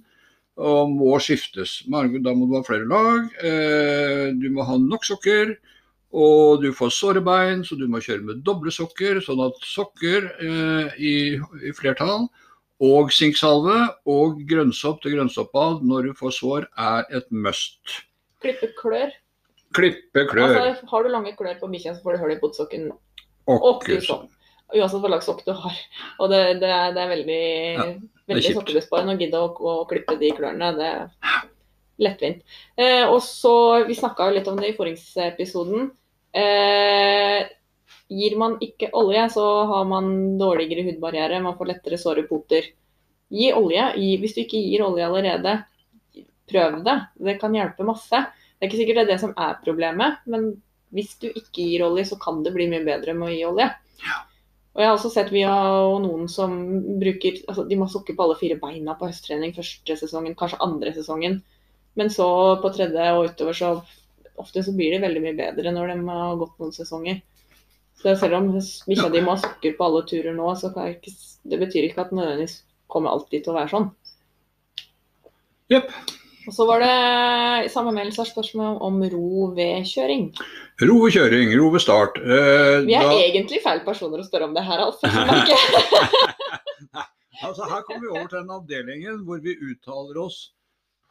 Og 0.57 0.89
må 0.89 1.19
skiftes. 1.21 1.83
Da 1.85 2.33
må 2.33 2.47
du 2.47 2.55
ha 2.55 2.63
flere 2.65 2.87
lag. 2.89 3.27
Eh, 3.45 4.31
du 4.39 4.47
må 4.55 4.65
ha 4.65 4.79
nok 4.81 5.05
sokker. 5.05 5.57
Og 6.17 6.63
du 6.63 6.71
får 6.73 6.95
sårebein, 6.95 7.61
så 7.67 7.75
du 7.77 7.85
må 7.91 8.01
kjøre 8.01 8.25
med 8.25 8.41
doble 8.47 8.71
sokker. 8.73 9.19
Sånn 9.21 9.43
at 9.45 9.61
sokker 9.67 10.31
eh, 10.41 10.97
i, 10.97 11.15
i 11.61 11.75
flertall 11.77 12.25
og 12.83 13.11
sinksalve 13.13 13.77
og 14.09 14.41
grønnsopp 14.49 15.01
til 15.01 15.15
grønnsoppbad 15.17 15.85
når 15.85 16.09
du 16.09 16.17
får 16.17 16.35
sår, 16.39 16.67
er 16.77 17.07
et 17.19 17.31
must. 17.33 18.01
klippe 18.41 18.69
klør. 18.77 19.11
Klippe 19.77 20.25
klør. 20.29 20.55
Altså, 20.57 20.89
har 20.91 21.05
du 21.05 21.13
lange 21.13 21.35
klør 21.37 21.59
på 21.61 21.69
bikkja, 21.71 21.95
så 21.95 22.03
får 22.05 22.17
du 22.17 22.23
hull 22.23 22.33
i 22.33 22.41
potesokken 22.41 22.89
Åkke 23.47 24.01
sånn. 24.03 24.25
Uansett 24.75 24.99
hva 24.99 25.09
slags 25.13 25.27
sokk 25.29 25.45
du 25.45 25.53
har. 25.55 25.75
Og 26.19 26.31
det, 26.31 26.41
det, 26.59 26.67
er, 26.67 26.89
det 26.95 27.03
er 27.03 27.11
veldig, 27.13 27.43
veldig 28.27 28.43
kjipt. 28.43 28.57
sokkebesparende 28.57 29.13
å 29.15 29.21
gidde 29.21 29.39
å, 29.39 29.51
å 29.55 29.75
klippe 29.87 30.17
de 30.19 30.33
klørne. 30.35 30.73
Det 30.75 30.89
er 30.89 31.45
lettvint. 32.03 32.41
Eh, 32.75 33.05
og 33.07 33.21
så, 33.23 33.53
Vi 33.87 33.95
snakka 33.95 34.27
litt 34.35 34.49
om 34.51 34.59
det 34.59 34.73
i 34.73 34.75
forrige 34.77 34.99
Eh, 36.37 37.47
gir 38.11 38.35
man 38.37 38.57
ikke 38.61 38.91
olje, 38.99 39.23
så 39.33 39.45
har 39.71 39.87
man 39.89 40.37
dårligere 40.37 40.83
hudbarriere, 40.85 41.39
man 41.41 41.55
får 41.57 41.71
lettere 41.71 41.97
såre 41.97 42.27
poter. 42.27 42.67
Gi 43.33 43.47
olje. 43.55 43.87
Gi, 43.97 44.11
hvis 44.21 44.35
du 44.35 44.43
ikke 44.43 44.59
gir 44.59 44.83
olje 44.85 45.07
allerede, 45.07 45.55
prøv 46.51 46.81
det. 46.85 46.97
Det 47.15 47.37
kan 47.41 47.55
hjelpe 47.55 47.87
masse. 47.87 48.21
Det 48.57 48.65
er 48.65 48.71
ikke 48.71 48.79
sikkert 48.81 48.99
det 48.99 49.03
er 49.05 49.11
det 49.13 49.19
som 49.21 49.35
er 49.37 49.59
problemet, 49.63 50.23
men 50.25 50.49
hvis 50.95 51.13
du 51.21 51.27
ikke 51.29 51.61
gir 51.61 51.83
olje, 51.85 52.07
så 52.09 52.17
kan 52.21 52.41
det 52.45 52.55
bli 52.55 52.65
mye 52.71 52.85
bedre 52.85 53.13
med 53.13 53.29
å 53.29 53.35
gi 53.35 53.45
olje. 53.45 53.67
Og 54.77 54.81
jeg 54.81 54.89
har 54.89 54.95
også 54.95 55.09
sett 55.09 55.31
vi 55.33 55.41
har 55.41 55.95
noen 56.03 56.27
som 56.29 56.51
bruker 57.01 57.39
altså 57.49 57.63
De 57.65 57.77
må 57.79 57.87
sukke 57.89 58.13
på 58.13 58.25
alle 58.27 58.35
fire 58.37 58.59
beina 58.61 58.93
på 58.97 59.07
høsttrening 59.09 59.55
første 59.55 59.95
sesongen, 59.97 60.35
kanskje 60.37 60.61
andre 60.61 60.93
sesongen. 60.93 61.39
Men 61.97 62.11
så 62.13 62.27
på 62.61 62.69
tredje 62.75 63.07
og 63.15 63.31
utover 63.31 63.57
så 63.57 63.71
ofte 64.37 64.61
så 64.61 64.73
blir 64.77 64.93
de 64.93 65.01
veldig 65.01 65.23
mye 65.23 65.37
bedre 65.39 65.73
når 65.73 65.93
de 65.93 65.97
har 66.11 66.37
gått 66.43 66.61
noen 66.61 66.75
sesonger. 66.75 67.23
Så 67.97 68.13
selv 68.21 68.37
om 68.37 68.51
bikkja 68.53 69.09
di 69.09 69.23
må 69.25 69.33
ha 69.33 69.41
sukker 69.41 69.73
på 69.77 69.87
alle 69.87 70.03
turer 70.05 70.37
nå, 70.37 70.51
så 70.61 70.69
kan 70.75 70.91
ikke, 70.93 71.15
det 71.49 71.57
betyr 71.63 71.87
ikke 71.87 72.03
at 72.03 72.13
det 72.13 72.19
nødvendigvis 72.19 72.59
kommer 72.85 73.15
alltid 73.15 73.43
til 73.47 73.55
å 73.55 73.57
være 73.57 73.73
sånn. 73.73 73.89
Jepp. 75.73 75.89
Og 76.47 76.53
så 76.55 76.63
var 76.69 76.79
det 76.79 76.91
i 77.67 77.71
samme 77.71 77.91
meldelse 77.91 78.23
spørsmål 78.29 78.77
om 78.87 79.01
ro 79.11 79.49
ved 79.57 79.83
kjøring. 79.89 80.29
Ro 80.87 80.95
ved 81.03 81.11
kjøring, 81.17 81.51
ro 81.59 81.71
ved 81.73 81.83
start. 81.83 82.19
Eh, 82.23 82.85
Vi 82.87 82.95
er 82.95 83.03
da, 83.03 83.15
egentlig 83.19 83.59
feil 83.65 83.81
personer 83.83 84.23
å 84.23 84.27
spørre 84.27 84.47
om 84.47 84.53
det 84.55 84.63
her, 84.63 84.79
Alf. 84.85 85.01
altså, 87.43 87.63
her 87.67 87.81
kommer 87.83 88.05
vi 88.05 88.11
over 88.13 88.29
til 88.31 88.39
den 88.39 88.53
avdelingen 88.59 89.25
hvor 89.27 89.41
vi 89.43 89.57
uttaler 89.59 90.21
oss 90.23 90.37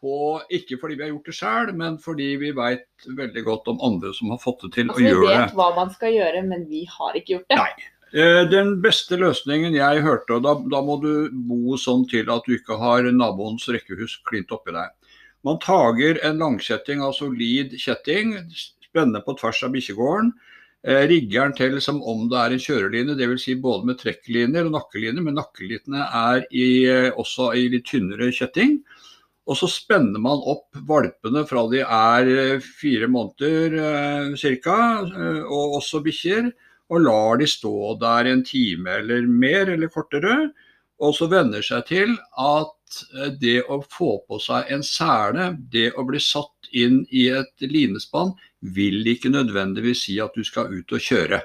på, 0.00 0.14
ikke 0.52 0.78
fordi 0.80 0.96
vi 0.98 1.04
har 1.06 1.12
gjort 1.12 1.28
det 1.30 1.36
sjøl, 1.36 1.74
men 1.76 1.98
fordi 2.00 2.30
vi 2.40 2.52
veit 2.56 2.86
veldig 3.18 3.44
godt 3.46 3.68
om 3.72 3.80
andre 3.84 4.12
som 4.16 4.32
har 4.32 4.40
fått 4.42 4.66
det 4.66 4.72
til 4.76 4.88
Altså, 4.90 5.02
å 5.02 5.06
gjøre 5.06 5.20
det. 5.20 5.28
Vi 5.28 5.42
vet 5.44 5.54
hva 5.60 5.68
man 5.76 5.92
skal 5.94 6.16
gjøre, 6.16 6.42
men 6.48 6.66
vi 6.70 6.82
har 6.96 7.20
ikke 7.20 7.36
gjort 7.36 7.48
det. 7.52 7.60
Nei. 7.60 7.92
Eh, 8.16 8.42
Den 8.52 8.76
beste 8.84 9.18
løsningen 9.20 9.74
jeg 9.76 10.04
hørte, 10.04 10.38
og 10.38 10.44
da, 10.46 10.54
da 10.72 10.80
må 10.84 10.96
du 11.02 11.28
bo 11.48 11.76
sånn 11.80 12.06
til 12.08 12.30
at 12.32 12.46
du 12.46 12.54
ikke 12.56 12.78
har 12.80 13.08
naboens 13.12 13.66
rekkehus 13.72 14.16
klint 14.28 14.52
oppi 14.54 14.72
deg. 14.76 14.92
Man 15.46 15.60
tager 15.62 16.18
en 16.26 16.42
langkjetting 16.42 17.02
av 17.06 17.14
solid 17.14 17.76
kjetting, 17.78 18.34
spenner 18.50 19.22
på 19.22 19.36
tvers 19.38 19.62
av 19.66 19.74
bikkjegården. 19.76 20.32
Eh, 20.86 21.02
rigger 21.10 21.46
den 21.46 21.56
til 21.58 21.80
som 21.82 22.02
om 22.02 22.26
det 22.30 22.38
er 22.40 22.54
en 22.54 22.62
kjøreline, 22.62 23.16
dvs. 23.18 23.44
Si 23.46 23.54
både 23.58 23.86
med 23.88 24.00
trekklinjer 24.02 24.66
og 24.66 24.74
nakkelinjer, 24.74 25.22
men 25.22 25.38
nakkelinene 25.38 26.06
er 26.20 26.44
i, 26.50 26.68
eh, 26.90 27.10
også 27.10 27.52
i 27.58 27.68
litt 27.72 27.86
tynnere 27.90 28.32
kjetting. 28.34 28.80
Og 29.46 29.58
så 29.58 29.68
spenner 29.70 30.18
man 30.18 30.42
opp 30.42 30.74
valpene 30.86 31.44
fra 31.46 31.66
de 31.70 31.82
er 31.86 32.30
eh, 32.34 32.60
fire 32.60 33.06
måneder 33.06 33.76
eh, 33.86 34.62
ca., 34.66 34.78
og 35.46 35.78
også 35.80 36.02
bikkjer 36.02 36.50
og 36.90 37.02
lar 37.02 37.38
de 37.40 37.46
stå 37.50 37.96
der 38.02 38.30
en 38.30 38.44
time 38.46 38.98
eller 39.00 39.26
mer 39.26 39.70
eller 39.74 39.90
kortere. 39.90 40.50
Og 41.02 41.12
så 41.16 41.28
venner 41.28 41.64
seg 41.64 41.84
til 41.90 42.14
at 42.40 43.00
eh, 43.16 43.32
det 43.40 43.58
å 43.68 43.82
få 43.84 44.16
på 44.28 44.38
seg 44.42 44.70
en 44.72 44.84
sele, 44.86 45.50
det 45.72 45.90
å 45.96 46.06
bli 46.08 46.20
satt 46.22 46.70
inn 46.76 47.02
i 47.12 47.28
et 47.36 47.66
linespann, 47.66 48.32
vil 48.76 49.04
ikke 49.10 49.32
nødvendigvis 49.32 50.06
si 50.06 50.16
at 50.22 50.34
du 50.36 50.44
skal 50.46 50.72
ut 50.72 50.96
og 50.96 51.02
kjøre. 51.02 51.42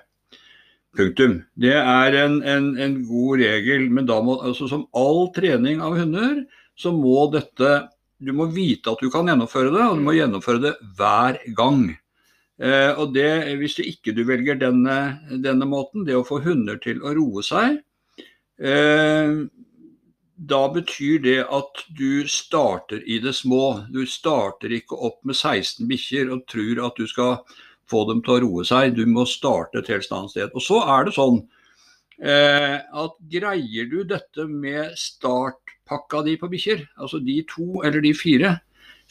Punktum. 0.98 1.38
Det 1.56 1.76
er 1.78 2.18
en, 2.20 2.42
en, 2.44 2.74
en 2.80 2.98
god 3.08 3.44
regel, 3.44 3.88
men 3.96 4.08
da 4.08 4.18
må, 4.24 4.38
altså 4.44 4.68
som 4.68 4.88
all 4.98 5.30
trening 5.36 5.84
av 5.84 5.96
hunder, 6.00 6.44
så 6.76 6.92
må 6.96 7.30
dette 7.32 7.88
Du 8.22 8.30
må 8.38 8.46
vite 8.54 8.92
at 8.92 9.00
du 9.02 9.10
kan 9.10 9.26
gjennomføre 9.26 9.72
det, 9.74 9.82
og 9.82 9.96
du 9.98 10.04
må 10.06 10.14
gjennomføre 10.14 10.62
det 10.62 10.72
hver 10.94 11.40
gang. 11.58 11.88
Eh, 12.62 12.92
og 12.94 13.16
det, 13.16 13.56
hvis 13.58 13.80
du 13.80 13.82
ikke 13.82 14.14
du 14.14 14.22
velger 14.28 14.60
denne, 14.62 14.98
denne 15.42 15.66
måten, 15.66 16.04
det 16.06 16.14
å 16.14 16.28
få 16.28 16.38
hunder 16.44 16.78
til 16.84 17.02
å 17.02 17.16
roe 17.18 17.42
seg, 17.42 17.80
da 20.42 20.62
betyr 20.74 21.22
det 21.22 21.40
at 21.54 21.84
du 21.98 22.28
starter 22.30 23.02
i 23.06 23.20
det 23.22 23.34
små. 23.38 23.86
Du 23.94 24.06
starter 24.10 24.74
ikke 24.74 24.98
opp 24.98 25.20
med 25.26 25.38
16 25.38 25.86
bikkjer 25.90 26.32
og 26.34 26.48
tror 26.50 26.82
at 26.88 26.98
du 26.98 27.08
skal 27.10 27.40
få 27.92 28.06
dem 28.10 28.24
til 28.26 28.38
å 28.38 28.42
roe 28.46 28.66
seg. 28.68 28.96
Du 28.98 29.04
må 29.10 29.26
starte 29.30 29.82
et 29.82 29.92
helt 29.92 30.14
annet 30.16 30.34
sted. 30.34 30.54
Og 30.56 30.66
så 30.66 30.80
er 30.82 31.06
det 31.06 31.16
sånn 31.18 31.42
eh, 32.22 32.78
at 32.80 33.18
greier 33.34 33.90
du 33.92 34.02
dette 34.08 34.48
med 34.50 34.96
startpakka 34.98 36.24
di 36.26 36.38
på 36.42 36.50
bikkjer, 36.52 36.86
altså 36.98 37.22
de 37.22 37.42
to 37.50 37.84
eller 37.86 38.02
de 38.02 38.14
fire, 38.18 38.56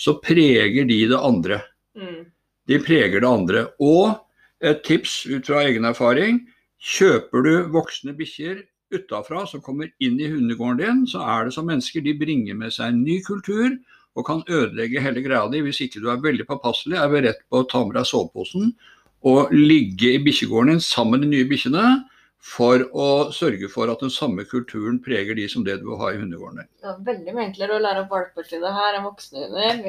så 0.01 0.17
preger 0.23 0.89
de 0.89 1.03
det 1.13 1.21
andre. 1.21 1.61
Mm. 1.99 2.25
De 2.71 2.81
preger 2.83 3.21
det 3.23 3.31
andre. 3.31 3.67
Og 3.79 4.17
et 4.61 4.83
tips 4.87 5.23
ut 5.29 5.47
fra 5.47 5.63
egen 5.69 5.87
erfaring. 5.89 6.43
Kjøper 6.81 7.45
du 7.45 7.55
voksne 7.75 8.15
bikkjer 8.17 8.65
utafra 8.95 9.47
som 9.47 9.63
kommer 9.65 9.91
inn 10.03 10.19
i 10.21 10.29
hundegården 10.31 10.81
din, 10.81 11.03
så 11.11 11.23
er 11.25 11.47
det 11.47 11.55
som 11.57 11.69
mennesker. 11.71 12.05
De 12.05 12.17
bringer 12.19 12.59
med 12.59 12.75
seg 12.75 12.93
en 12.93 13.03
ny 13.05 13.21
kultur 13.27 13.77
og 14.19 14.27
kan 14.27 14.43
ødelegge 14.49 15.03
hele 15.03 15.23
greia 15.25 15.49
di 15.51 15.63
hvis 15.65 15.83
ikke 15.87 16.03
du 16.03 16.09
er 16.11 16.23
veldig 16.23 16.47
påpasselig, 16.49 16.99
er 16.99 17.13
beredt 17.13 17.45
på 17.49 17.63
å 17.63 17.69
ta 17.71 17.85
med 17.87 17.97
deg 17.99 18.09
soveposen 18.11 18.73
og 19.31 19.53
ligge 19.53 20.15
i 20.17 20.23
bikkjegården 20.25 20.75
din 20.75 20.83
sammen 20.85 21.21
med 21.21 21.29
de 21.29 21.37
nye 21.37 21.49
bikkjene 21.51 21.85
for 22.41 22.87
å 22.97 23.09
sørge 23.37 23.69
for 23.69 23.91
at 23.93 24.01
den 24.01 24.13
samme 24.13 24.47
kulturen 24.49 24.97
preger 25.05 25.37
de 25.37 25.45
som 25.53 25.65
det 25.65 25.77
du 25.81 25.91
vil 25.91 26.01
ha 26.01 26.15
i 26.15 26.21
hundegården 26.23 26.63
din. 26.63 26.71
Det 26.81 26.89
er 26.89 27.03
veldig 27.11 27.35
mye 27.37 27.47
enklere 27.51 27.77
å 27.77 27.83
lære 27.85 28.07
opp 28.07 28.15
valper 28.17 28.49
til 28.49 28.65
det 28.65 28.73
her 28.79 28.97
enn 28.97 29.07
voksne 29.07 29.45
hunder. 29.45 29.83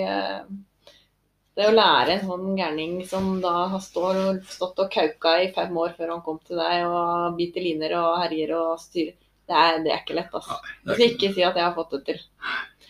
Det 1.57 1.67
å 1.67 1.73
lære 1.75 2.13
en 2.15 2.27
sånn 2.29 2.53
gærning 2.55 2.93
som 3.07 3.33
da 3.43 3.65
har 3.73 3.81
stått 3.83 4.79
og, 4.79 4.85
kauka 4.93 5.33
i 5.43 5.49
fem 5.55 5.75
år 5.83 5.97
før 5.97 6.13
han 6.13 6.23
kom 6.23 6.39
til 6.47 6.61
deg 6.61 6.85
og 6.87 7.35
biter 7.35 7.65
liner 7.65 7.97
og 7.99 8.21
herjer 8.21 8.53
og 8.55 8.79
styrer, 8.79 9.17
det 9.51 9.57
er, 9.59 9.79
det 9.83 9.91
er 9.91 9.99
ikke 9.99 10.15
lett, 10.15 10.35
altså. 10.37 10.57
Nei, 10.87 10.95
ikke... 10.95 11.07
ikke 11.09 11.31
si 11.35 11.43
at 11.43 11.57
jeg 11.59 11.65
har 11.65 11.75
fått 11.75 11.97
det 11.97 12.01
til. 12.07 12.21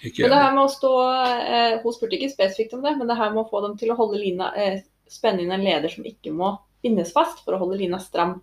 ikke, 0.04 0.22
Men 0.22 0.34
det 0.34 0.42
her 0.44 0.54
med 0.54 0.64
å 0.64 0.72
stå 0.72 0.92
eh, 1.10 1.78
Hun 1.82 1.96
spurte 1.96 2.18
ikke 2.20 2.30
spesifikt 2.36 2.76
om 2.78 2.84
det, 2.86 2.94
men 3.00 3.10
det 3.10 3.18
her 3.18 3.34
med 3.34 3.42
å 3.42 3.50
få 3.50 3.64
dem 3.66 3.74
til 3.82 3.94
å 3.94 3.98
holde 3.98 4.22
lina 4.22 4.52
eh, 4.54 4.84
spenne 5.10 5.42
inn 5.42 5.54
en 5.56 5.66
leder 5.66 5.90
som 5.90 6.06
ikke 6.06 6.34
må 6.36 6.54
bindes 6.86 7.12
fast 7.16 7.42
for 7.46 7.56
å 7.56 7.62
holde 7.64 7.80
lina 7.82 7.98
stram. 8.04 8.38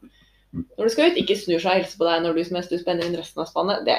Når 0.51 0.89
du 0.89 0.93
skal 0.93 1.12
ut, 1.12 1.21
ikke 1.21 1.37
snur 1.39 1.62
seg 1.62 1.71
og 1.71 1.81
hilser 1.83 2.01
på 2.01 2.09
deg 2.09 2.25
når 2.25 2.39
du, 2.39 2.43
mens 2.57 2.71
du 2.71 2.77
spenner 2.81 3.07
inn 3.07 3.16
resten 3.19 3.45
av 3.45 3.51
spannet. 3.51 3.87
Det, 3.87 3.99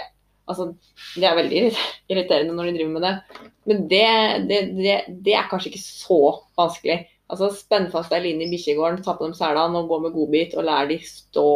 altså, 0.50 0.68
det 1.16 1.28
er 1.30 1.38
veldig 1.38 1.64
irriterende 2.12 2.56
når 2.58 2.70
de 2.70 2.76
driver 2.78 2.94
med 2.96 3.06
det. 3.08 3.48
Men 3.70 3.82
det, 3.92 4.06
det, 4.50 4.60
det, 4.78 5.00
det 5.26 5.36
er 5.38 5.50
kanskje 5.52 5.72
ikke 5.72 5.84
så 5.86 6.20
vanskelig. 6.60 7.02
Altså, 7.30 7.52
Spenn 7.54 7.90
fast 7.94 8.14
ei 8.16 8.24
line 8.24 8.48
i 8.48 8.54
bikkjegården, 8.54 9.04
ta 9.06 9.14
på 9.18 9.28
dem 9.28 9.36
selene 9.38 9.84
og 9.84 9.92
gå 9.92 10.00
med 10.06 10.16
godbit 10.16 10.56
og 10.58 10.66
lær 10.66 10.90
de 10.90 10.98
stå. 11.06 11.50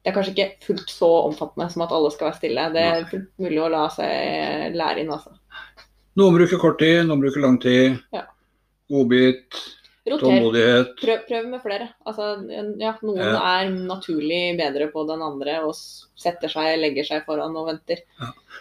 Det 0.00 0.08
er 0.08 0.16
kanskje 0.16 0.32
ikke 0.32 0.64
fullt 0.64 0.92
så 0.92 1.10
omfattende 1.26 1.68
som 1.72 1.84
at 1.84 1.92
alle 1.92 2.12
skal 2.14 2.30
være 2.30 2.40
stille. 2.40 2.70
Det 2.72 2.84
er 2.86 3.08
fullt 3.10 3.44
mulig 3.44 3.60
å 3.60 3.68
la 3.72 3.84
seg 3.92 4.78
lære 4.80 5.04
inn, 5.04 5.12
altså. 5.12 5.34
Noen 6.18 6.38
bruker 6.38 6.60
kort 6.60 6.80
tid, 6.80 7.02
noen 7.06 7.20
bruker 7.22 7.44
lang 7.44 7.58
tid. 7.60 8.00
Ja. 8.16 8.24
Godbit, 8.90 9.60
Roter. 10.08 10.22
tålmodighet. 10.24 10.94
Prøv, 11.00 11.18
prøv 11.28 11.48
med 11.50 11.60
flere. 11.62 11.88
Altså, 12.08 12.28
ja, 12.80 12.94
noen 13.02 13.18
Ja. 13.20 13.60
er 13.60 13.70
naturlig 13.70 14.56
bedre 14.58 14.88
på 14.92 15.04
den 15.06 15.20
andre 15.22 15.58
og 15.66 15.74
setter 15.76 16.48
seg, 16.48 16.78
legger 16.80 17.04
seg 17.04 17.24
foran 17.26 17.54
og 17.56 17.66
venter. 17.68 18.00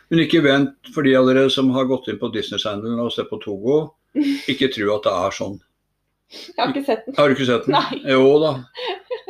Men 0.10 0.20
ikke 0.26 0.44
vent, 0.44 0.76
for 0.94 1.02
de 1.04 1.16
av 1.16 1.26
dere 1.28 1.50
som 1.50 1.70
har 1.72 1.86
gått 1.86 2.10
inn 2.10 2.20
på 2.20 2.32
Disney 2.34 2.60
Channel 2.60 3.00
og 3.00 3.12
sett 3.12 3.30
på 3.30 3.40
Togo, 3.42 3.94
ikke 4.52 4.72
tro 4.74 4.96
at 4.98 5.04
det 5.08 5.14
er 5.16 5.32
sånn. 5.32 5.60
Jeg 6.30 6.56
har 6.60 6.70
ikke 6.74 6.86
sett 6.86 7.06
den. 7.08 7.16
Har 7.18 7.28
du 7.30 7.36
ikke 7.36 7.46
sett 7.48 7.66
den? 7.66 7.74
Nei. 7.74 8.02
Jo 8.14 8.40
da. 8.44 8.52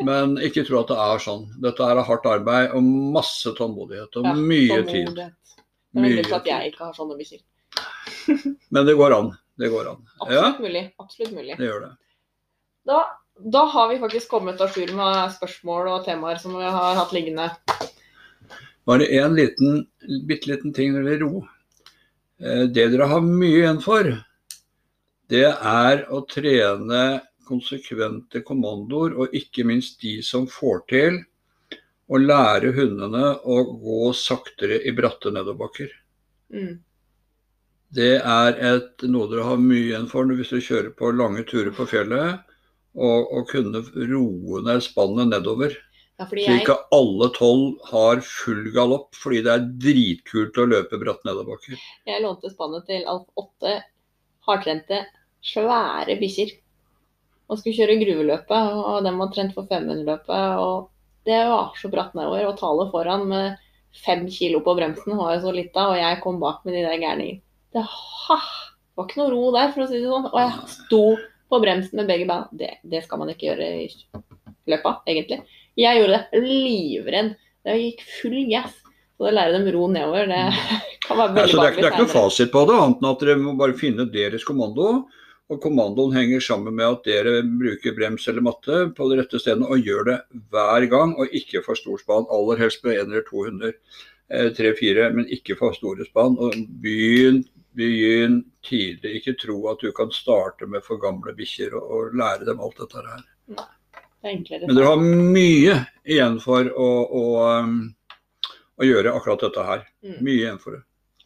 Men 0.03 0.33
ikke 0.43 0.65
tro 0.67 0.81
at 0.81 0.87
det 0.91 0.97
er 0.99 1.19
sånn. 1.23 1.45
Dette 1.61 1.79
er 1.85 2.01
hardt 2.03 2.25
arbeid 2.27 2.73
og 2.75 2.83
masse 2.83 3.53
tålmodighet 3.55 4.17
og 4.19 4.25
Ja, 4.25 4.33
mye 4.33 4.81
tid. 4.87 5.13
Det 5.15 5.29
er 5.29 5.35
Mye 6.03 6.21
at 6.35 6.45
jeg 6.45 6.71
ikke 6.73 6.85
har 6.85 6.93
sånne 6.93 7.15
bikkjer. 7.17 7.39
Men 8.73 8.85
det 8.85 8.97
går 8.99 9.15
an. 9.15 9.31
Det 9.59 9.69
går 9.73 9.89
an. 9.91 10.03
Ja, 10.29 10.45
Absolutt 10.47 10.61
mulig. 10.63 10.83
Absolutt 11.03 11.31
mulig. 11.35 11.57
det 11.59 11.67
gjør 11.67 11.81
det. 11.83 11.91
Da, 12.87 12.99
da 13.55 13.63
har 13.73 13.89
vi 13.91 13.99
faktisk 13.99 14.31
kommet 14.31 14.61
à 14.63 14.67
jour 14.71 14.93
med 14.95 15.33
spørsmål 15.35 15.89
og 15.91 16.05
temaer 16.07 16.39
som 16.39 16.55
vi 16.57 16.63
har 16.63 16.95
hatt 16.95 17.11
liggende. 17.13 17.49
Bare 18.87 19.05
en 19.19 19.35
liten, 19.35 19.83
bitte 20.25 20.49
liten 20.53 20.73
ting 20.73 20.93
når 20.95 21.03
det 21.03 21.11
gjelder 21.17 21.25
ro. 21.27 21.43
Eh, 22.39 22.65
Det 22.71 22.87
dere 22.95 23.09
har 23.11 23.21
mye 23.21 23.59
igjen 23.59 23.81
for, 23.83 24.07
det 25.29 25.45
er 25.51 26.05
å 26.09 26.23
trene 26.25 27.21
konsekvente 27.49 28.41
kommandoer, 28.45 29.13
og 29.17 29.33
ikke 29.35 29.65
minst 29.65 29.99
de 30.01 30.19
som 30.25 30.47
får 30.49 30.83
til 30.89 31.19
å 32.09 32.17
lære 32.17 32.71
hundene 32.73 33.35
å 33.45 33.57
gå 33.81 34.13
saktere 34.17 34.79
i 34.85 34.93
bratte 34.97 35.29
nedoverbakker. 35.33 35.89
Mm. 36.53 36.79
Det 37.95 38.19
er 38.19 38.59
et, 38.61 39.03
noe 39.09 39.29
dere 39.31 39.47
har 39.47 39.61
mye 39.61 39.87
igjen 39.87 40.07
for 40.11 40.29
hvis 40.29 40.51
dere 40.53 40.65
kjører 40.65 40.89
på 40.97 41.09
lange 41.17 41.43
turer 41.49 41.73
på 41.73 41.87
fjellet, 41.89 42.43
og, 42.99 43.29
og 43.33 43.47
kunne 43.49 43.81
roe 44.11 44.61
ned 44.65 44.83
spannet 44.85 45.31
nedover. 45.31 45.73
Ja, 46.19 46.27
fordi 46.27 46.45
Så 46.45 46.57
ikke 46.59 46.75
alle 46.93 47.29
tolv 47.35 47.77
har 47.89 48.21
full 48.27 48.65
galopp, 48.75 49.13
fordi 49.15 49.39
det 49.45 49.53
er 49.53 49.67
dritkult 49.85 50.57
å 50.59 50.67
løpe 50.67 50.99
bratt 50.99 51.23
nedoverbakker. 51.23 51.79
jeg 52.09 52.23
lånte 52.25 52.51
spannet 52.51 52.85
til 52.89 53.05
Alf 53.07 53.25
åtte 53.39 53.77
hardtrente, 54.45 55.05
svære 55.45 56.19
bikkjer. 56.19 56.51
Og 57.49 57.57
skulle 57.57 57.77
kjøre 57.77 57.97
gruveløpet, 58.03 58.73
og 58.77 58.99
de 59.05 59.13
var 59.17 59.31
trent 59.33 59.55
for 59.55 59.69
500-løpet. 59.71 60.59
Og 60.61 60.89
det 61.25 61.39
var 61.49 61.71
så 61.79 61.89
bratt 61.89 62.13
nedover. 62.17 62.49
Og 62.51 62.59
Tale 62.59 62.89
foran 62.91 63.25
med 63.31 63.63
fem 64.05 64.27
kilo 64.29 64.59
på 64.65 64.75
bremsen 64.77 65.17
var 65.17 65.37
jo 65.37 65.45
så 65.47 65.55
lita, 65.55 65.87
og 65.89 65.97
jeg 65.97 66.19
kom 66.21 66.37
bak 66.43 66.61
med 66.67 66.77
de 66.77 66.83
der 66.85 66.99
gærningene. 67.01 67.41
Det 67.75 67.83
ha, 67.85 68.37
var 68.97 69.07
ikke 69.07 69.21
noe 69.21 69.33
ro 69.33 69.51
der, 69.55 69.73
for 69.75 69.85
å 69.85 69.89
si 69.89 69.99
det 69.99 70.09
sånn. 70.09 70.29
Og 70.31 70.39
jeg 70.41 70.73
sto 70.73 71.03
på 71.49 71.61
bremsen 71.63 72.01
med 72.01 72.09
begge 72.09 72.27
beina. 72.29 72.49
Det, 72.55 72.71
det 72.89 73.03
skal 73.05 73.21
man 73.21 73.31
ikke 73.33 73.51
gjøre 73.51 73.69
i 73.83 73.87
løpet, 74.69 75.05
egentlig. 75.09 75.39
Jeg 75.79 76.01
gjorde 76.01 76.19
det 76.19 76.43
livredd. 76.43 77.31
Det 77.65 77.77
gikk 77.79 78.03
full 78.19 78.39
gass. 78.49 78.75
Så 79.19 79.27
det 79.27 79.33
å 79.33 79.35
lære 79.35 79.55
dem 79.57 79.71
ro 79.75 79.87
nedover, 79.91 80.29
det 80.31 80.43
kan 81.05 81.19
være 81.19 81.31
Ja, 81.31 81.37
veldig 81.37 81.53
så 81.53 81.61
det 81.61 81.69
er, 81.69 81.77
det 81.77 81.87
er 81.87 81.93
ikke 81.93 82.05
noe 82.05 82.13
fasit 82.13 82.51
på 82.53 82.65
det, 82.69 82.75
annet 82.79 83.01
enn 83.01 83.09
at 83.09 83.23
dere 83.25 83.39
må 83.41 83.55
bare 83.59 83.79
finne 83.79 84.05
deres 84.13 84.45
kommando. 84.47 84.91
Og 85.49 85.57
kommandoen 85.63 86.13
henger 86.13 86.43
sammen 86.45 86.75
med 86.77 86.85
at 86.85 87.07
dere 87.09 87.39
bruker 87.41 87.95
brems 87.97 88.27
eller 88.29 88.45
matte 88.45 88.83
på 88.95 89.07
de 89.09 89.17
rette 89.17 89.41
stedene, 89.41 89.65
og 89.65 89.81
gjør 89.81 90.05
det 90.11 90.17
hver 90.53 90.85
gang, 90.91 91.15
og 91.17 91.33
ikke 91.35 91.63
for 91.65 91.79
stor 91.79 91.97
spann. 92.01 92.29
Aller 92.33 92.61
helst 92.61 92.85
med 92.85 92.99
en 92.99 93.09
eller 93.09 93.25
to 93.25 93.47
hunder. 93.47 93.73
Eh, 94.29 94.51
Tre-fire, 94.53 95.07
men 95.15 95.25
ikke 95.33 95.57
for 95.57 95.73
store 95.73 96.05
spann. 96.05 96.37
Og 96.37 96.53
begynn, 96.83 97.41
begynn 97.79 98.41
tidlig. 98.65 99.19
Ikke 99.19 99.35
tro 99.39 99.57
at 99.71 99.83
du 99.83 99.91
kan 99.95 100.11
starte 100.13 100.67
med 100.69 100.83
for 100.85 101.01
gamle 101.01 101.33
bikkjer 101.37 101.75
og, 101.79 101.91
og 101.95 102.17
lære 102.19 102.47
dem 102.49 102.61
alt 102.63 102.81
dette 102.81 103.05
her. 103.05 103.23
Det 103.49 104.27
er 104.27 104.33
enklere. 104.33 104.67
Men 104.67 104.77
dere 104.77 104.91
har 104.91 105.03
mye 105.39 105.77
igjen 106.03 106.37
for 106.43 106.69
å, 106.69 106.89
å, 107.21 107.23
um, 107.63 107.79
å 108.79 108.87
gjøre 108.87 109.15
akkurat 109.15 109.47
dette 109.47 109.67
her. 109.71 109.85
Mm. 110.05 110.17
Mye 110.19 110.37
igjen 110.37 110.61
for 110.61 110.77
det. 110.77 110.83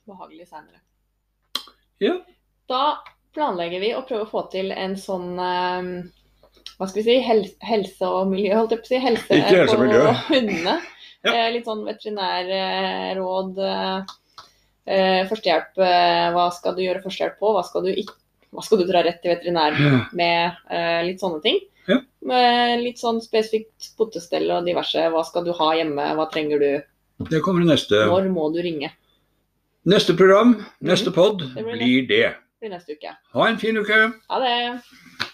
behagelig 0.10 0.48
seinere. 0.48 0.82
Ja. 2.04 2.18
Da 2.70 2.84
planlegger 3.34 3.82
vi 3.82 3.94
å 3.98 4.04
prøve 4.06 4.28
å 4.28 4.30
få 4.30 4.48
til 4.54 4.70
en 4.76 4.94
sånn 5.00 5.32
um, 5.40 5.96
hva 6.78 6.88
skal 6.90 7.00
vi 7.02 7.06
si, 7.06 7.16
helse, 7.24 7.56
helse 7.64 8.10
og 8.10 8.32
miljø, 8.32 8.54
holdt 8.58 8.74
jeg 8.76 8.82
på 8.82 8.88
å 8.88 8.92
si. 8.92 9.00
Helse, 9.04 9.40
helse 9.52 9.78
på 9.80 10.18
hundene. 10.34 10.82
Ja. 11.24 11.32
Eh, 11.46 11.54
litt 11.54 11.64
sånn 11.64 11.86
veterinærråd. 11.88 13.60
Eh, 13.64 14.10
eh, 14.86 15.22
førstehjelp. 15.30 15.78
Eh, 15.78 16.32
hva 16.36 16.48
skal 16.56 16.76
du 16.78 16.84
gjøre 16.86 17.04
førstehjelp 17.04 17.40
på? 17.40 17.54
Hva 17.56 17.64
skal 17.68 17.86
du 17.88 17.94
ikke 17.94 18.20
hva 18.54 18.62
skal 18.62 18.84
du 18.84 18.86
dra 18.86 19.02
rett 19.02 19.18
til 19.24 19.32
veterinær 19.34 19.74
med? 20.14 20.58
Eh, 20.70 21.00
litt 21.08 21.22
sånne 21.24 21.40
ting. 21.42 21.56
Ja. 21.90 21.98
Med 22.22 22.84
litt 22.84 23.00
sånn 23.02 23.18
spesifikt 23.24 23.90
potestell 23.98 24.46
og 24.54 24.68
diverse. 24.68 25.08
Hva 25.10 25.24
skal 25.26 25.48
du 25.48 25.52
ha 25.58 25.72
hjemme? 25.80 26.06
Hva 26.20 26.28
trenger 26.32 26.62
du? 26.62 26.70
Det 27.32 27.42
kommer 27.42 27.66
i 27.66 27.72
neste, 27.72 28.06
Når 28.10 28.30
må 28.30 28.52
du 28.54 28.62
ringe? 28.62 28.92
neste 29.86 30.14
program, 30.16 30.54
neste 30.80 31.12
pod, 31.12 31.42
blir 31.58 31.66
blir 31.76 32.08
det. 32.08 32.22
Det 32.30 32.70
blir 32.70 32.72
neste 32.72 32.96
uke. 32.96 33.12
Ha 33.34 33.48
en 33.50 33.58
fin 33.60 33.76
uke. 33.78 33.98
Ha 34.30 34.40
det! 34.40 35.33